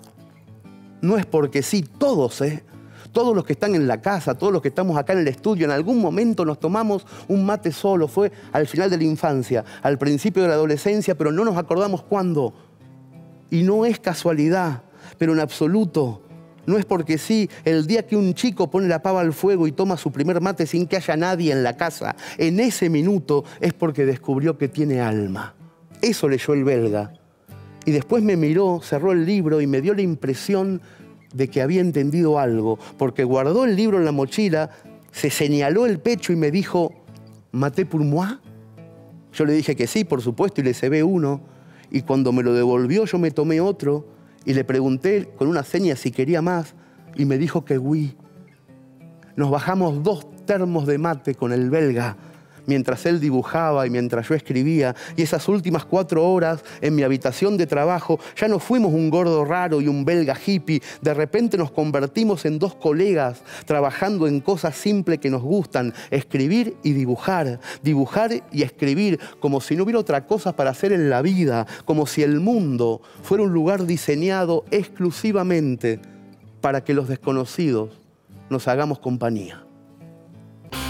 no 1.00 1.16
es 1.16 1.24
porque 1.24 1.62
sí, 1.62 1.82
todos, 1.82 2.42
¿eh? 2.42 2.62
Todos 3.10 3.34
los 3.34 3.44
que 3.44 3.54
están 3.54 3.74
en 3.74 3.88
la 3.88 4.02
casa, 4.02 4.34
todos 4.36 4.52
los 4.52 4.60
que 4.60 4.68
estamos 4.68 4.98
acá 4.98 5.14
en 5.14 5.20
el 5.20 5.28
estudio, 5.28 5.64
en 5.64 5.70
algún 5.70 5.98
momento 6.00 6.44
nos 6.44 6.60
tomamos 6.60 7.06
un 7.26 7.46
mate 7.46 7.72
solo. 7.72 8.06
Fue 8.06 8.30
al 8.52 8.66
final 8.66 8.90
de 8.90 8.98
la 8.98 9.04
infancia, 9.04 9.64
al 9.82 9.96
principio 9.96 10.42
de 10.42 10.48
la 10.48 10.54
adolescencia, 10.54 11.16
pero 11.16 11.32
no 11.32 11.42
nos 11.42 11.56
acordamos 11.56 12.02
cuándo. 12.02 12.52
Y 13.50 13.62
no 13.62 13.86
es 13.86 13.98
casualidad, 13.98 14.82
pero 15.16 15.32
en 15.32 15.40
absoluto. 15.40 16.27
No 16.68 16.76
es 16.76 16.84
porque 16.84 17.16
sí, 17.16 17.48
el 17.64 17.86
día 17.86 18.06
que 18.06 18.14
un 18.14 18.34
chico 18.34 18.70
pone 18.70 18.88
la 18.88 19.00
pava 19.00 19.22
al 19.22 19.32
fuego 19.32 19.66
y 19.66 19.72
toma 19.72 19.96
su 19.96 20.12
primer 20.12 20.42
mate 20.42 20.66
sin 20.66 20.86
que 20.86 20.96
haya 20.96 21.16
nadie 21.16 21.50
en 21.50 21.62
la 21.62 21.78
casa, 21.78 22.14
en 22.36 22.60
ese 22.60 22.90
minuto 22.90 23.42
es 23.62 23.72
porque 23.72 24.04
descubrió 24.04 24.58
que 24.58 24.68
tiene 24.68 25.00
alma. 25.00 25.54
Eso 26.02 26.28
leyó 26.28 26.52
el 26.52 26.64
belga. 26.64 27.14
Y 27.86 27.90
después 27.90 28.22
me 28.22 28.36
miró, 28.36 28.80
cerró 28.82 29.12
el 29.12 29.24
libro 29.24 29.62
y 29.62 29.66
me 29.66 29.80
dio 29.80 29.94
la 29.94 30.02
impresión 30.02 30.82
de 31.32 31.48
que 31.48 31.62
había 31.62 31.80
entendido 31.80 32.38
algo, 32.38 32.78
porque 32.98 33.24
guardó 33.24 33.64
el 33.64 33.74
libro 33.74 33.96
en 33.96 34.04
la 34.04 34.12
mochila, 34.12 34.68
se 35.10 35.30
señaló 35.30 35.86
el 35.86 36.00
pecho 36.00 36.34
y 36.34 36.36
me 36.36 36.50
dijo, 36.50 36.92
¿maté 37.50 37.86
pour 37.86 38.04
moi? 38.04 38.40
Yo 39.32 39.46
le 39.46 39.54
dije 39.54 39.74
que 39.74 39.86
sí, 39.86 40.04
por 40.04 40.20
supuesto, 40.20 40.60
y 40.60 40.64
le 40.64 40.74
cebé 40.74 41.02
uno. 41.02 41.40
Y 41.90 42.02
cuando 42.02 42.30
me 42.30 42.42
lo 42.42 42.52
devolvió, 42.52 43.06
yo 43.06 43.18
me 43.18 43.30
tomé 43.30 43.58
otro 43.58 44.17
y 44.48 44.54
le 44.54 44.64
pregunté 44.64 45.28
con 45.36 45.46
una 45.46 45.62
seña 45.62 45.94
si 45.94 46.10
quería 46.10 46.40
más 46.40 46.74
y 47.14 47.26
me 47.26 47.36
dijo 47.36 47.66
que 47.66 47.76
oui. 47.76 48.16
Nos 49.36 49.50
bajamos 49.50 50.02
dos 50.02 50.26
termos 50.46 50.86
de 50.86 50.96
mate 50.96 51.34
con 51.34 51.52
el 51.52 51.68
belga 51.68 52.16
mientras 52.68 53.04
él 53.06 53.18
dibujaba 53.18 53.86
y 53.86 53.90
mientras 53.90 54.28
yo 54.28 54.36
escribía. 54.36 54.94
Y 55.16 55.22
esas 55.22 55.48
últimas 55.48 55.84
cuatro 55.84 56.30
horas 56.30 56.62
en 56.80 56.94
mi 56.94 57.02
habitación 57.02 57.56
de 57.56 57.66
trabajo 57.66 58.20
ya 58.36 58.46
no 58.46 58.60
fuimos 58.60 58.92
un 58.92 59.10
gordo 59.10 59.44
raro 59.44 59.80
y 59.80 59.88
un 59.88 60.04
belga 60.04 60.36
hippie. 60.46 60.82
De 61.02 61.14
repente 61.14 61.58
nos 61.58 61.72
convertimos 61.72 62.44
en 62.44 62.60
dos 62.60 62.74
colegas 62.76 63.42
trabajando 63.66 64.28
en 64.28 64.40
cosas 64.40 64.76
simples 64.76 65.18
que 65.18 65.30
nos 65.30 65.42
gustan, 65.42 65.94
escribir 66.10 66.76
y 66.82 66.92
dibujar, 66.92 67.58
dibujar 67.82 68.30
y 68.52 68.62
escribir, 68.62 69.18
como 69.40 69.60
si 69.60 69.74
no 69.74 69.84
hubiera 69.84 69.98
otra 69.98 70.26
cosa 70.26 70.54
para 70.54 70.70
hacer 70.70 70.92
en 70.92 71.10
la 71.10 71.22
vida, 71.22 71.66
como 71.84 72.06
si 72.06 72.22
el 72.22 72.40
mundo 72.40 73.00
fuera 73.22 73.42
un 73.42 73.52
lugar 73.52 73.86
diseñado 73.86 74.64
exclusivamente 74.70 76.00
para 76.60 76.84
que 76.84 76.94
los 76.94 77.08
desconocidos 77.08 77.90
nos 78.50 78.68
hagamos 78.68 78.98
compañía. 78.98 79.67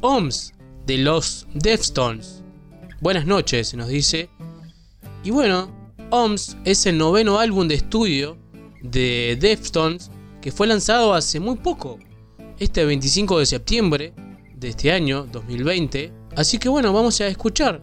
OMS 0.00 0.52
de 0.86 0.98
los 0.98 1.46
Deftones. 1.54 2.42
Buenas 3.00 3.26
noches, 3.26 3.74
nos 3.74 3.88
dice. 3.88 4.30
Y 5.24 5.30
bueno, 5.30 5.70
OMS 6.10 6.56
es 6.64 6.86
el 6.86 6.98
noveno 6.98 7.38
álbum 7.38 7.66
de 7.66 7.74
estudio 7.74 8.38
de 8.80 9.36
Deftones 9.40 10.10
que 10.40 10.52
fue 10.52 10.66
lanzado 10.66 11.14
hace 11.14 11.40
muy 11.40 11.56
poco, 11.56 11.98
este 12.58 12.84
25 12.84 13.40
de 13.40 13.46
septiembre 13.46 14.14
de 14.54 14.68
este 14.68 14.92
año 14.92 15.26
2020. 15.32 16.12
Así 16.36 16.58
que 16.58 16.68
bueno, 16.68 16.92
vamos 16.92 17.20
a 17.20 17.26
escuchar 17.26 17.82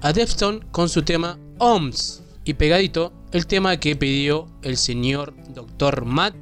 a 0.00 0.12
Defton 0.12 0.66
con 0.70 0.88
su 0.88 1.02
tema 1.02 1.38
OMS 1.58 2.22
y 2.44 2.54
pegadito 2.54 3.12
el 3.32 3.46
tema 3.46 3.78
que 3.78 3.94
pidió 3.94 4.48
el 4.62 4.76
señor 4.76 5.34
Dr. 5.54 6.04
Matt 6.04 6.34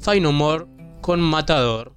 Fight 0.00 0.22
No 0.22 0.32
More 0.32 0.66
con 1.00 1.20
Matador. 1.20 1.91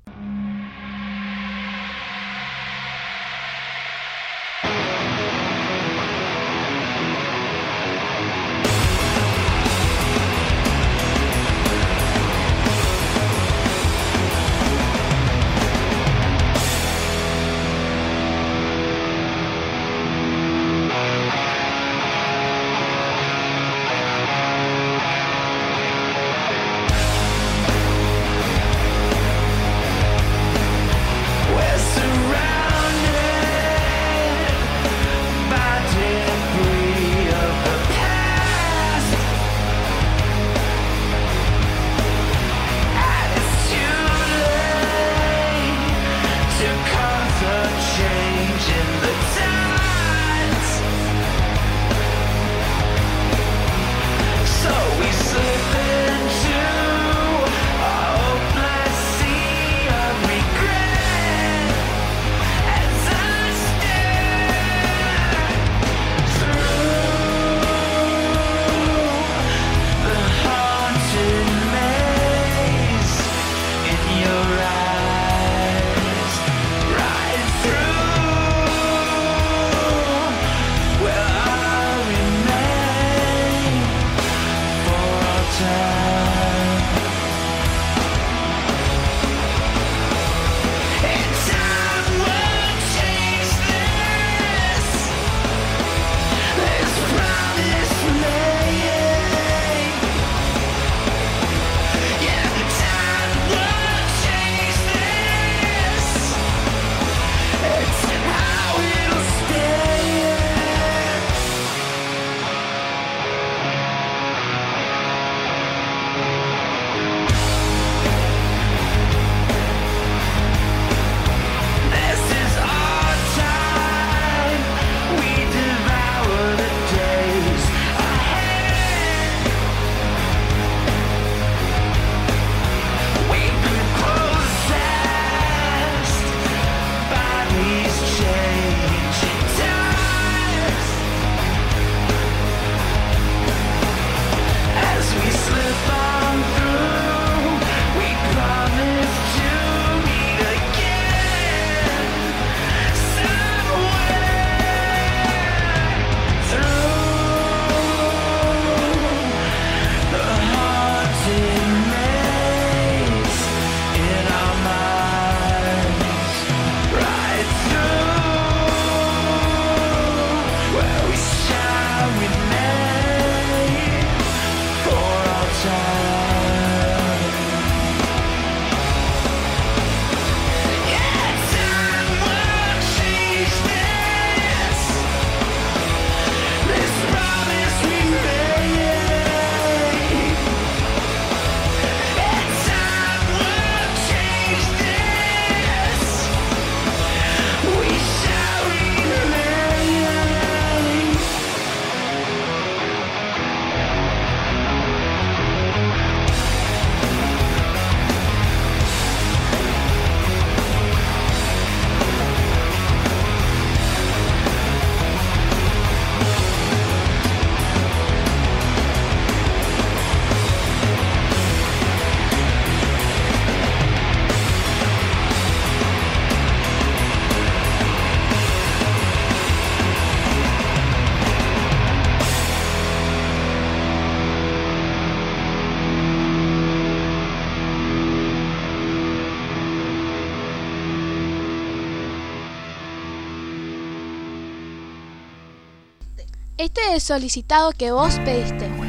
Solicitado 246.99 247.71
que 247.73 247.91
vos 247.91 248.17
pediste. 248.19 248.84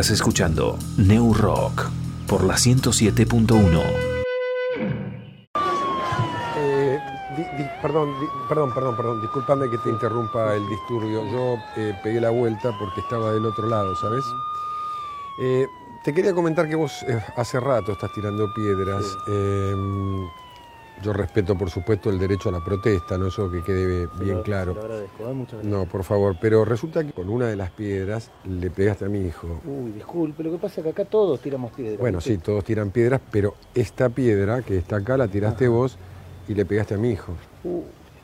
Estás 0.00 0.12
escuchando 0.16 0.78
New 0.96 1.34
Rock 1.34 1.90
por 2.26 2.42
la 2.44 2.54
107.1. 2.56 3.82
Eh, 6.56 6.98
di- 7.36 7.42
di- 7.42 7.68
perdón, 7.82 8.08
di- 8.18 8.26
perdón, 8.48 8.72
perdón, 8.72 8.96
perdón, 8.96 9.20
discúlpame 9.20 9.68
que 9.68 9.76
te 9.76 9.90
interrumpa 9.90 10.54
el 10.54 10.66
disturbio. 10.70 11.22
Yo 11.30 11.56
eh, 11.76 11.92
pegué 12.02 12.18
la 12.18 12.30
vuelta 12.30 12.70
porque 12.78 13.02
estaba 13.02 13.30
del 13.34 13.44
otro 13.44 13.66
lado, 13.68 13.94
¿sabes? 13.94 14.24
Eh, 15.38 15.66
te 16.02 16.14
quería 16.14 16.32
comentar 16.32 16.66
que 16.66 16.76
vos 16.76 17.02
eh, 17.06 17.22
hace 17.36 17.60
rato 17.60 17.92
estás 17.92 18.10
tirando 18.14 18.50
piedras. 18.54 19.18
Eh, 19.28 19.74
yo 21.02 21.12
respeto, 21.12 21.56
por 21.56 21.70
supuesto, 21.70 22.10
el 22.10 22.18
derecho 22.18 22.48
a 22.50 22.52
la 22.52 22.60
protesta, 22.64 23.16
¿no? 23.16 23.28
Eso 23.28 23.50
que 23.50 23.62
quede 23.62 24.06
bien 24.20 24.36
lo- 24.38 24.42
claro. 24.42 24.74
se 24.74 24.78
lo 24.80 24.84
agradezco, 24.84 25.30
¿eh? 25.30 25.32
Muchas 25.34 25.52
gracias. 25.54 25.72
No, 25.72 25.84
por 25.86 26.04
favor, 26.04 26.36
pero 26.40 26.64
resulta 26.64 27.02
que 27.04 27.12
con 27.12 27.28
una 27.30 27.46
de 27.46 27.56
las 27.56 27.70
piedras 27.70 28.30
le 28.44 28.70
pegaste 28.70 29.06
a 29.06 29.08
mi 29.08 29.20
hijo. 29.20 29.46
Uy, 29.64 29.92
disculpe, 29.92 30.42
lo 30.42 30.50
que 30.52 30.58
pasa 30.58 30.80
es 30.80 30.84
que 30.84 30.90
acá 30.90 31.04
todos 31.04 31.40
tiramos 31.40 31.72
piedras. 31.72 31.98
Bueno, 31.98 32.20
sí, 32.20 32.38
todos 32.38 32.64
tiran 32.64 32.90
piedras, 32.90 33.20
pero 33.30 33.54
esta 33.74 34.08
piedra 34.10 34.62
que 34.62 34.76
está 34.78 34.96
acá 34.96 35.16
la 35.16 35.28
tiraste 35.28 35.68
vos 35.68 35.96
y 36.48 36.54
le 36.54 36.64
pegaste 36.66 36.94
a 36.94 36.98
mi 36.98 37.10
hijo. 37.10 37.32
Uh, 37.64 37.82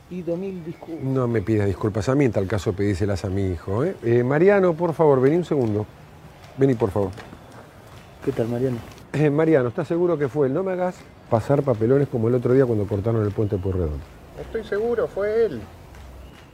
y 0.09 0.21
dos 0.21 0.37
mil 0.37 0.63
disculpas. 0.63 1.03
No 1.03 1.27
me 1.27 1.41
pidas 1.41 1.65
disculpas 1.67 2.07
a 2.09 2.15
mí, 2.15 2.25
en 2.25 2.31
tal 2.31 2.47
caso 2.47 2.73
pedíselas 2.73 3.25
a 3.25 3.29
mi 3.29 3.47
hijo. 3.47 3.83
¿eh? 3.83 3.95
Eh, 4.03 4.23
Mariano, 4.23 4.73
por 4.73 4.93
favor, 4.93 5.19
vení 5.19 5.35
un 5.37 5.45
segundo. 5.45 5.85
Vení, 6.57 6.75
por 6.75 6.91
favor. 6.91 7.09
¿Qué 8.23 8.31
tal, 8.31 8.47
Mariano? 8.47 8.77
Mariano, 9.31 9.69
¿estás 9.69 9.87
seguro 9.87 10.17
que 10.17 10.27
fue 10.27 10.47
él? 10.47 10.53
No 10.53 10.63
me 10.63 10.73
hagas 10.73 10.95
pasar 11.29 11.63
papelones 11.63 12.07
como 12.07 12.27
el 12.27 12.35
otro 12.35 12.53
día 12.53 12.65
cuando 12.65 12.85
cortaron 12.85 13.25
el 13.25 13.31
puente 13.31 13.57
por 13.57 13.75
redondo. 13.75 14.03
Estoy 14.39 14.63
seguro, 14.63 15.07
fue 15.07 15.45
él. 15.45 15.61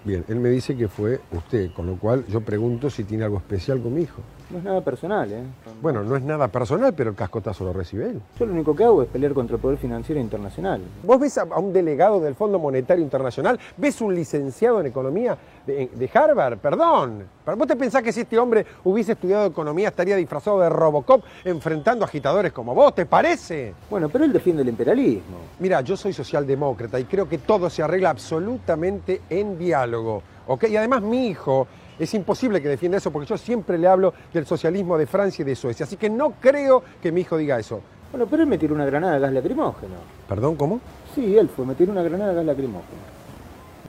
Bien, 0.04 0.26
él 0.28 0.38
me 0.38 0.50
dice 0.50 0.76
que 0.76 0.88
fue 0.88 1.22
usted, 1.32 1.72
con 1.72 1.88
lo 1.88 1.98
cual 1.98 2.26
yo 2.28 2.42
pregunto 2.42 2.90
si 2.90 3.04
tiene 3.04 3.24
algo 3.24 3.38
especial 3.38 3.82
con 3.82 3.94
mi 3.94 4.02
hijo. 4.02 4.22
No 4.50 4.58
es 4.60 4.64
nada 4.64 4.82
personal, 4.82 5.32
¿eh? 5.32 5.44
Bueno, 5.82 6.04
no 6.04 6.16
es 6.16 6.24
nada 6.24 6.48
personal, 6.48 6.94
pero 6.94 7.10
el 7.10 7.16
cascotazo 7.16 7.64
lo 7.64 7.74
recibe 7.74 8.10
él. 8.10 8.22
Yo 8.40 8.46
lo 8.46 8.54
único 8.54 8.76
que 8.76 8.84
hago 8.84 9.02
es 9.02 9.10
pelear 9.10 9.34
contra 9.34 9.56
el 9.56 9.62
Poder 9.62 9.78
Financiero 9.78 10.20
Internacional. 10.22 10.82
Vos 11.04 11.20
ves 11.20 11.38
a, 11.38 11.44
un 11.44 11.74
delegado 11.74 12.20
del 12.20 12.36
Fondo 12.36 12.60
Monetario 12.60 13.04
Internacional, 13.04 13.60
ves 13.78 14.02
un 14.02 14.14
licenciado 14.14 14.80
en 14.80 14.88
economía 14.88 15.38
de, 15.66 15.90
de 15.94 16.10
Harvard, 16.14 16.58
perdón. 16.58 17.24
Pero 17.44 17.58
¿Vos 17.58 17.68
te 17.68 17.76
pensás 17.76 18.04
que 18.04 18.12
si 18.12 18.22
este 18.22 18.38
hombre 18.38 18.66
hubiese 18.84 19.14
estudiado 19.14 19.46
economía 19.46 19.90
estaría 19.90 20.16
disfrazado 20.16 20.60
de 20.60 20.70
Robocop 20.70 21.24
enfrentando 21.44 22.06
agitadores 22.06 22.52
como 22.52 22.76
vos? 22.76 22.94
¿Te 22.96 23.06
parece? 23.06 23.74
Bueno, 23.90 24.10
pero 24.10 24.26
él 24.26 24.34
defiende 24.34 24.62
el 24.62 24.70
imperialismo. 24.70 25.38
Mira, 25.60 25.82
yo 25.82 25.98
soy 25.98 26.14
socialdemócrata 26.14 27.00
y 27.00 27.06
creo 27.06 27.28
que 27.28 27.40
todo 27.40 27.70
se 27.70 27.84
arregla 27.84 28.12
absolutamente 28.12 29.22
en 29.30 29.58
diálogo. 29.58 30.22
¿ok? 30.48 30.66
Y 30.70 30.78
además 30.78 31.02
mi 31.02 31.28
hijo 31.28 31.68
es 32.00 32.14
imposible 32.14 32.62
que 32.62 32.68
defienda 32.68 32.98
eso 32.98 33.12
porque 33.12 33.28
yo 33.28 33.38
siempre 33.38 33.78
le 33.78 33.88
hablo 33.88 34.14
del 34.34 34.46
socialismo 34.46 34.98
de 34.98 35.06
Francia 35.06 35.44
y 35.44 35.46
de 35.46 35.56
Suecia. 35.56 35.86
Así 35.86 35.98
que 35.98 36.10
no 36.10 36.34
creo 36.40 36.84
que 37.02 37.12
mi 37.12 37.22
hijo 37.22 37.38
diga 37.38 37.60
eso. 37.60 37.82
Bueno, 38.12 38.28
pero 38.28 38.44
él 38.44 38.50
me 38.50 38.58
tiró 38.58 38.76
una 38.76 38.86
granada 38.86 39.14
de 39.14 39.20
gas 39.20 39.34
lacrimógeno. 39.34 39.96
¿Perdón, 40.30 40.56
cómo? 40.56 40.80
Sí, 41.16 41.36
él 41.38 41.50
fue, 41.50 41.66
me 41.66 41.74
tiró 41.74 41.92
una 41.92 42.04
granada 42.04 42.30
de 42.30 42.36
gas 42.36 42.46
lacrimógeno. 42.46 43.02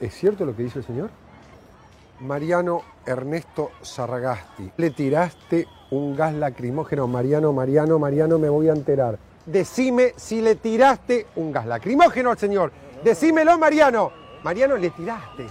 ¿Es 0.01 0.13
cierto 0.13 0.45
lo 0.45 0.55
que 0.55 0.63
dice 0.63 0.79
el 0.79 0.85
señor? 0.85 1.09
Mariano 2.21 2.81
Ernesto 3.05 3.71
Sarragasti, 3.81 4.71
le 4.77 4.91
tiraste 4.91 5.67
un 5.91 6.15
gas 6.15 6.33
lacrimógeno. 6.33 7.07
Mariano, 7.07 7.53
Mariano, 7.53 7.99
Mariano, 7.99 8.39
me 8.39 8.49
voy 8.49 8.69
a 8.69 8.73
enterar. 8.73 9.19
Decime 9.45 10.13
si 10.15 10.41
le 10.41 10.55
tiraste 10.55 11.27
un 11.35 11.51
gas 11.51 11.65
lacrimógeno 11.65 12.31
al 12.31 12.37
señor. 12.37 12.71
Decímelo, 13.03 13.59
Mariano. 13.59 14.11
Mariano, 14.43 14.77
le 14.77 14.89
tiraste. 14.89 15.45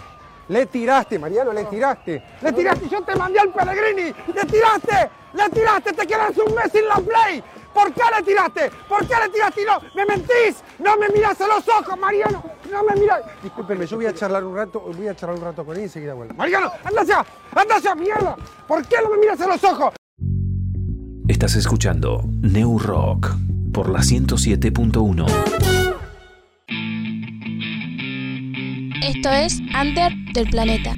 Le 0.49 0.67
tiraste, 0.67 1.19
Mariano, 1.19 1.53
le 1.53 1.65
tiraste. 1.65 2.23
Le 2.43 2.53
tiraste, 2.53 2.89
yo 2.89 3.03
te 3.03 3.17
mandé 3.17 3.39
al 3.39 3.51
Pellegrini. 3.51 4.13
Le 4.35 4.45
tiraste, 4.45 5.11
le 5.33 5.51
tiraste, 5.51 5.93
te 5.93 6.07
quedas 6.07 6.37
un 6.37 6.55
mes 6.55 6.71
sin 6.71 6.87
la 6.87 6.97
play. 6.97 7.43
¿Por 7.73 7.93
qué 7.93 8.03
le 8.17 8.23
tiraste? 8.23 8.71
¿Por 8.89 9.07
qué 9.07 9.15
le 9.23 9.29
tiraste 9.31 9.63
y 9.63 9.65
no? 9.65 9.81
¡Me 9.97 10.07
mentís! 10.07 10.63
¡No 10.79 10.97
me 10.97 11.09
miras 11.09 11.41
a 11.41 11.49
los 11.49 11.69
ojos, 11.69 11.99
Mariano! 11.99 12.43
¡No 12.71 12.85
me 12.85 12.95
miras! 12.95 13.23
Discúlpenme, 13.43 13.87
yo 13.87 13.97
voy 13.97 14.07
a 14.07 14.15
charlar 14.15 14.45
un 14.45 14.55
rato, 14.55 14.81
voy 14.81 15.09
a 15.09 15.17
charlar 15.17 15.39
un 15.39 15.45
rato 15.45 15.65
con 15.65 15.75
él 15.75 15.81
y 15.81 15.85
enseguida 15.85 16.15
vuelvo. 16.15 16.35
¡Mariano! 16.35 16.71
¡Anda 16.85 17.01
allá! 17.01 17.27
¡Anda 17.53 17.77
allá, 17.77 17.95
mierda! 17.97 18.37
¿Por 18.69 18.87
qué 18.87 18.97
no 19.03 19.11
me 19.11 19.19
miras 19.19 19.41
a 19.41 19.49
los 19.49 19.65
ojos? 19.65 19.95
Estás 21.27 21.57
escuchando 21.57 22.23
New 22.43 22.79
Rock 22.79 23.31
por 23.73 23.89
la 23.89 24.01
107.1. 24.01 25.74
Esto 29.05 29.31
es 29.31 29.61
Under 29.79 30.17
del 30.33 30.49
Planeta. 30.49 30.95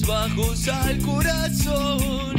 Golpes 0.00 0.06
bajos 0.06 0.68
al 0.68 0.98
corazón. 0.98 2.36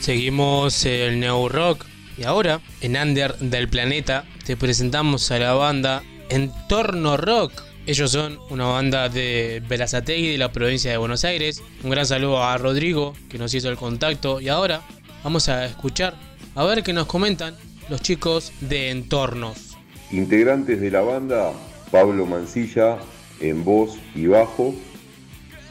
Seguimos 0.00 0.84
el 0.84 1.20
New 1.20 1.48
Rock 1.48 1.81
y 2.22 2.24
ahora 2.24 2.60
en 2.80 2.96
Under 2.96 3.36
del 3.38 3.68
Planeta 3.68 4.24
te 4.46 4.56
presentamos 4.56 5.28
a 5.32 5.40
la 5.40 5.54
banda 5.54 6.04
Entorno 6.28 7.16
Rock. 7.16 7.64
Ellos 7.84 8.12
son 8.12 8.38
una 8.48 8.66
banda 8.66 9.08
de 9.08 9.60
Berazategui 9.68 10.30
de 10.30 10.38
la 10.38 10.52
provincia 10.52 10.92
de 10.92 10.98
Buenos 10.98 11.24
Aires. 11.24 11.60
Un 11.82 11.90
gran 11.90 12.06
saludo 12.06 12.40
a 12.44 12.56
Rodrigo 12.58 13.14
que 13.28 13.38
nos 13.38 13.52
hizo 13.54 13.68
el 13.68 13.76
contacto 13.76 14.40
y 14.40 14.48
ahora 14.48 14.82
vamos 15.24 15.48
a 15.48 15.64
escuchar 15.64 16.14
a 16.54 16.64
ver 16.64 16.84
qué 16.84 16.92
nos 16.92 17.06
comentan 17.06 17.56
los 17.88 18.00
chicos 18.02 18.52
de 18.60 18.90
Entornos. 18.90 19.76
Integrantes 20.12 20.80
de 20.80 20.92
la 20.92 21.00
banda, 21.00 21.52
Pablo 21.90 22.24
Mancilla 22.24 22.98
en 23.40 23.64
voz 23.64 23.98
y 24.14 24.28
bajo, 24.28 24.76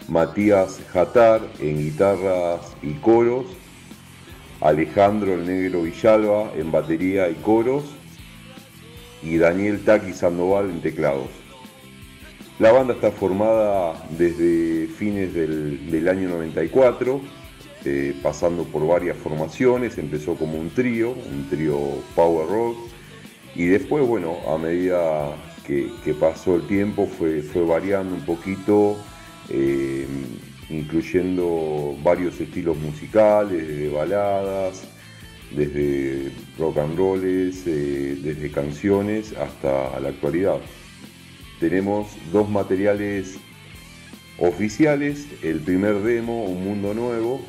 Matías 0.10 0.82
Jatar 0.92 1.40
en 1.62 1.78
guitarras 1.78 2.74
y 2.82 2.92
coros, 2.96 3.46
Alejandro 4.62 5.34
el 5.34 5.46
Negro 5.46 5.82
Villalba 5.84 6.52
en 6.56 6.72
batería 6.72 7.30
y 7.30 7.34
coros 7.36 7.84
y 9.24 9.38
Daniel 9.38 9.84
Taki 9.84 10.14
Sandoval 10.14 10.70
en 10.70 10.82
teclados. 10.82 11.30
La 12.60 12.72
banda 12.72 12.94
está 12.94 13.12
formada 13.12 14.08
desde 14.18 14.88
fines 14.88 15.34
del, 15.34 16.08
año 16.08 16.30
94, 16.30 17.20
eh, 17.86 18.16
pasando 18.22 18.66
por 18.66 18.86
varias 18.86 19.18
formaciones, 19.18 19.98
empezó 19.98 20.36
como 20.36 20.60
un 20.60 20.70
trío, 20.70 21.10
un 21.10 21.48
trío 21.50 21.80
power 22.16 22.48
rock, 22.48 22.78
y 23.56 23.66
después, 23.66 24.06
bueno, 24.06 24.38
a 24.48 24.60
medida 24.60 25.36
que, 25.66 25.90
pasó 26.20 26.56
el 26.56 26.68
tiempo 26.68 27.08
fue, 27.08 27.42
fue 27.42 27.64
variando 27.64 28.14
un 28.14 28.26
poquito, 28.26 28.96
eh, 29.50 30.06
incluyendo 30.72 31.98
varios 32.04 32.40
estilos 32.40 32.78
musicales, 32.78 33.68
desde 33.68 33.90
baladas, 33.90 34.84
desde 35.52 36.32
rock 36.58 36.78
and 36.78 36.98
rolls, 36.98 37.64
eh, 37.68 38.18
desde 38.22 38.52
canciones 38.52 39.34
hasta 39.34 40.00
la 40.00 40.10
actualidad. 40.10 40.60
Tenemos 41.60 42.08
dos 42.32 42.50
materiales 42.50 43.38
oficiales, 44.40 45.28
el 45.44 45.60
primer 45.60 46.02
demo, 46.02 46.46
Un 46.46 46.64
Mundo 46.64 46.94
Nuevo, 46.94 47.42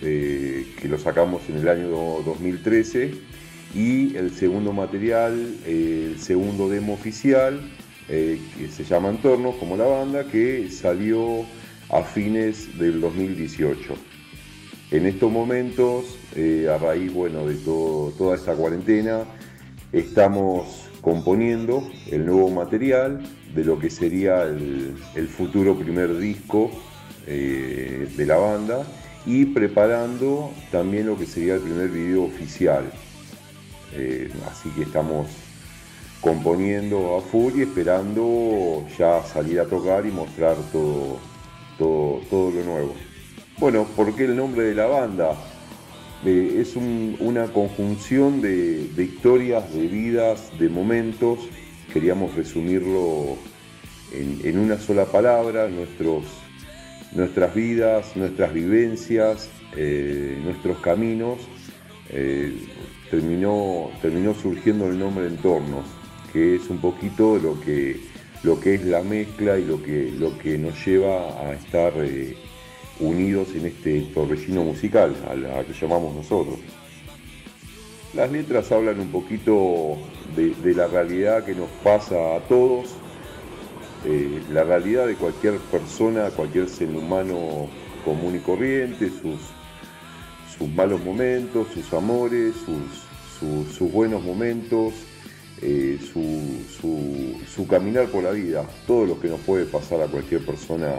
eh, 0.00 0.66
que 0.80 0.88
lo 0.88 0.98
sacamos 0.98 1.42
en 1.48 1.58
el 1.58 1.68
año 1.68 1.88
2013, 1.88 3.12
y 3.74 4.16
el 4.16 4.32
segundo 4.34 4.72
material, 4.72 5.54
el 5.66 6.16
segundo 6.18 6.68
demo 6.68 6.94
oficial, 6.94 7.60
eh, 8.08 8.40
que 8.58 8.68
se 8.68 8.84
llama 8.84 9.10
Entornos, 9.10 9.54
como 9.56 9.76
la 9.76 9.84
banda, 9.84 10.24
que 10.24 10.68
salió 10.70 11.46
a 11.92 12.02
fines 12.02 12.78
del 12.78 13.00
2018. 13.00 13.94
En 14.90 15.06
estos 15.06 15.30
momentos, 15.30 16.18
eh, 16.34 16.68
a 16.68 16.78
raíz 16.78 17.12
bueno, 17.12 17.46
de 17.46 17.54
todo- 17.56 18.10
toda 18.12 18.36
esta 18.36 18.54
cuarentena, 18.54 19.24
estamos 19.92 20.88
componiendo 21.00 21.86
el 22.10 22.26
nuevo 22.26 22.50
material 22.50 23.22
de 23.54 23.64
lo 23.64 23.78
que 23.78 23.90
sería 23.90 24.42
el, 24.44 24.94
futuro 25.28 25.76
primer 25.78 26.16
disco 26.18 26.70
eh, 27.26 28.08
de 28.16 28.26
la 28.26 28.36
banda 28.36 28.86
y 29.26 29.44
preparando 29.46 30.50
también 30.70 31.06
lo 31.06 31.18
que 31.18 31.26
sería 31.26 31.54
el 31.54 31.60
primer 31.60 31.88
video 31.88 32.24
oficial. 32.24 32.90
Eh, 33.94 34.30
así 34.50 34.70
que 34.70 34.82
estamos 34.82 35.28
componiendo 36.20 37.16
a 37.16 37.20
full 37.20 37.52
y 37.58 37.62
esperando 37.62 38.86
ya 38.98 39.22
salir 39.24 39.60
a 39.60 39.66
tocar 39.66 40.06
y 40.06 40.10
mostrar 40.10 40.56
todo, 40.72 41.18
todo, 41.82 42.50
lo 42.50 42.64
nuevo. 42.64 42.94
Bueno, 43.58 43.86
¿por 43.96 44.14
qué 44.14 44.24
el 44.24 44.36
nombre 44.36 44.64
de 44.64 44.74
la 44.74 44.86
banda? 44.86 45.34
Eh, 46.24 46.58
es 46.60 46.76
un- 46.76 47.16
una 47.20 47.46
conjunción 47.52 48.40
de, 48.40 48.88
de 48.88 49.04
historias, 49.04 49.72
de 49.74 49.86
vidas, 49.86 50.50
de 50.58 50.68
momentos. 50.68 51.38
Queríamos 51.92 52.34
resumirlo 52.34 53.36
en, 54.12 54.38
en 54.44 54.58
una 54.58 54.78
sola 54.78 55.04
palabra, 55.06 55.68
nuestros, 55.68 56.24
nuestras 57.12 57.54
vidas, 57.54 58.16
nuestras 58.16 58.52
vivencias, 58.52 59.48
eh, 59.76 60.38
nuestros 60.44 60.78
caminos. 60.78 61.38
Eh, 62.10 62.52
terminó, 63.10 63.90
terminó 64.00 64.34
surgiendo 64.34 64.86
el 64.88 64.98
nombre 64.98 65.26
Entornos, 65.26 65.84
que 66.32 66.56
es 66.56 66.68
un 66.70 66.78
poquito 66.78 67.38
lo 67.38 67.60
que, 67.60 68.00
lo 68.42 68.58
que 68.60 68.74
es 68.74 68.84
la 68.84 69.02
mezcla 69.02 69.58
y 69.58 69.64
lo 69.64 69.82
que, 69.82 70.12
lo 70.18 70.36
que 70.38 70.58
nos 70.58 70.84
lleva 70.84 71.40
a 71.40 71.52
estar 71.52 71.92
eh, 71.96 72.36
unidos 73.00 73.48
en 73.54 73.66
este 73.66 74.00
torbellino 74.14 74.64
musical, 74.64 75.14
a 75.30 75.34
la 75.34 75.64
que 75.64 75.72
llamamos 75.72 76.14
nosotros. 76.14 76.58
Las 78.14 78.30
letras 78.30 78.70
hablan 78.72 79.00
un 79.00 79.08
poquito 79.08 79.96
de, 80.36 80.74
la 80.74 80.86
realidad 80.86 81.44
que 81.44 81.54
nos 81.54 81.70
pasa 81.82 82.36
a 82.36 82.40
todos, 82.40 82.90
eh, 84.04 84.42
la 84.50 84.64
realidad 84.64 85.06
de 85.06 85.14
cualquier 85.14 85.58
persona, 85.58 86.30
cualquier 86.30 86.68
ser 86.68 86.88
humano 86.90 87.68
común 88.04 88.34
y 88.36 88.40
corriente, 88.40 89.08
sus, 89.08 89.40
sus 90.58 90.68
malos 90.74 91.02
momentos, 91.04 91.68
sus 91.72 91.92
amores, 91.94 92.54
sus- 92.66 93.08
sus 93.76 93.90
buenos 93.90 94.22
momentos, 94.22 94.92
eh, 95.62 95.98
su, 96.12 96.60
su- 96.80 97.66
caminar 97.68 98.08
por 98.08 98.24
la 98.24 98.32
vida, 98.32 98.64
todo 98.86 99.06
lo 99.06 99.20
que 99.20 99.28
nos 99.28 99.40
puede 99.40 99.64
pasar 99.64 100.02
a 100.02 100.06
cualquier 100.06 100.44
persona 100.44 100.92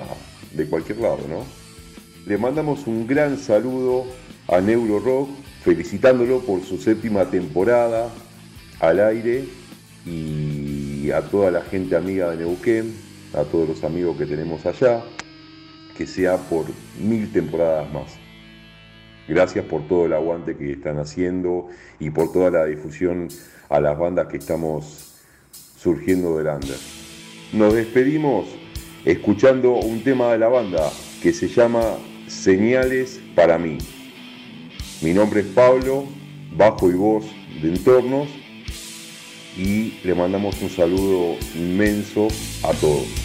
de 0.54 0.66
cualquier 0.66 1.00
lado, 1.00 1.20
¿no? 1.30 1.46
Le 2.26 2.38
mandamos 2.38 2.88
un 2.88 3.06
gran 3.06 3.38
saludo 3.38 4.06
a 4.48 4.62
Neuro 4.62 5.00
Rock, 5.00 5.30
felicitándolo 5.64 6.40
por 6.40 6.64
su 6.64 6.78
séptima 6.78 7.30
temporada 7.30 8.10
al 8.80 9.00
aire 9.00 9.46
y 10.06 11.12
a 11.12 11.22
toda 11.22 11.52
la 11.52 11.62
gente 11.62 11.96
amiga 11.96 12.32
de 12.32 12.38
Neuquén, 12.38 12.94
a 13.34 13.44
todos 13.44 13.68
los 13.70 13.84
amigos 13.84 14.18
que 14.18 14.26
tenemos 14.26 14.66
allá, 14.66 15.04
que 15.98 16.08
sea 16.08 16.38
por 16.38 16.66
mil 17.00 17.32
temporadas 17.32 17.92
más. 17.94 18.23
Gracias 19.28 19.66
por 19.66 19.88
todo 19.88 20.06
el 20.06 20.14
aguante 20.14 20.56
que 20.56 20.72
están 20.74 20.98
haciendo 21.00 21.68
y 22.00 22.10
por 22.10 22.32
toda 22.32 22.52
la 22.52 22.66
difusión 22.66 23.30
a 23.70 23.80
las 23.80 23.98
bandas 23.98 24.28
que 24.28 24.38
estamos 24.38 25.14
surgiendo 25.78 26.38
del 26.38 26.48
under. 26.48 26.78
Nos 27.54 27.74
despedimos 27.74 28.48
escuchando 29.06 29.74
un 29.74 30.04
tema 30.04 30.32
de 30.32 30.40
la 30.40 30.50
banda 30.50 30.92
que 31.22 31.32
se 31.34 31.48
llama 31.48 31.82
Señales 32.28 33.22
para 33.36 33.58
mí. 33.58 33.78
Mi 35.02 35.14
nombre 35.14 35.42
es 35.42 35.48
Pablo, 35.48 36.06
bajo 36.56 36.90
y 36.90 36.94
voz 36.94 37.26
de 37.62 37.70
Entornos 37.70 38.28
y 39.58 40.00
le 40.04 40.16
mandamos 40.16 40.62
un 40.62 40.70
saludo 40.70 41.38
inmenso 41.56 42.28
a 42.64 42.74
todos. 42.74 43.23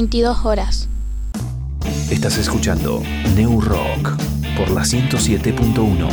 22 0.00 0.46
horas. 0.46 0.88
Estás 2.10 2.38
escuchando 2.38 3.02
New 3.36 3.60
Rock 3.60 4.16
por 4.56 4.70
la 4.70 4.80
107.1. 4.80 6.08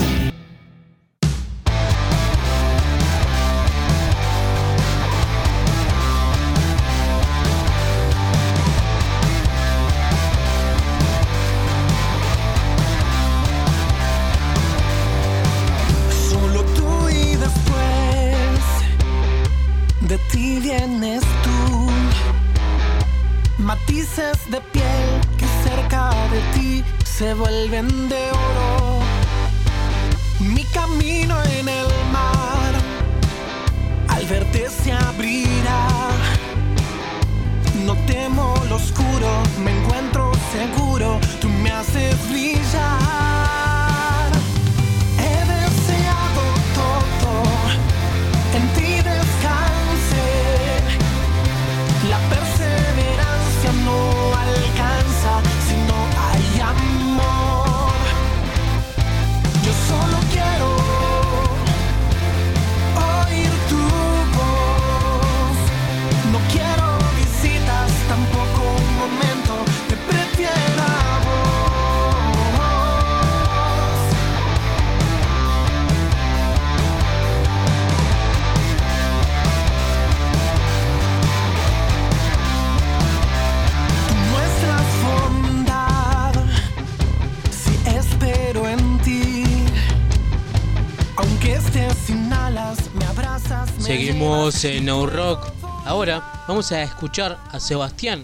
vamos 96.58 96.72
a 96.72 96.82
escuchar 96.82 97.38
a 97.52 97.60
Sebastián 97.60 98.24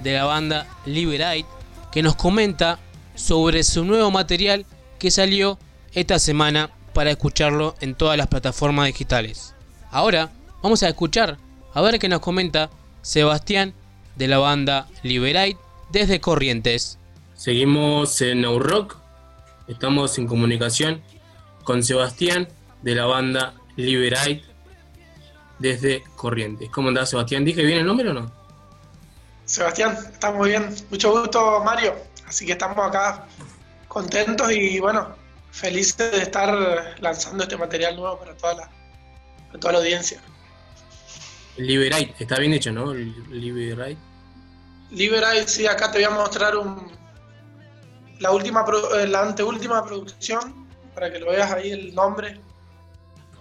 de 0.00 0.14
la 0.14 0.24
banda 0.24 0.66
Liberate 0.86 1.44
que 1.92 2.02
nos 2.02 2.16
comenta 2.16 2.78
sobre 3.14 3.62
su 3.62 3.84
nuevo 3.84 4.10
material 4.10 4.64
que 4.98 5.10
salió 5.10 5.58
esta 5.92 6.18
semana 6.18 6.70
para 6.94 7.10
escucharlo 7.10 7.74
en 7.82 7.94
todas 7.94 8.16
las 8.16 8.28
plataformas 8.28 8.86
digitales. 8.86 9.54
Ahora 9.90 10.32
vamos 10.62 10.82
a 10.82 10.88
escuchar 10.88 11.36
a 11.74 11.82
ver 11.82 11.98
qué 11.98 12.08
nos 12.08 12.20
comenta 12.20 12.70
Sebastián 13.02 13.74
de 14.16 14.28
la 14.28 14.38
banda 14.38 14.88
Liberate 15.02 15.58
desde 15.92 16.20
Corrientes. 16.20 16.98
Seguimos 17.34 18.18
en 18.22 18.40
No 18.40 18.58
Rock. 18.58 18.96
Estamos 19.68 20.16
en 20.16 20.26
comunicación 20.26 21.02
con 21.64 21.82
Sebastián 21.82 22.48
de 22.80 22.94
la 22.94 23.04
banda 23.04 23.52
Liberate 23.76 24.42
desde 25.58 26.04
Corrientes. 26.16 26.70
¿Cómo 26.70 26.88
andás, 26.88 27.10
Sebastián? 27.10 27.44
¿Dije 27.44 27.62
bien 27.62 27.78
el 27.78 27.86
nombre 27.86 28.10
o 28.10 28.14
no? 28.14 28.30
Sebastián, 29.44 29.96
estamos 30.12 30.38
muy 30.38 30.50
bien. 30.50 30.74
Mucho 30.90 31.12
gusto, 31.12 31.62
Mario. 31.64 31.94
Así 32.26 32.46
que 32.46 32.52
estamos 32.52 32.78
acá 32.78 33.26
contentos 33.88 34.50
y 34.50 34.80
bueno, 34.80 35.14
felices 35.50 36.10
de 36.10 36.22
estar 36.22 36.96
lanzando 37.00 37.44
este 37.44 37.56
material 37.56 37.96
nuevo 37.96 38.18
para 38.18 38.36
toda 38.36 38.54
la, 38.54 38.70
para 39.48 39.60
toda 39.60 39.72
la 39.74 39.78
audiencia. 39.80 40.20
Liberate, 41.56 42.14
está 42.18 42.38
bien 42.38 42.52
hecho, 42.54 42.72
¿no? 42.72 42.92
Liberate. 42.92 43.96
Liberate, 44.90 45.46
sí, 45.46 45.66
acá 45.66 45.92
te 45.92 45.98
voy 45.98 46.04
a 46.04 46.10
mostrar 46.10 46.56
un, 46.56 46.90
la, 48.18 48.32
última, 48.32 48.64
eh, 48.96 49.06
la 49.06 49.22
anteúltima 49.22 49.84
producción 49.84 50.66
para 50.94 51.12
que 51.12 51.18
lo 51.18 51.30
veas 51.30 51.52
ahí 51.52 51.70
el 51.70 51.94
nombre. 51.94 52.40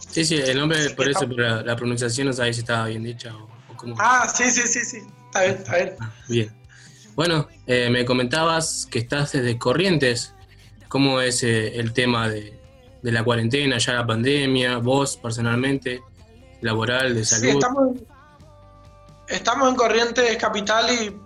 Sí, 0.10 0.24
sí, 0.26 0.36
el 0.36 0.58
nombre 0.60 0.90
por 0.92 1.10
eso, 1.10 1.28
pero 1.28 1.50
la, 1.50 1.62
la 1.64 1.76
pronunciación 1.76 2.28
no 2.28 2.34
sabes 2.34 2.56
si 2.56 2.62
estaba 2.62 2.86
bien 2.88 3.04
dicha 3.04 3.36
o, 3.36 3.48
o 3.72 3.78
cómo. 3.78 3.96
Ah, 4.00 4.28
sí, 4.34 4.50
sí, 4.52 4.62
sí, 4.68 4.80
sí. 4.86 4.98
Está 5.26 5.42
bien, 5.44 5.56
está 5.58 5.76
bien. 5.78 5.96
Bien. 6.30 6.56
Bueno, 7.16 7.48
eh, 7.68 7.90
me 7.90 8.06
comentabas 8.06 8.88
que 8.90 9.00
estás 9.00 9.32
desde 9.32 9.58
Corrientes. 9.58 10.34
¿Cómo 10.88 11.22
es 11.22 11.42
eh, 11.44 11.80
el 11.80 11.94
tema 11.94 12.30
de, 12.30 12.60
de 13.02 13.12
la 13.12 13.24
cuarentena, 13.24 13.78
ya 13.80 13.94
la 13.94 14.06
pandemia, 14.06 14.78
vos 14.78 15.18
personalmente, 15.18 16.02
laboral, 16.62 17.16
de 17.16 17.26
Sí, 17.26 17.36
salud? 17.36 17.50
estamos, 17.54 17.98
estamos 19.28 19.70
en 19.70 19.76
Corrientes 19.76 20.38
Capital 20.38 20.92
y 20.94 21.18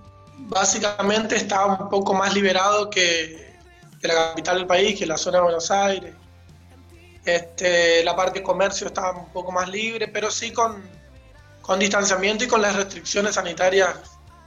básicamente 0.50 1.36
está 1.36 1.66
un 1.66 1.90
poco 1.90 2.14
más 2.14 2.34
liberado 2.34 2.90
que, 2.90 3.56
que 4.02 4.08
la 4.08 4.14
capital 4.30 4.58
del 4.60 4.68
país, 4.68 4.98
que 4.98 5.06
la 5.06 5.18
zona 5.18 5.38
de 5.40 5.44
Buenos 5.44 5.70
Aires. 5.70 6.14
Este, 7.36 8.04
la 8.04 8.16
parte 8.16 8.40
de 8.40 8.44
comercio 8.44 8.88
está 8.88 9.12
un 9.12 9.30
poco 9.34 9.52
más 9.52 9.68
libre, 9.70 10.08
pero 10.08 10.32
sí 10.32 10.52
con, 10.52 10.82
con 11.62 11.80
distanciamiento 11.80 12.44
y 12.46 12.48
con 12.48 12.62
las 12.62 12.76
restricciones 12.76 13.36
sanitarias 13.36 13.90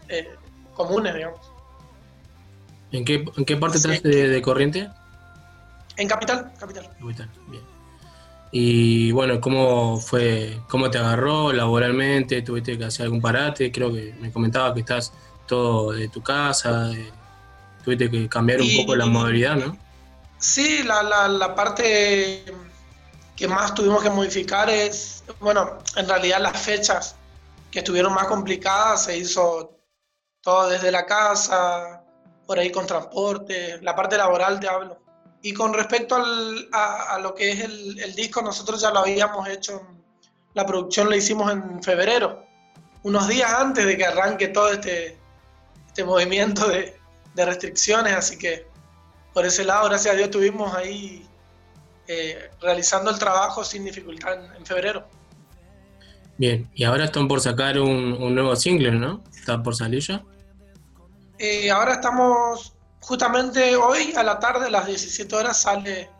eh, 0.08 0.28
comunes, 0.74 1.14
digamos. 1.14 1.40
¿En 2.92 3.04
qué, 3.04 3.24
en 3.36 3.44
qué 3.44 3.56
parte 3.56 3.76
estás 3.76 4.02
de, 4.02 4.28
de 4.28 4.42
Corrientes? 4.42 4.88
En 5.96 6.08
capital, 6.08 6.52
capital. 6.58 6.88
Capital, 6.98 7.30
bien. 7.48 7.62
Y 8.52 9.12
bueno, 9.12 9.40
¿cómo 9.40 9.98
fue, 9.98 10.58
cómo 10.68 10.90
te 10.90 10.98
agarró 10.98 11.52
laboralmente? 11.52 12.42
¿Tuviste 12.42 12.76
que 12.76 12.84
hacer 12.86 13.04
algún 13.04 13.20
parate? 13.20 13.70
Creo 13.70 13.92
que 13.92 14.12
me 14.20 14.32
comentaba 14.32 14.74
que 14.74 14.80
estás 14.80 15.12
todo 15.46 15.92
de 15.92 16.08
tu 16.08 16.20
casa, 16.22 16.84
de- 16.88 17.12
tuviste 17.84 18.10
que 18.10 18.28
cambiar 18.28 18.60
un 18.60 18.66
Y- 18.66 18.78
poco 18.80 18.96
la 18.96 19.06
modalidad, 19.06 19.56
¿no? 19.56 19.76
Sí, 20.38 20.82
la, 20.82 21.02
la, 21.02 21.28
la 21.28 21.54
parte 21.54 22.44
que 23.40 23.48
más 23.48 23.74
tuvimos 23.74 24.02
que 24.02 24.10
modificar 24.10 24.68
es, 24.68 25.24
bueno, 25.40 25.78
en 25.96 26.06
realidad 26.06 26.40
las 26.40 26.60
fechas 26.60 27.16
que 27.70 27.78
estuvieron 27.78 28.12
más 28.12 28.26
complicadas 28.26 29.04
se 29.04 29.16
hizo 29.16 29.78
todo 30.42 30.68
desde 30.68 30.92
la 30.92 31.06
casa, 31.06 32.02
por 32.46 32.58
ahí 32.58 32.70
con 32.70 32.86
transporte, 32.86 33.80
la 33.80 33.96
parte 33.96 34.18
laboral 34.18 34.60
te 34.60 34.68
hablo. 34.68 34.98
Y 35.40 35.54
con 35.54 35.72
respecto 35.72 36.16
al- 36.16 36.68
a, 36.70 37.14
a 37.14 37.18
lo 37.18 37.34
que 37.34 37.52
es 37.52 37.60
el, 37.60 37.98
el 38.00 38.14
disco, 38.14 38.42
nosotros 38.42 38.78
ya 38.82 38.90
lo 38.90 38.98
habíamos 38.98 39.48
hecho, 39.48 39.86
la 40.52 40.66
producción 40.66 41.08
la 41.08 41.16
hicimos 41.16 41.50
en 41.50 41.82
febrero, 41.82 42.44
unos 43.04 43.26
días 43.26 43.50
antes 43.50 43.86
de 43.86 43.96
que 43.96 44.04
arranque 44.04 44.48
todo 44.48 44.68
este, 44.70 45.18
este 45.86 46.04
movimiento 46.04 46.68
de, 46.68 47.00
de 47.34 47.46
restricciones, 47.46 48.12
así 48.14 48.36
que 48.36 48.66
por 49.32 49.46
ese 49.46 49.64
lado, 49.64 49.88
gracias 49.88 50.12
a 50.12 50.16
Dios, 50.18 50.26
estuvimos 50.26 50.74
ahí 50.74 51.26
eh, 52.12 52.50
realizando 52.60 53.08
el 53.12 53.20
trabajo 53.20 53.62
sin 53.62 53.84
dificultad 53.84 54.34
en, 54.34 54.52
en 54.56 54.66
febrero. 54.66 55.06
Bien, 56.38 56.68
y 56.74 56.82
ahora 56.82 57.04
están 57.04 57.28
por 57.28 57.40
sacar 57.40 57.78
un, 57.78 58.14
un 58.14 58.34
nuevo 58.34 58.56
single, 58.56 58.90
¿no? 58.90 59.22
Está 59.32 59.62
por 59.62 59.76
salir 59.76 60.00
ya. 60.00 60.24
Eh, 61.38 61.70
ahora 61.70 61.92
estamos, 61.92 62.72
justamente 63.00 63.76
hoy 63.76 64.12
a 64.16 64.24
la 64.24 64.40
tarde, 64.40 64.66
a 64.66 64.70
las 64.70 64.88
17 64.88 65.36
horas, 65.36 65.62
sale 65.62 66.10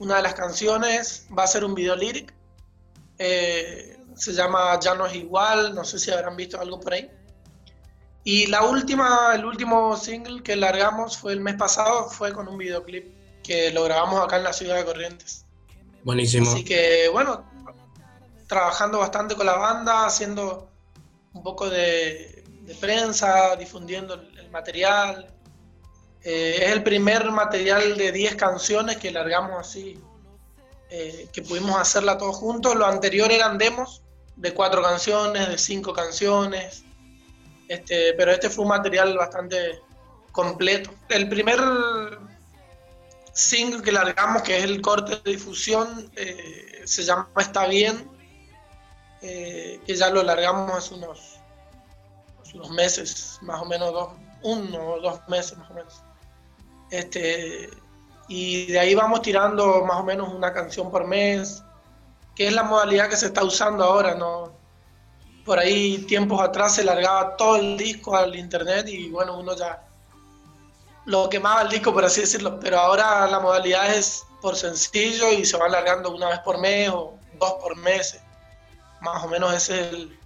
una 0.00 0.16
de 0.16 0.22
las 0.22 0.34
canciones, 0.34 1.28
va 1.38 1.44
a 1.44 1.46
ser 1.46 1.64
un 1.64 1.76
video 1.76 1.94
lyric, 1.94 2.34
eh, 3.18 4.02
se 4.16 4.32
llama 4.32 4.80
Ya 4.80 4.96
no 4.96 5.06
es 5.06 5.14
igual, 5.14 5.76
no 5.76 5.84
sé 5.84 6.00
si 6.00 6.10
habrán 6.10 6.34
visto 6.34 6.60
algo 6.60 6.80
por 6.80 6.94
ahí. 6.94 7.08
Y 8.24 8.48
la 8.48 8.64
última, 8.64 9.32
el 9.36 9.44
último 9.44 9.96
single 9.96 10.42
que 10.42 10.56
largamos 10.56 11.16
fue 11.16 11.34
el 11.34 11.40
mes 11.40 11.54
pasado, 11.54 12.10
fue 12.10 12.32
con 12.32 12.48
un 12.48 12.58
videoclip 12.58 13.19
que 13.42 13.70
lo 13.70 13.84
grabamos 13.84 14.22
acá 14.22 14.36
en 14.36 14.44
la 14.44 14.52
ciudad 14.52 14.76
de 14.76 14.84
Corrientes. 14.84 15.44
Buenísimo. 16.04 16.50
Así 16.50 16.64
que 16.64 17.08
bueno, 17.08 17.44
trabajando 18.46 18.98
bastante 18.98 19.34
con 19.34 19.46
la 19.46 19.56
banda, 19.56 20.06
haciendo 20.06 20.70
un 21.32 21.42
poco 21.42 21.68
de, 21.68 22.44
de 22.62 22.74
prensa, 22.74 23.56
difundiendo 23.56 24.14
el, 24.14 24.38
el 24.38 24.50
material. 24.50 25.32
Eh, 26.22 26.64
es 26.64 26.72
el 26.72 26.82
primer 26.82 27.30
material 27.30 27.96
de 27.96 28.12
10 28.12 28.34
canciones 28.34 28.98
que 28.98 29.10
largamos 29.10 29.58
así, 29.58 29.98
eh, 30.90 31.28
que 31.32 31.42
pudimos 31.42 31.76
hacerla 31.76 32.18
todos 32.18 32.36
juntos. 32.36 32.74
Lo 32.76 32.86
anterior 32.86 33.30
eran 33.32 33.56
demos 33.56 34.02
de 34.36 34.52
cuatro 34.52 34.82
canciones, 34.82 35.48
de 35.48 35.58
cinco 35.58 35.92
canciones, 35.92 36.84
este, 37.68 38.14
pero 38.14 38.32
este 38.32 38.50
fue 38.50 38.64
un 38.64 38.70
material 38.70 39.16
bastante 39.16 39.80
completo. 40.32 40.90
El 41.08 41.28
primer 41.28 41.60
single 43.32 43.82
que 43.82 43.92
largamos, 43.92 44.42
que 44.42 44.58
es 44.58 44.64
el 44.64 44.80
corte 44.80 45.20
de 45.24 45.32
difusión, 45.32 46.10
eh, 46.16 46.82
se 46.84 47.02
llama 47.02 47.28
Está 47.38 47.66
Bien, 47.66 48.10
eh, 49.22 49.80
que 49.86 49.94
ya 49.94 50.10
lo 50.10 50.22
largamos 50.22 50.72
hace 50.72 50.94
unos, 50.94 51.38
unos 52.54 52.70
meses, 52.70 53.38
más 53.42 53.60
o 53.60 53.64
menos 53.64 53.92
dos, 53.92 54.08
uno 54.42 54.94
o 54.94 55.00
dos 55.00 55.20
meses 55.28 55.58
más 55.58 55.70
o 55.70 55.74
menos. 55.74 56.02
Este, 56.90 57.70
y 58.28 58.66
de 58.66 58.78
ahí 58.78 58.94
vamos 58.94 59.22
tirando 59.22 59.84
más 59.84 59.98
o 59.98 60.04
menos 60.04 60.32
una 60.32 60.52
canción 60.52 60.90
por 60.90 61.06
mes, 61.06 61.62
que 62.34 62.46
es 62.46 62.52
la 62.52 62.62
modalidad 62.62 63.08
que 63.08 63.16
se 63.16 63.26
está 63.26 63.44
usando 63.44 63.84
ahora, 63.84 64.14
¿no? 64.14 64.52
Por 65.44 65.58
ahí 65.58 65.98
tiempos 66.06 66.40
atrás 66.40 66.76
se 66.76 66.84
largaba 66.84 67.36
todo 67.36 67.56
el 67.56 67.76
disco 67.76 68.16
al 68.16 68.34
internet 68.36 68.88
y 68.88 69.08
bueno, 69.10 69.38
uno 69.38 69.56
ya 69.56 69.89
lo 71.06 71.28
quemaba 71.28 71.62
el 71.62 71.68
disco, 71.68 71.92
por 71.92 72.04
así 72.04 72.20
decirlo, 72.22 72.58
pero 72.60 72.78
ahora 72.78 73.26
la 73.26 73.40
modalidad 73.40 73.94
es 73.94 74.24
por 74.40 74.56
sencillo 74.56 75.30
y 75.32 75.44
se 75.44 75.56
va 75.56 75.66
alargando 75.66 76.14
una 76.14 76.28
vez 76.28 76.38
por 76.40 76.58
mes 76.58 76.88
o 76.90 77.14
dos 77.38 77.52
por 77.60 77.76
mes. 77.76 78.18
Más 79.00 79.22
o 79.24 79.28
menos 79.28 79.52
ese 79.54 79.80
es 79.80 79.92
el, 79.94 80.18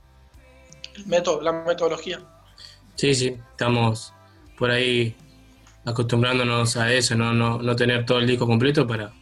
el 0.97 1.07
método, 1.07 1.41
la 1.41 1.53
metodología. 1.53 2.21
Sí, 2.97 3.15
sí, 3.15 3.37
estamos 3.51 4.13
por 4.59 4.71
ahí 4.71 5.17
acostumbrándonos 5.85 6.77
a 6.77 6.93
eso, 6.93 7.15
no, 7.15 7.33
no, 7.35 7.59
no 7.59 7.77
tener 7.77 8.07
todo 8.07 8.19
el 8.19 8.27
disco 8.27 8.47
completo 8.47 8.87
para, 8.87 9.13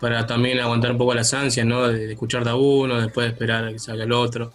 para 0.00 0.26
también 0.26 0.58
aguantar 0.60 0.92
un 0.92 0.98
poco 0.98 1.14
las 1.14 1.32
ansias, 1.34 1.66
¿no? 1.66 1.86
De, 1.88 2.06
de 2.06 2.12
escuchar 2.12 2.44
de 2.44 2.52
uno, 2.52 3.00
después 3.00 3.26
de 3.26 3.32
esperar 3.32 3.64
a 3.66 3.72
que 3.72 3.78
salga 3.78 4.04
el 4.04 4.12
otro. 4.12 4.52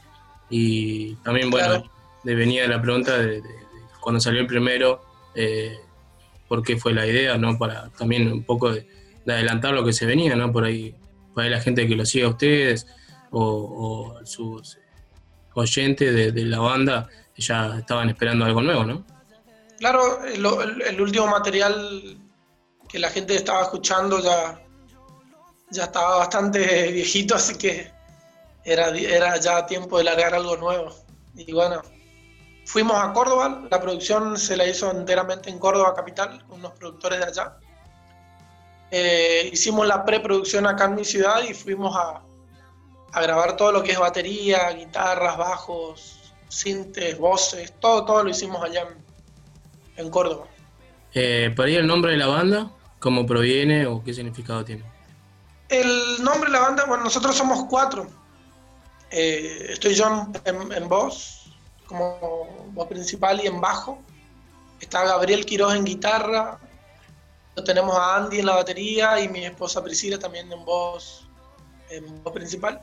Y 0.50 1.16
también, 1.18 1.50
bueno, 1.50 1.68
Claro. 1.68 1.90
de 2.24 2.36
venía 2.36 2.68
la 2.68 2.82
pregunta 2.82 3.18
de, 3.18 3.26
de- 3.28 3.42
de 3.42 3.64
cuando 4.00 4.20
salió 4.20 4.42
el 4.42 4.48
primero, 4.48 5.02
eh, 5.36 5.80
por 6.54 6.62
qué 6.62 6.78
fue 6.78 6.94
la 6.94 7.08
idea, 7.08 7.36
¿no? 7.36 7.58
Para 7.58 7.90
también 7.98 8.32
un 8.32 8.44
poco 8.44 8.72
de, 8.72 8.86
de 9.26 9.34
adelantar 9.34 9.74
lo 9.74 9.84
que 9.84 9.92
se 9.92 10.06
venía, 10.06 10.36
¿no? 10.36 10.52
Por 10.52 10.66
ahí, 10.66 10.96
por 11.34 11.42
ahí 11.44 11.50
la 11.50 11.60
gente 11.60 11.88
que 11.88 11.96
lo 11.96 12.06
sigue 12.06 12.26
a 12.26 12.30
ustedes 12.30 12.86
o, 13.32 14.20
sus 14.24 14.78
oyentes 15.56 16.36
de, 16.36 16.46
la 16.46 16.60
banda 16.60 17.10
ya 17.36 17.80
estaban 17.80 18.08
esperando 18.10 18.46
algo 18.46 18.62
nuevo, 18.62 18.84
¿no? 18.86 19.04
Claro, 19.80 20.24
el- 20.26 20.82
el 20.84 21.02
último 21.02 21.26
material 21.26 22.20
que 22.88 23.00
la 23.00 23.10
gente 23.10 23.34
estaba 23.34 23.64
escuchando 23.64 24.22
ya, 24.22 24.62
ya 25.72 25.86
estaba 25.86 26.18
bastante 26.20 26.92
viejito, 26.92 27.34
así 27.34 27.56
que 27.56 27.92
era, 28.64 28.90
era 28.90 29.40
ya 29.40 29.66
tiempo 29.66 29.98
de 29.98 30.04
largar 30.04 30.36
algo 30.36 30.56
nuevo. 30.58 30.94
Y 31.36 31.52
bueno, 31.52 31.82
fuimos 32.66 32.98
a 33.02 33.14
Córdoba, 33.14 33.64
la 33.70 33.80
producción 33.82 34.38
se 34.38 34.56
la 34.58 34.66
hizo 34.66 34.92
enteramente 34.92 35.50
en 35.50 35.60
Córdoba 35.60 35.94
Capital, 35.94 36.44
con 36.48 36.60
unos 36.60 36.74
productores 36.74 37.20
de 37.20 37.26
allá. 37.26 37.58
Eh, 38.92 39.50
hicimos 39.52 39.88
la 39.88 40.06
preproducción 40.06 40.68
acá 40.68 40.86
en 40.86 40.96
mi 40.96 41.06
ciudad 41.06 41.42
y 41.42 41.54
fuimos 41.54 41.96
a, 41.96 42.22
a 43.12 43.22
grabar 43.22 43.58
todo 43.58 43.72
lo 43.72 43.82
que 43.82 43.92
es 43.92 44.00
batería, 44.00 44.70
guitarras, 44.72 45.38
bajos, 45.38 46.34
sintes, 46.48 47.18
voces, 47.18 47.74
todo, 47.80 48.06
todo 48.06 48.24
lo 48.24 48.30
hicimos 48.30 48.64
allá 48.64 48.82
en, 48.82 50.06
en 50.06 50.12
Córdoba. 50.12 50.46
Eh, 51.14 51.52
por 51.56 51.66
ahí 51.66 51.76
el 51.76 51.88
nombre 51.88 52.12
de 52.12 52.18
la 52.18 52.28
banda, 52.28 52.72
¿cómo 53.00 53.26
proviene 53.26 53.88
o 53.88 54.04
qué 54.04 54.14
significado 54.14 54.64
tiene? 54.64 54.84
El 55.70 56.24
nombre 56.24 56.52
de 56.52 56.58
la 56.58 56.62
banda, 56.62 56.86
bueno, 56.86 57.04
nosotros 57.04 57.36
somos 57.36 57.66
cuatro. 57.68 58.08
Eh, 59.10 59.68
estoy 59.70 59.96
yo 59.96 60.28
en, 60.46 60.72
en 60.72 60.88
voz, 60.88 61.43
como 61.88 62.70
voz 62.74 62.88
principal 62.88 63.42
y 63.44 63.48
en 63.48 63.60
bajo. 63.62 64.00
Está 64.80 65.04
Gabriel 65.06 65.46
Quiroz 65.46 65.76
en 65.76 65.86
guitarra. 65.86 66.60
Tenemos 67.66 67.96
a 67.96 68.18
Andy 68.18 68.40
en 68.40 68.48
la 68.48 68.56
batería 68.56 69.20
y 69.20 69.30
mi 69.30 69.46
esposa 69.46 69.84
Priscila 69.84 70.18
también 70.18 70.52
en 70.52 70.66
voz, 70.66 71.28
en 71.90 72.24
voz 72.24 72.34
principal. 72.34 72.82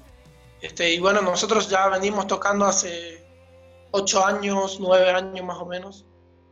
Este, 0.61 0.93
y 0.95 1.01
bueno, 1.01 1.21
nosotros 1.23 1.69
ya 1.69 1.89
venimos 1.89 2.27
tocando 2.27 2.67
hace 2.67 3.27
ocho 3.91 4.25
años, 4.25 4.79
nueve 4.79 5.11
años 5.11 5.45
más 5.45 5.59
o 5.59 5.67
menos. 5.67 6.05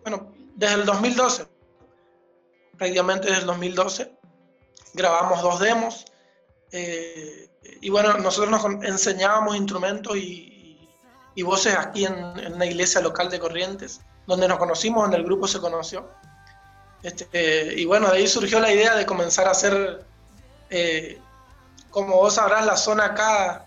Bueno, 0.03 0.33
desde 0.55 0.75
el 0.75 0.87
2012, 0.87 1.47
prácticamente 2.77 3.29
desde 3.29 3.41
el 3.41 3.47
2012. 3.47 4.13
Grabamos 4.95 5.43
dos 5.43 5.61
demos. 5.61 6.05
eh, 6.73 7.49
y 7.81 7.91
bueno, 7.91 8.15
nosotros 8.19 8.51
nos 8.51 8.85
enseñábamos 8.85 9.57
instrumentos 9.57 10.17
y, 10.17 10.58
y- 11.39 11.43
voces 11.43 11.75
aquí 11.77 12.05
en, 12.05 12.15
en 12.39 12.55
una 12.55 12.67
iglesia 12.67 13.01
local 13.01 13.31
de 13.31 13.39
Corrientes, 13.39 14.01
donde 14.27 14.49
nos 14.49 14.59
conocimos, 14.59 15.03
donde 15.03 15.17
el 15.19 15.25
grupo 15.25 15.47
se 15.47 15.61
conoció. 15.61 16.09
Este, 17.03 17.75
y 17.81 17.85
bueno, 17.85 18.11
de 18.11 18.19
ahí 18.19 18.27
surgió 18.27 18.59
la 18.61 18.73
idea 18.73 18.95
de 18.97 19.07
comenzar 19.07 19.47
a 19.47 19.53
hacer, 19.53 20.05
eh, 20.71 21.19
como 21.91 22.17
vos 22.17 22.35
sabrás, 22.35 22.67
la 22.67 22.77
zona 22.77 23.05
acá 23.07 23.67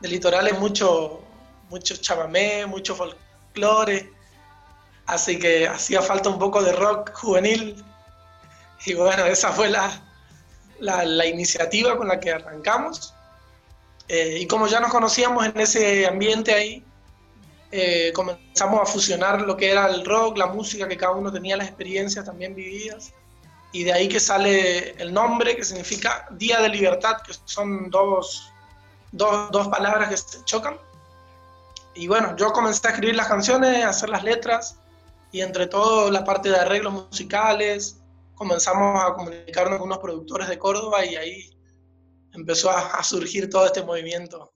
del 0.00 0.10
litoral 0.12 0.46
es 0.48 0.58
mucho, 0.58 1.22
mucho 1.70 1.96
chamamé, 1.96 2.66
mucho 2.66 2.94
folclore, 2.94 4.12
así 5.06 5.38
que 5.38 5.66
hacía 5.66 6.02
falta 6.02 6.28
un 6.28 6.38
poco 6.38 6.62
de 6.62 6.72
rock 6.72 7.12
juvenil. 7.14 7.82
Y 8.84 8.94
bueno, 8.94 9.24
esa 9.24 9.50
fue 9.50 9.68
la, 9.70 9.90
la, 10.78 11.04
la 11.04 11.26
iniciativa 11.26 11.96
con 11.96 12.08
la 12.08 12.20
que 12.20 12.32
arrancamos. 12.32 13.14
Eh, 14.08 14.38
y 14.40 14.46
como 14.46 14.66
ya 14.66 14.80
nos 14.80 14.90
conocíamos 14.90 15.44
en 15.46 15.58
ese 15.60 16.06
ambiente 16.06 16.54
ahí, 16.54 16.84
eh, 17.70 18.12
comenzamos 18.14 18.80
a 18.80 18.86
fusionar 18.86 19.42
lo 19.42 19.56
que 19.56 19.70
era 19.70 19.86
el 19.88 20.04
rock, 20.04 20.38
la 20.38 20.46
música, 20.46 20.88
que 20.88 20.96
cada 20.96 21.12
uno 21.12 21.30
tenía 21.30 21.56
las 21.56 21.68
experiencias 21.68 22.24
también 22.24 22.54
vividas. 22.54 23.12
Y 23.72 23.84
de 23.84 23.92
ahí 23.92 24.08
que 24.08 24.20
sale 24.20 24.92
el 25.00 25.12
nombre, 25.12 25.54
que 25.54 25.64
significa 25.64 26.26
Día 26.30 26.60
de 26.60 26.70
Libertad, 26.70 27.18
que 27.26 27.32
son 27.44 27.90
dos, 27.90 28.50
dos, 29.12 29.50
dos 29.50 29.68
palabras 29.68 30.08
que 30.08 30.16
se 30.16 30.44
chocan. 30.44 30.78
Y 31.94 32.08
bueno, 32.08 32.34
yo 32.36 32.52
comencé 32.52 32.86
a 32.88 32.92
escribir 32.92 33.16
las 33.16 33.28
canciones, 33.28 33.84
a 33.84 33.90
hacer 33.90 34.08
las 34.08 34.24
letras, 34.24 34.78
y 35.30 35.42
entre 35.42 35.66
todo 35.66 36.10
la 36.10 36.24
parte 36.24 36.48
de 36.48 36.56
arreglos 36.56 36.92
musicales, 36.92 38.00
comenzamos 38.34 39.02
a 39.02 39.12
comunicarnos 39.12 39.78
con 39.78 39.88
unos 39.88 39.98
productores 39.98 40.48
de 40.48 40.58
Córdoba 40.58 41.04
y 41.04 41.16
ahí 41.16 41.50
empezó 42.32 42.70
a, 42.70 42.94
a 42.94 43.02
surgir 43.02 43.50
todo 43.50 43.66
este 43.66 43.82
movimiento. 43.82 44.54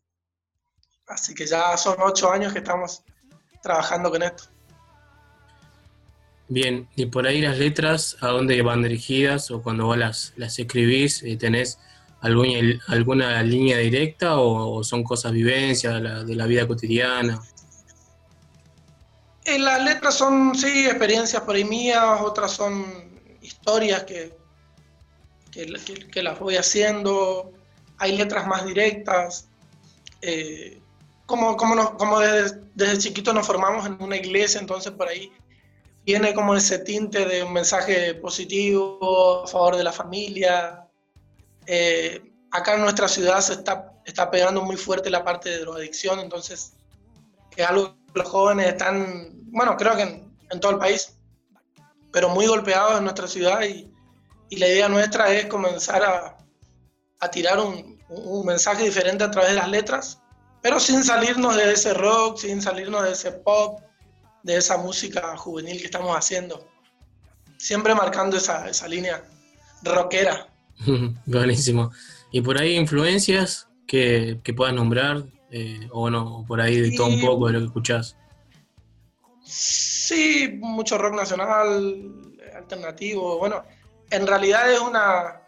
Así 1.12 1.34
que 1.34 1.46
ya 1.46 1.76
son 1.76 1.96
ocho 2.00 2.30
años 2.32 2.52
que 2.52 2.60
estamos 2.60 3.02
trabajando 3.62 4.10
con 4.10 4.22
esto. 4.22 4.44
Bien, 6.48 6.88
y 6.96 7.06
por 7.06 7.26
ahí 7.26 7.40
las 7.40 7.58
letras, 7.58 8.16
¿a 8.20 8.28
dónde 8.28 8.60
van 8.62 8.82
dirigidas? 8.82 9.50
O 9.50 9.62
cuando 9.62 9.86
vos 9.86 9.96
las, 9.96 10.32
las 10.36 10.58
escribís, 10.58 11.22
eh, 11.22 11.36
¿tenés 11.36 11.78
alguna, 12.20 12.80
alguna 12.88 13.42
línea 13.42 13.78
directa 13.78 14.38
o, 14.38 14.76
o 14.78 14.84
son 14.84 15.02
cosas 15.02 15.32
vivencias 15.32 15.94
de 15.94 16.00
la, 16.00 16.24
de 16.24 16.34
la 16.34 16.46
vida 16.46 16.66
cotidiana? 16.66 17.40
Eh, 19.44 19.58
las 19.58 19.82
letras 19.82 20.14
son, 20.14 20.54
sí, 20.54 20.86
experiencias 20.86 21.42
por 21.42 21.56
ahí 21.56 21.64
mías, 21.64 22.20
otras 22.20 22.52
son 22.52 22.84
historias 23.40 24.04
que, 24.04 24.36
que, 25.50 25.66
que- 25.66 26.08
que 26.08 26.22
las 26.22 26.38
voy 26.38 26.56
haciendo. 26.56 27.52
Hay 27.98 28.16
letras 28.16 28.46
más 28.46 28.64
directas. 28.66 29.48
Eh, 30.20 30.81
como 31.26 31.56
como, 31.56 31.74
nos- 31.74 31.90
como 31.92 32.18
desde, 32.20 32.60
desde 32.74 32.98
chiquito 32.98 33.32
nos 33.32 33.46
formamos 33.46 33.86
en 33.86 34.02
una 34.02 34.16
iglesia, 34.16 34.60
entonces 34.60 34.92
por 34.92 35.08
ahí 35.08 35.32
viene 36.04 36.34
como 36.34 36.54
ese 36.54 36.78
tinte 36.80 37.24
de 37.24 37.42
un 37.44 37.52
mensaje 37.52 38.14
positivo 38.14 39.44
a 39.44 39.46
favor 39.46 39.76
de 39.76 39.84
la 39.84 39.92
familia. 39.92 40.88
Eh, 41.66 42.20
acá 42.50 42.74
en 42.74 42.80
nuestra 42.82 43.08
ciudad 43.08 43.40
se 43.40 43.52
está, 43.54 43.92
está 44.04 44.30
pegando 44.30 44.62
muy 44.62 44.76
fuerte 44.76 45.10
la 45.10 45.24
parte 45.24 45.48
de 45.50 45.58
drogadicción, 45.60 46.18
entonces 46.20 46.74
es 47.56 47.66
algo 47.66 47.94
que 48.12 48.18
los 48.20 48.28
jóvenes 48.28 48.66
están, 48.66 49.30
bueno, 49.52 49.76
creo 49.76 49.94
que 49.96 50.02
en, 50.02 50.36
en 50.50 50.60
todo 50.60 50.72
el 50.72 50.78
país, 50.78 51.16
pero 52.12 52.28
muy 52.28 52.46
golpeados 52.46 52.98
en 52.98 53.04
nuestra 53.04 53.26
ciudad 53.28 53.62
y, 53.62 53.90
y 54.50 54.56
la 54.56 54.66
idea 54.68 54.88
nuestra 54.88 55.32
es 55.32 55.46
comenzar 55.46 56.02
a, 56.02 56.36
a 57.20 57.30
tirar 57.30 57.58
un, 57.60 57.98
un 58.08 58.44
mensaje 58.44 58.82
diferente 58.84 59.24
a 59.24 59.30
través 59.30 59.50
de 59.50 59.56
las 59.56 59.68
letras, 59.68 60.20
pero 60.62 60.80
sin 60.80 61.02
salirnos 61.02 61.56
de 61.56 61.72
ese 61.72 61.94
rock, 61.94 62.38
sin 62.38 62.62
salirnos 62.62 63.02
de 63.04 63.12
ese 63.12 63.32
pop, 63.32 63.80
de 64.42 64.56
esa 64.56 64.76
música 64.78 65.36
juvenil 65.36 65.78
que 65.78 65.86
estamos 65.86 66.16
haciendo. 66.16 66.68
Siempre 67.58 67.94
marcando 67.94 68.36
esa, 68.36 68.68
esa 68.68 68.88
línea 68.88 69.22
rockera. 69.82 70.48
Buenísimo. 71.26 71.92
¿Y 72.30 72.40
por 72.40 72.60
ahí 72.60 72.76
influencias 72.76 73.68
que, 73.86 74.40
que 74.42 74.54
puedas 74.54 74.74
nombrar? 74.74 75.24
eh, 75.52 75.86
o 75.92 76.08
no, 76.08 76.38
o 76.38 76.46
por 76.46 76.60
ahí 76.60 76.80
de 76.80 76.96
todo 76.96 77.08
un 77.08 77.20
poco 77.20 77.46
de 77.46 77.52
lo 77.52 77.58
que 77.60 77.66
escuchás. 77.66 78.16
Sí, 79.44 80.58
mucho 80.60 80.96
rock 80.96 81.14
nacional, 81.14 82.10
alternativo. 82.56 83.38
Bueno, 83.38 83.62
en 84.10 84.26
realidad 84.26 84.72
es 84.72 84.80
una, 84.80 85.42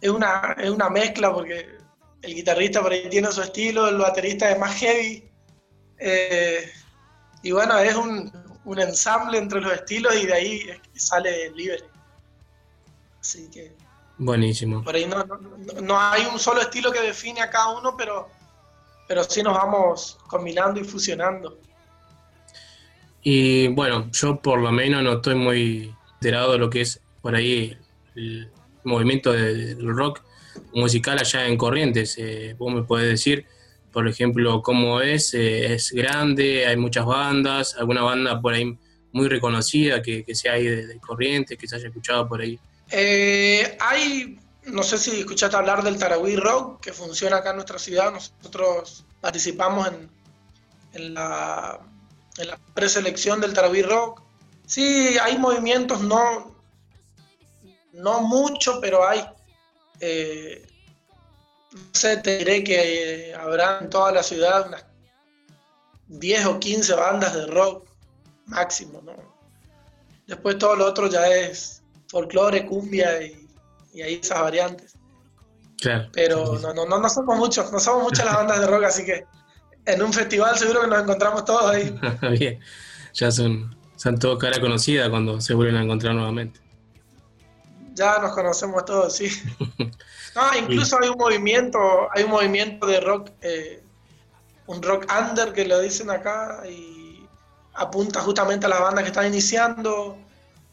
es 0.00 0.10
una, 0.10 0.56
es 0.58 0.70
una 0.70 0.90
mezcla 0.90 1.32
porque 1.32 1.78
el 2.24 2.34
guitarrista 2.34 2.80
por 2.82 2.92
ahí 2.92 3.08
tiene 3.10 3.30
su 3.32 3.42
estilo, 3.42 3.88
el 3.88 3.98
baterista 3.98 4.50
es 4.50 4.58
más 4.58 4.74
heavy. 4.76 5.28
eh, 5.98 6.70
y 7.42 7.50
bueno, 7.52 7.78
es 7.78 7.94
un, 7.94 8.32
un 8.64 8.78
ensamble 8.80 9.38
entre 9.38 9.60
los 9.60 9.72
estilos 9.72 10.14
y 10.16 10.26
de 10.26 10.32
ahí 10.34 10.56
es 10.68 10.80
que 10.80 10.98
sale 11.00 11.50
libre. 11.50 11.84
Así 13.20 13.48
que 13.50 13.74
Buenísimo. 14.18 14.82
por 14.84 14.94
ahí 14.94 15.06
no, 15.06 15.24
no, 15.24 15.80
no- 15.82 16.00
hay 16.00 16.24
un 16.26 16.38
solo 16.38 16.60
estilo 16.62 16.90
que 16.92 17.00
define 17.00 17.40
a 17.42 17.50
cada 17.50 17.78
uno, 17.78 17.96
pero, 17.96 18.28
pero 19.08 19.24
sí 19.24 19.42
nos 19.42 19.54
vamos 19.54 20.18
combinando 20.26 20.80
y 20.80 20.84
fusionando. 20.84 21.58
Y 23.22 23.68
bueno, 23.68 24.10
yo 24.12 24.40
por 24.40 24.60
lo 24.60 24.70
menos 24.70 25.02
no 25.02 25.14
estoy 25.14 25.34
muy 25.34 25.94
enterado 26.14 26.52
de 26.52 26.58
lo 26.58 26.70
que 26.70 26.82
es 26.82 27.00
por 27.22 27.34
ahí 27.34 27.76
el 28.14 28.50
movimiento 28.84 29.32
de- 29.32 29.74
del 29.74 29.96
rock 29.96 30.20
musical 30.72 31.18
allá 31.18 31.46
en 31.46 31.56
Corrientes. 31.56 32.16
Eh, 32.18 32.54
vos 32.58 32.72
me 32.72 32.82
podés 32.82 33.08
decir, 33.08 33.46
por 33.92 34.08
ejemplo, 34.08 34.62
cómo 34.62 35.00
es, 35.00 35.34
Eh, 35.34 35.74
es 35.74 35.92
grande, 35.92 36.66
hay 36.66 36.76
muchas 36.76 37.04
bandas, 37.06 37.76
alguna 37.76 38.02
banda 38.02 38.40
por 38.40 38.54
ahí 38.54 38.76
muy 39.12 39.28
reconocida 39.28 40.02
que, 40.02 40.24
que 40.24 40.34
sea 40.34 40.54
ahí 40.54 40.64
de, 40.64 40.86
de 40.86 40.98
Corrientes, 40.98 41.56
que 41.56 41.68
se 41.68 41.76
haya 41.76 41.88
escuchado 41.88 42.28
por 42.28 42.40
ahí. 42.40 42.58
Eh, 42.90 43.76
hay, 43.80 44.38
no 44.64 44.82
sé 44.82 44.98
si 44.98 45.20
escuchaste 45.20 45.56
hablar 45.56 45.82
del 45.82 45.96
Tarahui 45.96 46.36
Rock, 46.36 46.80
que 46.80 46.92
funciona 46.92 47.36
acá 47.36 47.50
en 47.50 47.56
nuestra 47.56 47.78
ciudad. 47.78 48.12
Nosotros 48.12 49.04
participamos 49.20 49.88
en, 49.88 50.10
en 50.94 51.14
la, 51.14 51.78
en 52.38 52.46
la 52.48 52.58
preselección 52.74 53.40
del 53.40 53.52
Tarahui 53.52 53.82
Rock. 53.82 54.22
Sí, 54.66 55.16
hay 55.22 55.38
movimientos, 55.38 56.00
no, 56.00 56.56
no 57.92 58.20
mucho, 58.22 58.80
pero 58.80 59.06
hay. 59.06 59.24
Eh, 60.00 60.66
no 61.72 61.80
sé, 61.92 62.16
te 62.18 62.38
diré 62.38 62.62
que 62.62 63.30
eh, 63.30 63.34
habrá 63.34 63.78
en 63.80 63.90
toda 63.90 64.12
la 64.12 64.22
ciudad 64.22 64.68
unas 64.68 64.84
10 66.08 66.46
o 66.46 66.60
15 66.60 66.94
bandas 66.94 67.34
de 67.34 67.46
rock 67.46 67.88
máximo, 68.46 69.00
¿no? 69.02 69.12
Después 70.26 70.58
todo 70.58 70.76
lo 70.76 70.86
otro 70.86 71.08
ya 71.08 71.26
es 71.28 71.82
folclore, 72.08 72.66
cumbia 72.66 73.22
y, 73.22 73.48
y 73.92 74.02
ahí 74.02 74.20
esas 74.22 74.40
variantes. 74.40 74.94
Claro. 75.80 76.08
Pero 76.12 76.58
no, 76.60 76.72
no, 76.72 76.86
no, 76.86 76.98
no 76.98 77.08
somos 77.08 77.36
muchos, 77.36 77.70
no 77.72 77.78
somos 77.78 78.04
muchas 78.04 78.24
las 78.24 78.36
bandas 78.36 78.60
de 78.60 78.66
rock, 78.66 78.84
así 78.84 79.04
que 79.04 79.24
en 79.86 80.02
un 80.02 80.12
festival 80.12 80.56
seguro 80.56 80.82
que 80.82 80.86
nos 80.86 81.02
encontramos 81.02 81.44
todos 81.44 81.70
ahí. 81.70 81.94
Bien, 82.38 82.60
ya 83.12 83.30
son, 83.30 83.76
son 83.96 84.18
todos 84.18 84.38
cara 84.38 84.60
conocida 84.60 85.10
cuando 85.10 85.40
se 85.40 85.54
vuelven 85.54 85.76
a 85.76 85.82
encontrar 85.82 86.14
nuevamente. 86.14 86.60
Ya 87.94 88.18
nos 88.18 88.32
conocemos 88.32 88.84
todos, 88.84 89.16
sí. 89.16 89.30
No, 90.34 90.42
incluso 90.58 90.98
hay 91.00 91.08
un 91.08 91.16
movimiento, 91.16 91.78
hay 92.12 92.24
un 92.24 92.30
movimiento 92.30 92.86
de 92.86 93.00
rock, 93.00 93.30
eh, 93.40 93.82
un 94.66 94.82
rock 94.82 95.06
under 95.10 95.52
que 95.52 95.64
lo 95.64 95.80
dicen 95.80 96.10
acá 96.10 96.62
y 96.68 97.26
apunta 97.74 98.20
justamente 98.20 98.66
a 98.66 98.68
las 98.68 98.80
bandas 98.80 99.04
que 99.04 99.10
están 99.10 99.26
iniciando, 99.26 100.18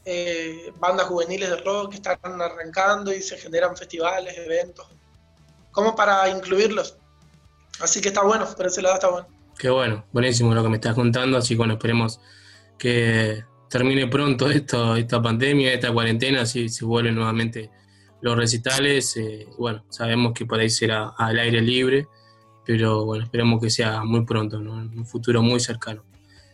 eh, 0.04 0.74
bandas 0.80 1.06
juveniles 1.06 1.50
de 1.50 1.58
rock 1.58 1.92
que 1.92 1.96
están 1.98 2.42
arrancando 2.42 3.14
y 3.14 3.22
se 3.22 3.38
generan 3.38 3.78
festivales, 3.78 4.36
eventos, 4.38 4.88
como 5.72 5.96
para 5.96 6.28
incluirlos. 6.30 6.98
Así 7.80 8.02
que 8.02 8.10
está 8.10 8.24
bueno, 8.24 8.48
por 8.56 8.66
ese 8.66 8.82
lado 8.82 8.96
está 8.96 9.10
bueno. 9.10 9.28
Qué 9.58 9.70
bueno, 9.70 10.06
buenísimo 10.12 10.56
lo 10.56 10.64
que 10.64 10.70
me 10.70 10.78
estás 10.78 10.96
contando, 10.96 11.38
así 11.38 11.54
que 11.54 11.60
bueno, 11.60 11.74
esperemos 11.74 12.20
que 12.80 13.46
termine 13.72 14.08
pronto 14.08 14.50
esto, 14.50 14.96
esta 14.98 15.22
pandemia, 15.22 15.74
esta 15.74 15.92
cuarentena, 15.94 16.42
así 16.42 16.68
se 16.70 16.84
vuelven 16.86 17.16
nuevamente 17.16 17.70
los 18.22 18.36
recitales. 18.36 19.16
eh, 19.18 19.48
bueno, 19.58 19.86
sabemos 19.90 20.34
que 20.34 20.46
por 20.46 20.60
ahí 20.60 20.70
será 20.70 21.14
al 21.18 21.40
aire 21.40 21.62
libre, 21.62 22.08
pero 22.66 23.06
bueno, 23.06 23.24
esperemos 23.24 23.62
que 23.62 23.70
sea 23.70 24.04
muy 24.04 24.26
pronto, 24.26 24.60
¿no? 24.60 24.82
en 24.82 25.00
un 25.00 25.06
futuro 25.06 25.42
muy 25.42 25.60
cercano. 25.60 26.04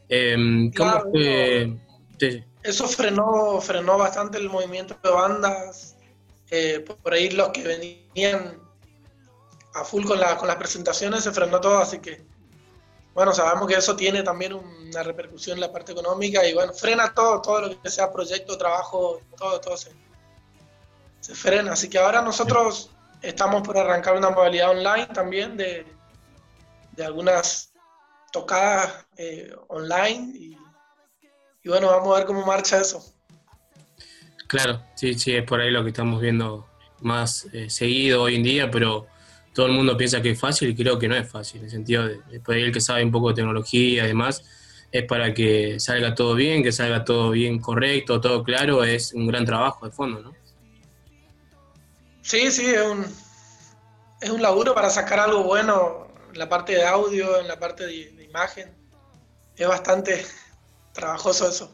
Em, 0.07 0.71
¿Cómo 0.71 0.91
Claro, 0.91 1.09
fue? 1.11 1.77
Sí, 2.19 2.43
Eso 2.63 2.87
frenó, 2.87 3.59
frenó 3.61 3.97
bastante 3.97 4.37
el 4.37 4.49
movimiento 4.49 4.97
de 5.03 5.09
bandas. 5.09 5.95
eh, 6.49 6.79
por- 6.85 6.95
por 6.97 7.13
ahí 7.13 7.29
los 7.31 7.49
que 7.49 7.61
venían 7.61 8.57
a 9.73 9.83
full 9.83 10.05
con, 10.05 10.17
la- 10.19 10.37
con 10.37 10.47
las 10.47 10.55
presentaciones 10.55 11.23
se 11.25 11.31
frenó 11.33 11.59
todo, 11.59 11.79
así 11.79 11.99
que 11.99 12.25
bueno, 13.17 13.33
sabemos 13.33 13.67
que 13.67 13.73
eso 13.73 13.95
tiene 13.95 14.21
también 14.21 14.53
una 14.53 15.01
repercusión 15.01 15.57
en 15.57 15.61
la 15.61 15.71
parte 15.71 15.91
económica 15.91 16.47
y 16.47 16.53
bueno, 16.53 16.71
frena 16.71 17.15
todo, 17.15 17.41
todo 17.41 17.61
lo 17.61 17.81
que 17.81 17.89
sea 17.89 18.13
proyecto, 18.13 18.59
trabajo, 18.59 19.23
todo, 19.35 19.59
todo 19.59 19.75
se, 19.75 19.89
se 21.19 21.33
frena. 21.33 21.71
Así 21.71 21.89
que 21.89 21.97
ahora 21.97 22.21
nosotros 22.21 22.91
estamos 23.23 23.63
por 23.63 23.75
arrancar 23.75 24.15
una 24.17 24.29
modalidad 24.29 24.69
online 24.69 25.07
también 25.07 25.57
de, 25.57 25.83
de 26.91 27.05
algunas 27.05 27.73
tocadas 28.31 29.07
eh, 29.17 29.51
online 29.69 30.37
y, 30.37 30.57
y 31.63 31.69
bueno, 31.69 31.87
vamos 31.87 32.13
a 32.13 32.19
ver 32.19 32.27
cómo 32.27 32.45
marcha 32.45 32.79
eso. 32.79 33.03
Claro, 34.45 34.83
sí, 34.93 35.15
sí, 35.15 35.35
es 35.35 35.43
por 35.43 35.59
ahí 35.59 35.71
lo 35.71 35.81
que 35.81 35.89
estamos 35.89 36.21
viendo 36.21 36.67
más 36.99 37.47
eh, 37.51 37.67
seguido 37.71 38.21
hoy 38.21 38.35
en 38.35 38.43
día, 38.43 38.69
pero 38.69 39.07
todo 39.57 39.65
el 39.65 39.71
mundo 39.71 39.97
piensa 39.97 40.21
que 40.21 40.29
es 40.29 40.39
fácil 40.39 40.69
y 40.69 40.75
creo 40.75 40.99
que 40.99 41.07
no 41.07 41.15
es 41.15 41.27
fácil, 41.27 41.57
en 41.61 41.65
el 41.65 41.71
sentido 41.71 42.07
de, 42.07 42.39
por 42.41 42.53
ahí 42.53 42.61
el 42.61 42.71
que 42.71 42.79
sabe 42.79 43.03
un 43.03 43.11
poco 43.11 43.29
de 43.29 43.33
tecnología 43.33 44.03
y 44.05 44.07
demás, 44.07 44.43
es 44.91 45.03
para 45.05 45.33
que 45.33 45.79
salga 45.79 46.13
todo 46.13 46.35
bien, 46.35 46.61
que 46.61 46.71
salga 46.71 47.03
todo 47.03 47.31
bien 47.31 47.57
correcto, 47.59 48.21
todo 48.21 48.43
claro, 48.43 48.83
es 48.83 49.13
un 49.13 49.25
gran 49.25 49.45
trabajo 49.45 49.83
de 49.87 49.91
fondo, 49.91 50.19
¿no? 50.21 50.35
Sí, 52.21 52.51
sí, 52.51 52.67
es 52.67 52.85
un, 52.85 53.03
es 54.21 54.29
un 54.29 54.43
laburo 54.43 54.75
para 54.75 54.91
sacar 54.91 55.19
algo 55.21 55.41
bueno 55.43 56.05
en 56.31 56.37
la 56.37 56.47
parte 56.47 56.73
de 56.73 56.85
audio, 56.85 57.39
en 57.41 57.47
la 57.47 57.57
parte 57.57 57.87
de, 57.87 58.11
de 58.11 58.23
imagen. 58.25 58.69
Es 59.55 59.67
bastante 59.67 60.23
trabajoso 60.93 61.49
eso. 61.49 61.71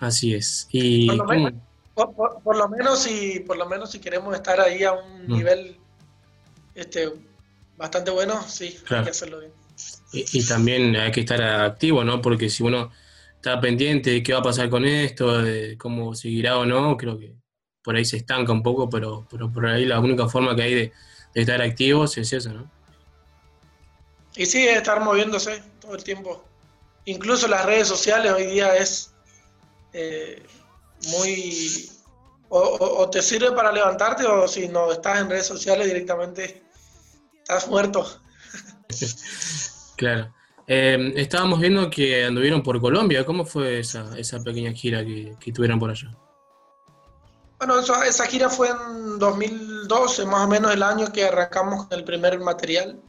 Así 0.00 0.34
es. 0.34 0.66
Y 0.72 1.06
Por 1.06 1.16
lo, 1.18 1.24
¿cómo? 1.24 1.44
menos, 1.44 1.62
por, 1.94 2.14
por- 2.16 2.42
por 2.42 2.56
lo 2.56 2.68
menos 2.68 2.98
si, 2.98 3.38
por 3.46 3.56
lo 3.56 3.66
menos 3.66 3.92
si 3.92 4.00
queremos 4.00 4.34
estar 4.34 4.60
ahí 4.60 4.82
a 4.82 4.92
un 4.92 5.28
Mm. 5.28 5.32
nivel 5.36 5.83
este, 6.74 7.12
bastante 7.76 8.10
bueno, 8.10 8.42
sí, 8.48 8.78
hay 8.90 9.04
que 9.04 9.10
hacerlo 9.10 9.40
bien. 9.40 9.52
Y, 10.12 10.38
y 10.38 10.46
también 10.46 10.94
hay 10.96 11.10
que 11.10 11.20
estar 11.20 11.42
activo, 11.42 12.04
¿no? 12.04 12.20
Porque 12.22 12.48
si 12.48 12.62
uno 12.62 12.92
está 13.36 13.60
pendiente 13.60 14.10
de 14.10 14.22
qué 14.22 14.32
va 14.32 14.38
a 14.40 14.42
pasar 14.42 14.70
con 14.70 14.84
esto, 14.84 15.42
de 15.42 15.76
cómo 15.76 16.14
seguirá 16.14 16.58
o 16.58 16.64
no, 16.64 16.96
creo 16.96 17.18
que 17.18 17.34
por 17.82 17.96
ahí 17.96 18.04
se 18.04 18.16
estanca 18.16 18.52
un 18.52 18.62
poco, 18.62 18.88
pero, 18.88 19.26
pero 19.30 19.50
por 19.52 19.66
ahí 19.66 19.84
la 19.84 20.00
única 20.00 20.28
forma 20.28 20.54
que 20.56 20.62
hay 20.62 20.74
de, 20.74 20.92
de 21.34 21.40
estar 21.40 21.60
activos 21.60 22.16
es 22.16 22.32
eso, 22.32 22.52
¿no? 22.52 22.70
Y 24.36 24.46
sí, 24.46 24.66
es 24.66 24.78
estar 24.78 25.00
moviéndose 25.00 25.62
todo 25.80 25.94
el 25.94 26.02
tiempo. 26.02 26.44
Incluso 27.04 27.46
las 27.46 27.66
redes 27.66 27.86
sociales 27.86 28.32
hoy 28.32 28.46
día 28.46 28.74
es 28.76 29.12
eh, 29.92 30.42
muy 31.10 31.88
o, 32.48 32.58
o- 32.58 33.02
o 33.02 33.10
te 33.10 33.20
sirve 33.22 33.52
para 33.52 33.70
levantarte 33.70 34.24
o 34.26 34.48
si 34.48 34.68
no 34.68 34.90
estás 34.90 35.20
en 35.20 35.28
redes 35.30 35.46
sociales 35.46 35.86
directamente 35.86 36.63
estás 37.44 37.68
muerto. 37.68 38.06
Claro. 39.96 40.34
Eh, 40.66 41.12
estábamos 41.16 41.60
viendo 41.60 41.90
que 41.90 42.24
anduvieron 42.24 42.62
por 42.62 42.80
Colombia. 42.80 43.24
¿Cómo 43.24 43.44
fue 43.44 43.80
esa, 43.80 44.16
esa 44.18 44.42
pequeña 44.42 44.72
gira 44.72 45.04
que, 45.04 45.36
que 45.38 45.52
tuvieron 45.52 45.78
por 45.78 45.90
allá? 45.90 46.10
Bueno, 47.58 47.78
eso- 47.78 48.02
esa 48.02 48.26
gira 48.26 48.48
fue 48.48 48.68
en 48.70 49.18
2012, 49.18 50.24
más 50.26 50.46
o 50.46 50.48
menos 50.48 50.72
el 50.72 50.82
año 50.82 51.12
que 51.12 51.24
arrancamos 51.24 51.86
con 51.86 51.98
el 51.98 52.04
primer 52.04 52.40
material. 52.40 53.00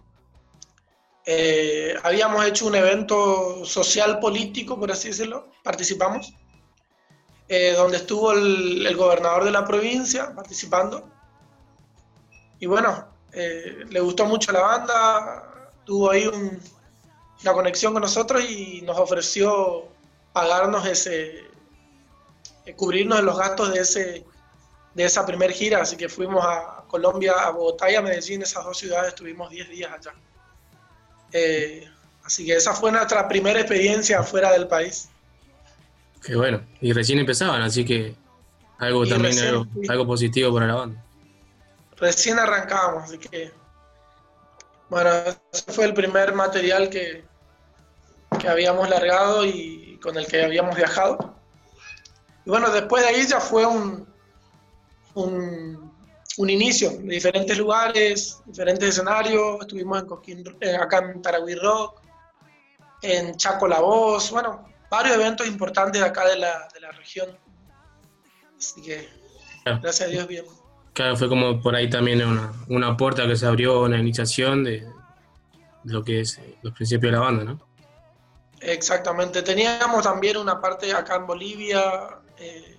Eh, 1.26 1.96
habíamos 2.04 2.46
hecho 2.46 2.68
un 2.68 2.76
evento 2.76 3.66
social 3.66 4.20
político, 4.20 4.78
por 4.80 4.92
así 4.92 5.08
decirlo, 5.08 5.50
participamos, 5.64 6.34
eh, 7.48 7.74
donde 7.76 7.98
estuvo 7.98 8.32
el, 8.34 8.86
el 8.86 8.96
gobernador 8.96 9.44
de 9.46 9.52
la 9.52 9.66
provincia 9.66 10.34
participando. 10.36 11.10
Y 12.60 12.68
bueno, 12.68 13.08
eh, 13.36 13.86
le 13.90 14.00
gustó 14.00 14.26
mucho 14.26 14.52
la 14.52 14.62
banda, 14.62 15.70
tuvo 15.86 16.10
ahí 16.12 16.26
un- 16.28 16.60
una 17.44 17.54
conexión 17.54 17.94
con 17.94 18.02
nosotros 18.02 18.44
y 18.50 18.82
nos 18.82 18.98
ofreció 18.98 19.88
pagarnos 20.34 20.86
ese, 20.88 21.44
eh, 22.66 22.74
cubrirnos 22.76 23.18
de 23.20 23.24
los 23.24 23.38
gastos 23.38 23.74
de 23.74 23.80
ese 23.82 24.26
de 24.96 25.04
esa 25.04 25.26
primer 25.26 25.52
gira, 25.52 25.82
así 25.82 25.98
que 25.98 26.08
fuimos 26.08 26.42
a 26.46 26.86
Colombia, 26.88 27.34
a 27.34 27.50
Bogotá 27.50 27.92
y 27.92 27.96
a 27.96 28.02
Medellín, 28.02 28.42
esas 28.44 28.64
dos 28.64 28.78
ciudades, 28.78 29.10
estuvimos 29.10 29.50
10 29.50 29.68
días 29.68 29.92
allá. 29.92 30.14
Eh, 31.34 31.86
así 32.24 32.46
que 32.46 32.56
esa 32.56 32.74
fue 32.74 32.94
nuestra 32.94 33.28
primera 33.28 33.60
experiencia 33.60 34.24
fuera 34.24 34.54
del 34.54 34.70
país. 34.70 35.10
Qué 36.24 36.38
bueno. 36.38 36.62
Y 36.80 36.94
recién 36.94 37.20
empezaban, 37.20 37.62
así 37.62 37.84
que 37.84 38.16
algo 38.78 39.04
Y 39.06 39.10
también, 39.10 39.34
recién, 39.34 39.50
algo, 39.50 39.66
sí. 39.74 39.88
algo 39.90 40.08
positivo 40.08 40.54
para 40.54 40.68
la 40.68 40.76
banda. 40.76 41.05
Recién 41.98 42.40
arrancábamos, 42.40 43.06
así 43.06 43.18
que 43.18 43.54
bueno, 44.90 45.10
ese 45.52 45.72
fue 45.72 45.86
el 45.86 45.94
primer 45.94 46.34
material 46.34 46.90
que, 46.90 47.26
que 48.40 48.48
habíamos 48.48 48.88
largado 48.90 49.44
y 49.46 50.00
con 50.02 50.16
el 50.18 50.28
que 50.28 50.44
habíamos 50.44 50.76
viajado. 50.76 51.36
Y 52.46 52.50
bueno, 52.50 52.70
después 52.70 53.04
de 53.04 53.10
ahí 53.10 53.26
ya 53.26 53.40
fue 53.40 53.66
un, 53.66 54.08
un, 55.16 55.92
un 56.38 56.50
inicio 56.50 56.92
de 56.92 57.16
diferentes 57.16 57.58
lugares, 57.58 58.40
diferentes 58.46 58.90
escenarios. 58.90 59.58
Estuvimos 59.62 60.00
en 60.00 60.06
Coquín, 60.06 60.58
eh, 60.60 60.76
acá 60.76 61.00
en 61.00 61.22
Taragüí 61.22 61.56
Rock, 61.56 62.02
en 63.02 63.36
Chaco 63.38 63.68
La 63.68 63.80
Voz, 63.80 64.30
bueno, 64.30 64.68
varios 64.90 65.16
eventos 65.16 65.48
importantes 65.48 66.02
acá 66.04 66.28
de 66.28 66.38
la, 66.38 66.68
de 66.74 66.80
la 66.80 66.92
región. 66.92 67.36
Así 68.56 68.82
que, 68.84 69.10
gracias 69.66 70.02
a 70.02 70.12
Dios, 70.12 70.28
bien. 70.28 70.46
Claro, 70.96 71.18
fue 71.18 71.28
como 71.28 71.62
por 71.62 71.76
ahí 71.76 71.90
también 71.90 72.26
una, 72.26 72.54
una 72.70 72.96
puerta 72.96 73.28
que 73.28 73.36
se 73.36 73.46
abrió, 73.46 73.82
una 73.82 74.00
iniciación 74.00 74.64
de, 74.64 74.80
de 75.84 75.94
lo 75.94 76.06
que 76.06 76.22
es 76.22 76.38
eh, 76.38 76.56
los 76.62 76.74
principios 76.74 77.12
de 77.12 77.18
la 77.18 77.24
banda, 77.26 77.44
¿no? 77.44 77.60
Exactamente. 78.62 79.42
Teníamos 79.42 80.04
también 80.04 80.38
una 80.38 80.62
parte 80.62 80.94
acá 80.94 81.18
en 81.18 81.28
Bolivia, 81.28 81.82
eh, 82.38 82.78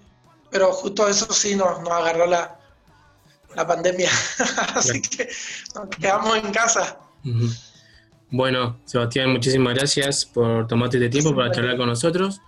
pero 0.50 0.72
justo 0.72 1.06
eso 1.06 1.30
sí 1.30 1.56
nos, 1.56 1.82
nos 1.82 1.90
agarró 1.90 2.26
la, 2.26 2.58
la 3.54 3.66
pandemia. 3.66 4.08
Así 4.74 5.02
que 5.02 5.28
nos 5.74 5.90
quedamos 5.90 6.38
en 6.38 6.52
casa. 6.52 6.98
Bueno, 8.30 8.80
Sebastián, 8.86 9.30
muchísimas 9.30 9.74
gracias 9.74 10.24
por 10.24 10.66
tomarte 10.66 10.96
este 10.96 11.10
tiempo 11.10 11.36
para 11.36 11.52
charlar 11.52 11.76
con 11.76 11.88
nosotros. 11.88 12.40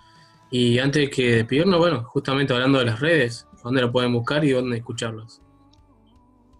Y 0.49 0.79
antes 0.79 1.11
que 1.11 1.35
despedirnos, 1.35 1.77
bueno, 1.77 2.05
justamente 2.05 2.53
hablando 2.53 2.79
de 2.79 2.85
las 2.85 2.99
redes, 2.99 3.45
¿dónde 3.63 3.81
lo 3.81 3.91
pueden 3.91 4.11
buscar 4.13 4.43
y 4.43 4.49
dónde 4.49 4.77
escucharlos? 4.77 5.41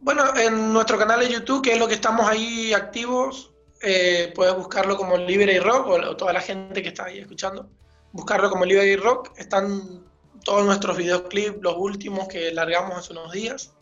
Bueno, 0.01 0.23
en 0.37 0.71
nuestro 0.71 0.97
canal 0.97 1.19
de 1.19 1.29
YouTube, 1.29 1.61
que 1.61 1.73
es 1.73 1.79
lo 1.79 1.87
que 1.87 1.95
estamos 1.95 2.27
ahí 2.27 2.73
activos, 2.73 3.51
eh, 3.81 4.31
puedes 4.33 4.55
buscarlo 4.55 4.95
como 4.95 5.17
Libre 5.17 5.59
Rock, 5.59 5.87
o, 5.87 5.93
o 5.93 6.15
toda 6.15 6.33
la 6.33 6.41
gente 6.41 6.81
que 6.81 6.89
está 6.89 7.05
ahí 7.05 7.19
escuchando, 7.19 7.69
buscarlo 8.13 8.49
como 8.49 8.65
Libre 8.65 8.95
Rock. 8.97 9.31
Están 9.37 10.03
todos 10.43 10.65
nuestros 10.65 10.97
videoclips, 10.97 11.61
los 11.61 11.75
últimos 11.77 12.27
que 12.27 12.51
largamos 12.51 12.97
hace 12.97 13.11
unos 13.11 13.31
días. 13.31 13.73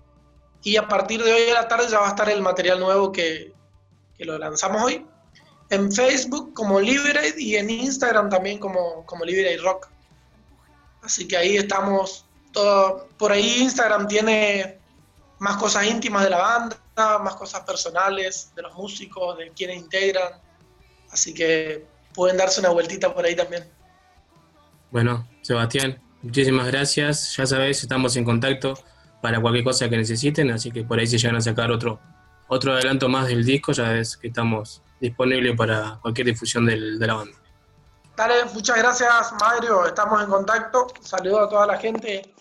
Y 0.63 0.77
a 0.77 0.87
partir 0.87 1.23
de 1.23 1.31
hoy 1.31 1.49
a 1.51 1.61
la 1.61 1.67
tarde 1.67 1.87
ya 1.89 1.99
va 1.99 2.07
a 2.07 2.09
estar 2.09 2.29
el 2.29 2.41
material 2.41 2.79
nuevo 2.79 3.11
que, 3.11 3.53
que 4.17 4.25
lo 4.25 4.37
lanzamos 4.37 4.83
hoy. 4.83 5.05
En 5.69 5.91
Facebook 5.91 6.53
como 6.53 6.79
Liberate 6.79 7.35
y 7.37 7.57
en 7.57 7.69
Instagram 7.69 8.29
también 8.29 8.57
como, 8.57 9.05
como 9.05 9.23
Liberate 9.23 9.57
Rock. 9.57 9.87
Así 11.03 11.27
que 11.27 11.37
ahí 11.37 11.57
estamos 11.57 12.25
todo. 12.51 13.07
Por 13.17 13.31
ahí 13.31 13.61
Instagram 13.61 14.07
tiene 14.07 14.79
más 15.39 15.57
cosas 15.57 15.85
íntimas 15.85 16.23
de 16.23 16.29
la 16.29 16.37
banda, 16.37 16.77
más 17.19 17.35
cosas 17.35 17.61
personales 17.61 18.51
de 18.55 18.61
los 18.63 18.73
músicos, 18.73 19.37
de 19.37 19.51
quienes 19.51 19.77
integran. 19.77 20.33
Así 21.11 21.33
que 21.33 21.85
pueden 22.13 22.37
darse 22.37 22.59
una 22.59 22.69
vueltita 22.69 23.13
por 23.13 23.23
ahí 23.25 23.35
también. 23.35 23.69
Bueno, 24.91 25.27
Sebastián, 25.41 26.01
muchísimas 26.21 26.67
gracias. 26.67 27.35
Ya 27.35 27.45
sabes, 27.45 27.81
estamos 27.81 28.15
en 28.15 28.25
contacto 28.25 28.77
para 29.21 29.39
cualquier 29.39 29.63
cosa 29.63 29.89
que 29.89 29.97
necesiten, 29.97 30.51
así 30.51 30.71
que 30.71 30.83
por 30.83 30.99
ahí 30.99 31.07
si 31.07 31.17
llegan 31.17 31.35
a 31.35 31.41
sacar 31.41 31.71
otro, 31.71 31.99
otro 32.47 32.73
adelanto 32.73 33.09
más 33.09 33.27
del 33.27 33.43
disco, 33.45 33.71
ya 33.73 33.89
ves 33.91 34.15
que 34.17 34.27
estamos 34.27 34.81
disponibles 34.99 35.55
para 35.55 35.99
cualquier 36.01 36.27
difusión 36.27 36.65
del- 36.65 36.97
de 36.97 37.07
la 37.07 37.13
banda. 37.15 37.37
Dale, 38.15 38.45
muchas 38.53 38.77
gracias, 38.77 39.33
Mario. 39.39 39.85
Estamos 39.85 40.23
en 40.23 40.29
contacto. 40.29 40.87
Saludo 41.01 41.41
a 41.41 41.49
toda 41.49 41.67
la 41.67 41.77
gente 41.77 42.33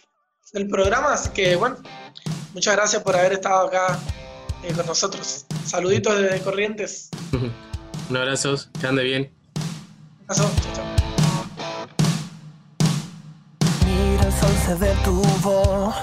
del 0.53 0.69
programa. 0.69 1.13
Así 1.13 1.31
que, 1.31 1.55
bueno, 1.57 1.77
muchas 2.57 2.75
gracias 2.75 3.03
por 3.03 3.15
haber 3.15 3.35
estado 3.35 3.67
acá 3.67 3.99
eh, 4.63 4.73
con 4.73 4.87
nosotros. 4.87 5.45
Saluditos 5.67 6.19
desde 6.19 6.41
Corrientes. 6.41 7.11
Un 8.11 8.17
abrazo, 8.17 8.57
que 8.81 8.87
ande 8.87 9.05
bien. 9.05 9.31
Abrazo. 10.27 10.51
Chao, 10.63 10.73
chao. 10.75 10.85
Mira, 13.85 14.25
el 14.25 14.33
sol 14.33 14.57
se 14.65 14.75
detuvo. 14.87 15.95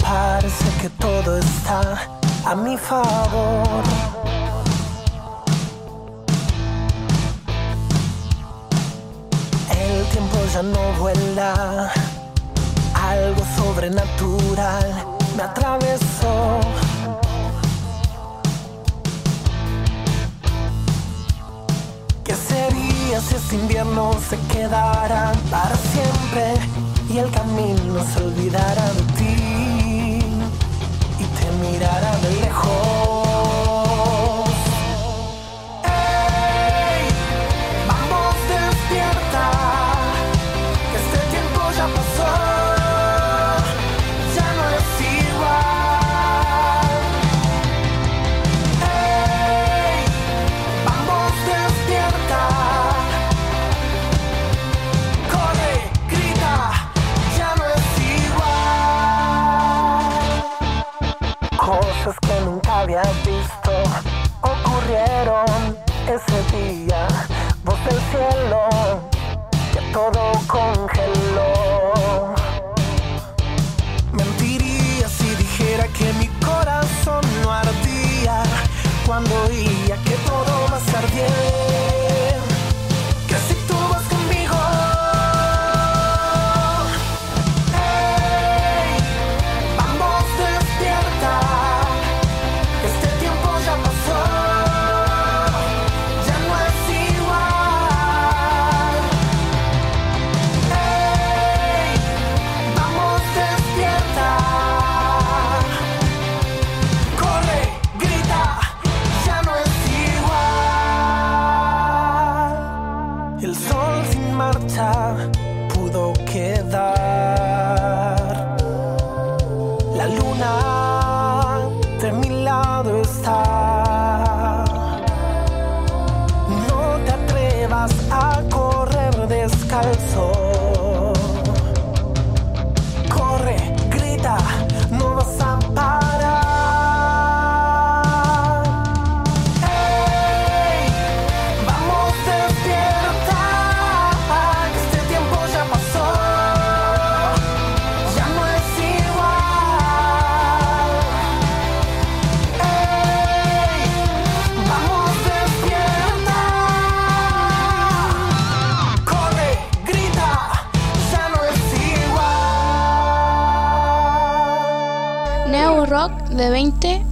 Parece 0.00 0.64
que 0.80 0.88
todo 1.00 1.38
está 1.38 2.08
a 2.44 2.54
mi 2.54 2.78
favor. 2.78 3.82
El 9.68 10.04
tiempo 10.12 10.38
ya 10.54 10.62
no 10.62 10.92
vuela. 11.00 11.92
Algo 12.94 13.42
sobrenatural 13.56 15.09
me 15.40 15.46
atravesó. 15.46 16.60
¿Qué 22.24 22.34
sería 22.34 23.20
si 23.20 23.34
este 23.36 23.54
invierno 23.56 24.10
se 24.28 24.36
quedara 24.52 25.32
para 25.50 25.76
siempre 25.76 26.54
y 27.08 27.18
el 27.18 27.30
camino 27.30 28.04
se 28.12 28.22
olvidara 28.22 28.84
de 28.92 29.02
ti 29.16 30.18
y 31.18 31.24
te 31.38 31.46
mirara 31.62 32.12
Cosas 62.02 62.18
que 62.20 62.40
nunca 62.46 62.80
había 62.80 63.02
visto 63.26 63.72
ocurrieron 64.40 65.76
ese 66.06 66.56
día. 66.56 67.06
Voz 67.62 67.78
del 67.84 68.00
cielo 68.10 68.68
que 69.70 69.80
todo 69.92 70.32
congeló. 70.46 72.34
Mentiría 74.12 75.08
si 75.10 75.34
dijera 75.34 75.86
que 75.88 76.10
mi 76.14 76.28
corazón 76.42 77.20
no 77.42 77.52
ardía 77.52 78.44
cuando 79.06 79.34
oía 79.42 79.96
que 80.02 80.16
todo 80.26 80.68
va 80.72 80.78
a 80.78 81.89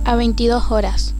a 0.08 0.16
22 0.16 0.70
horas. 0.70 1.14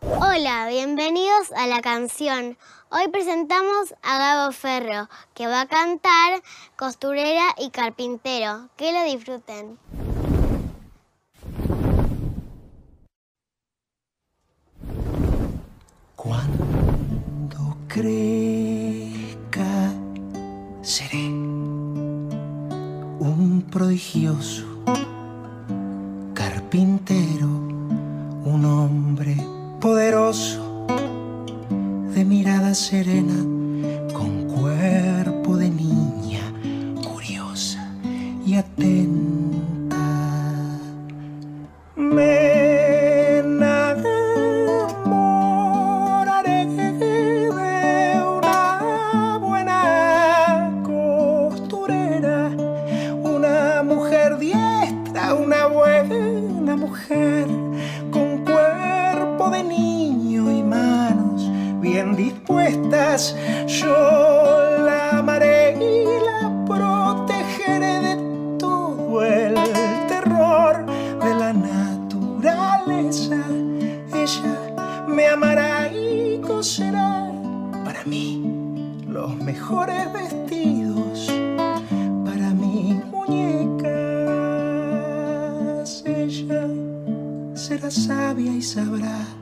Hola, 0.00 0.66
bienvenidos 0.66 1.52
a 1.54 1.66
la 1.66 1.82
canción. 1.82 2.56
Hoy 2.88 3.08
presentamos 3.08 3.94
a 4.02 4.16
Gabo 4.16 4.52
Ferro, 4.52 5.10
que 5.34 5.46
va 5.46 5.60
a 5.60 5.66
cantar 5.66 6.42
Costurera 6.74 7.54
y 7.58 7.68
Carpintero. 7.68 8.70
Que 8.78 8.90
lo 8.94 9.04
disfruten. 9.04 9.78
Cuando 16.16 17.76
crezca, 17.86 18.32
seré 20.80 21.26
un 23.18 23.68
prodigioso 23.70 24.72
carpintero, 26.72 27.51
un 28.52 28.66
hombre 28.66 29.36
poderoso, 29.80 30.86
de 32.14 32.24
mirada 32.24 32.74
serena, 32.74 33.34
con 34.12 34.46
cuerpo 34.48 35.56
de 35.56 35.70
niña, 35.70 36.52
curiosa 37.02 37.94
y 38.44 38.54
atenta. 38.54 39.31
Bien 62.56 62.82
dispuestas. 62.82 63.36
Yo 63.66 63.94
la 64.84 65.18
amaré 65.18 65.76
y 65.78 66.04
la 66.04 66.64
protegeré 66.66 68.00
de 68.00 68.16
todo 68.58 69.22
el 69.24 69.54
terror 70.08 70.86
de 71.22 71.34
la 71.34 71.52
naturaleza. 71.52 73.36
Ella 74.14 75.04
me 75.08 75.28
amará 75.28 75.88
y 75.92 76.40
coserá 76.40 77.30
para 77.84 78.04
mí 78.04 78.42
los 79.08 79.36
mejores 79.36 80.12
vestidos 80.12 81.30
para 82.24 82.50
mi 82.50 83.00
muñeca. 83.10 83.88
Ella 86.04 86.68
será 87.54 87.90
sabia 87.90 88.52
y 88.52 88.62
sabrá 88.62 89.41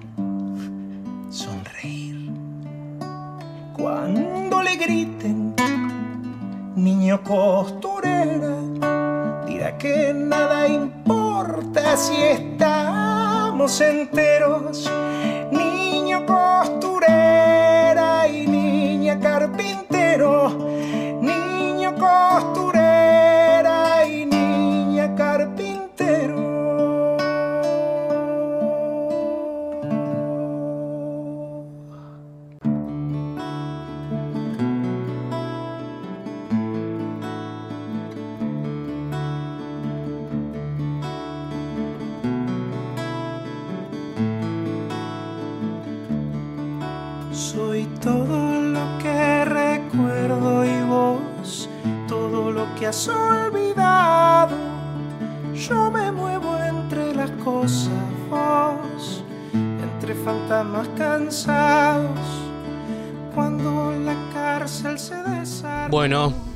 griten, 4.81 5.55
niño 6.75 7.23
costurera, 7.23 8.57
dirá 9.47 9.77
que 9.77 10.15
nada 10.15 10.67
importa 10.67 11.99
si 11.99 12.17
estamos 12.17 13.79
enteros. 13.83 14.91
Niño 15.53 16.25
costurera 16.25 18.27
y 18.27 18.47
niña 18.47 19.21
carpintero, 19.21 20.49
niño 21.21 21.95
costurera 21.97 22.70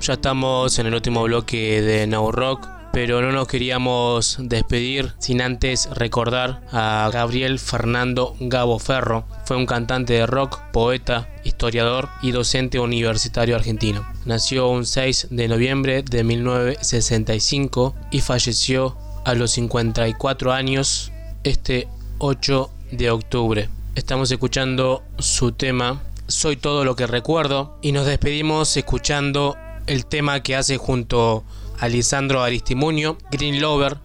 ya 0.05 0.15
estamos 0.15 0.79
en 0.79 0.87
el 0.87 0.95
último 0.95 1.23
bloque 1.23 1.81
de 1.81 2.07
Now 2.07 2.31
Rock, 2.31 2.69
pero 2.93 3.23
no 3.23 3.33
nos 3.33 3.49
queríamos 3.49 4.37
despedir 4.39 5.15
sin 5.19 5.41
antes 5.41 5.89
recordar 5.95 6.61
a 6.73 7.09
Gabriel 7.11 7.59
Fernando 7.59 8.37
Gabo 8.39 8.79
Ferro. 8.79 9.25
Fue 9.47 9.57
un 9.57 9.65
cantante 9.65 10.13
de 10.13 10.27
rock, 10.27 10.61
poeta, 10.75 11.31
historiador 11.43 12.11
y 12.21 12.33
docente 12.33 12.79
universitario 12.81 13.57
argentino. 13.57 14.07
Nació 14.27 14.69
un 14.69 14.85
6 14.85 15.29
de 15.31 15.49
noviembre 15.49 16.03
de 16.03 16.23
1965 16.23 17.95
y 18.11 18.21
falleció 18.21 18.99
a 19.25 19.33
los 19.33 19.53
54 19.53 20.53
años 20.53 21.13
este 21.45 21.89
8 22.19 22.71
de 22.93 23.11
octubre. 23.11 23.71
Estamos 23.95 24.31
escuchando 24.31 25.03
su 25.19 25.53
tema 25.53 26.03
Soy 26.27 26.57
todo 26.57 26.85
lo 26.85 26.95
que 26.95 27.07
recuerdo 27.07 27.79
y 27.81 27.93
nos 27.93 28.07
despedimos 28.07 28.77
escuchando 28.77 29.57
el 29.87 30.07
tema 30.07 30.43
que 30.43 30.57
hace 30.57 30.77
junto 30.77 31.45
a 31.79 31.89
Lisandro 31.89 32.43
Aristimuño, 32.43 33.19
Green 33.31 33.61
Lover, 33.61 33.99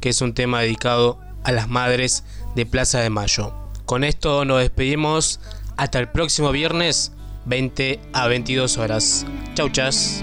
que 0.00 0.10
es 0.10 0.20
un 0.20 0.34
tema 0.34 0.60
dedicado 0.60 1.18
a 1.44 1.52
las 1.52 1.68
madres 1.68 2.24
de 2.54 2.66
Plaza 2.66 3.00
de 3.00 3.10
Mayo. 3.10 3.54
Con 3.86 4.04
esto 4.04 4.44
nos 4.44 4.60
despedimos 4.60 5.40
hasta 5.76 5.98
el 5.98 6.08
próximo 6.08 6.52
viernes 6.52 7.12
20 7.46 8.00
a 8.12 8.28
22 8.28 8.78
horas. 8.78 9.26
Chau 9.54 9.68
chas. 9.70 10.22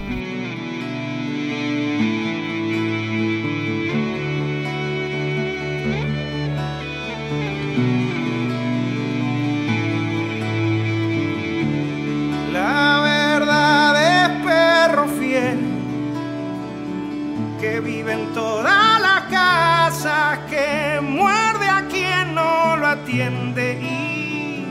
Que 20.38 21.00
muerde 21.02 21.68
a 21.68 21.86
quien 21.88 22.34
no 22.34 22.76
lo 22.76 22.86
atiende 22.86 23.80
y 23.80 24.64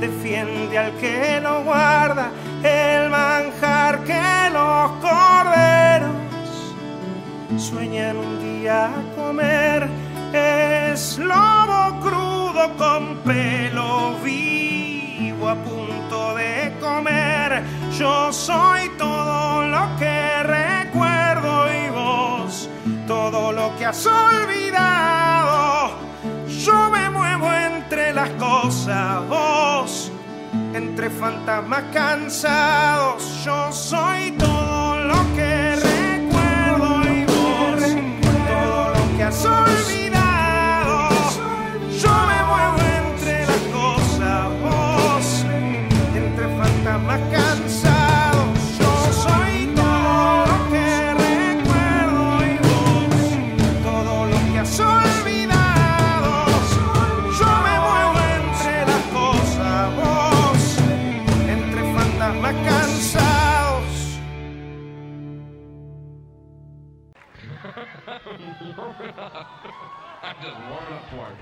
defiende 0.00 0.76
al 0.78 0.92
que 0.96 1.40
lo 1.40 1.62
guarda, 1.62 2.30
el 2.62 3.08
manjar 3.08 4.04
que 4.04 4.50
los 4.52 4.90
corderos 5.00 6.12
sueñan 7.56 8.16
un 8.18 8.42
día 8.42 8.90
comer. 9.16 9.88
Es 10.32 11.18
lobo 11.18 12.00
crudo 12.00 12.76
con 12.76 13.16
pelo 13.24 14.16
vivo 14.22 15.48
a 15.48 15.54
punto 15.54 16.34
de 16.34 16.74
comer. 16.80 17.62
Yo 17.98 18.30
soy 18.30 18.90
todo 18.98 19.66
lo 19.66 19.88
que 19.98 20.42
recuerdo 20.42 21.66
y 21.72 21.90
vos 21.90 22.68
todo 23.08 23.52
lo 23.52 23.74
que 23.78 23.86
has 23.86 24.06
olvidado. 24.06 25.92
Yo 26.46 26.90
me 26.90 27.08
muevo 27.08 27.50
entre 27.52 28.12
las 28.12 28.28
cosas, 28.32 29.26
vos 29.28 30.12
entre 30.74 31.08
fantasmas 31.08 31.84
cansados. 31.92 33.42
Yo 33.44 33.72
soy 33.72 34.32
todo 34.32 34.98
lo 35.04 35.34
que 35.34 35.76
recuerdo 35.76 37.02
y 37.10 37.24
vos 37.24 37.82
todo 38.46 38.90
lo 38.90 39.16
que 39.16 39.24
has 39.24 39.44
olvidado. 39.44 40.07
I'm 68.28 68.36
just 70.42 70.56
warming 70.68 70.92
up 70.92 71.08
for 71.10 71.28
it. 71.32 71.36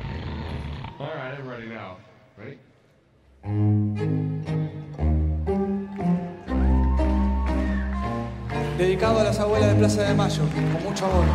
All 1.00 1.08
right, 1.08 1.34
I'm 1.36 1.48
now. 1.68 1.96
Ready? 2.36 2.58
Dedicado 8.78 9.18
a 9.20 9.24
las 9.24 9.40
abuelas 9.40 9.70
de 9.70 9.74
Plaza 9.76 10.02
de 10.02 10.14
Mayo, 10.14 10.44
con 10.72 10.84
mucho 10.84 11.06
amor. 11.06 11.26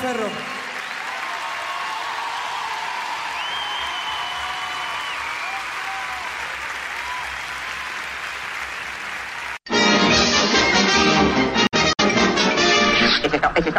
Ferro. 0.00 0.28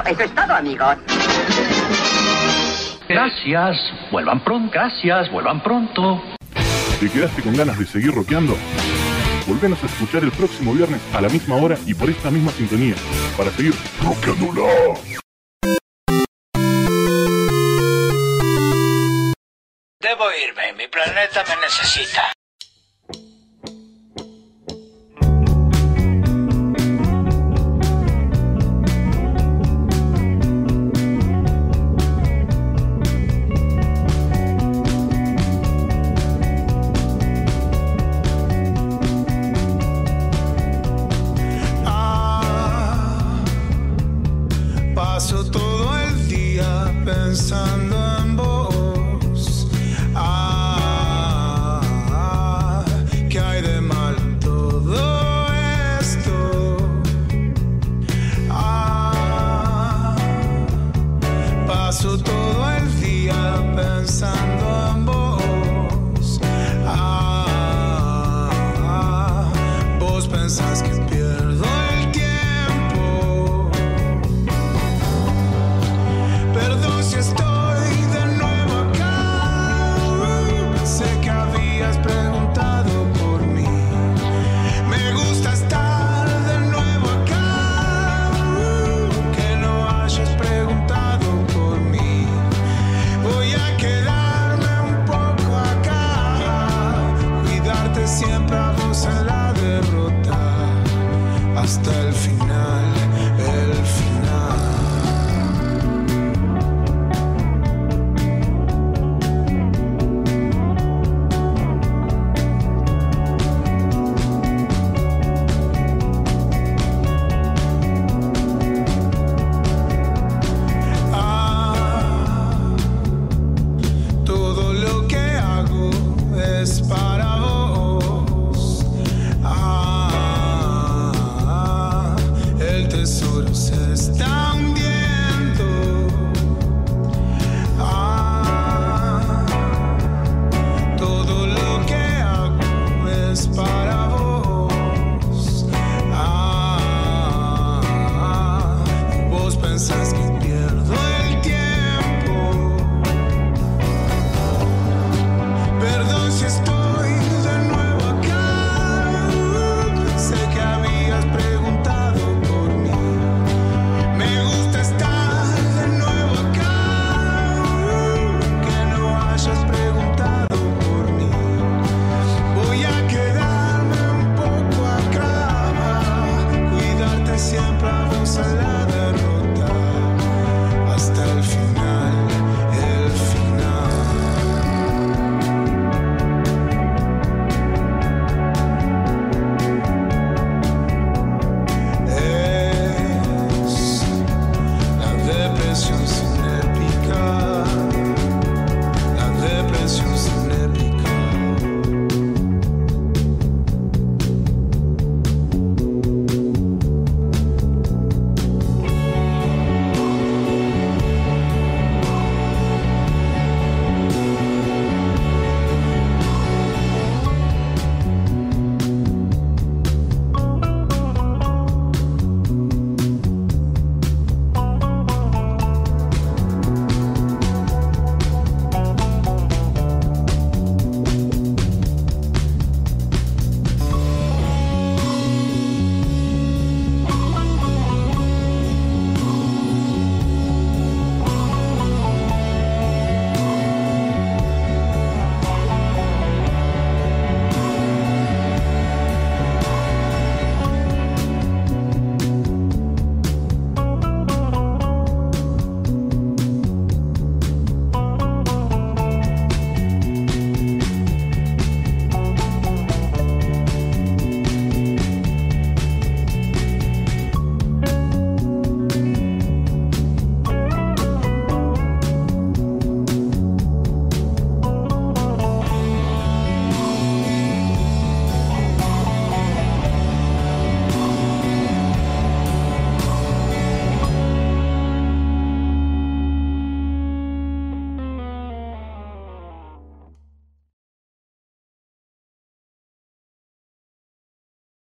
Eso 0.06 0.24
es 0.24 0.36
todo, 0.36 0.54
amigos. 0.54 0.98
Gracias, 3.08 3.78
vuelvan 4.12 4.44
pronto, 4.44 4.72
gracias, 4.74 5.32
vuelvan 5.32 5.62
pronto. 5.62 6.22
¿Te 7.00 7.10
quedaste 7.10 7.42
con 7.42 7.56
ganas 7.56 7.78
de 7.78 7.86
seguir 7.86 8.14
rockeando? 8.14 8.56
Volvenos 9.48 9.82
a 9.84 9.86
escuchar 9.86 10.24
el 10.24 10.32
próximo 10.32 10.74
viernes 10.74 11.02
a 11.14 11.22
la 11.22 11.30
misma 11.30 11.56
hora 11.56 11.78
y 11.86 11.94
por 11.94 12.10
esta 12.10 12.32
misma 12.32 12.52
sintonía 12.52 12.96
para 13.38 13.52
seguir 13.52 13.74
rockeándola. 14.04 14.64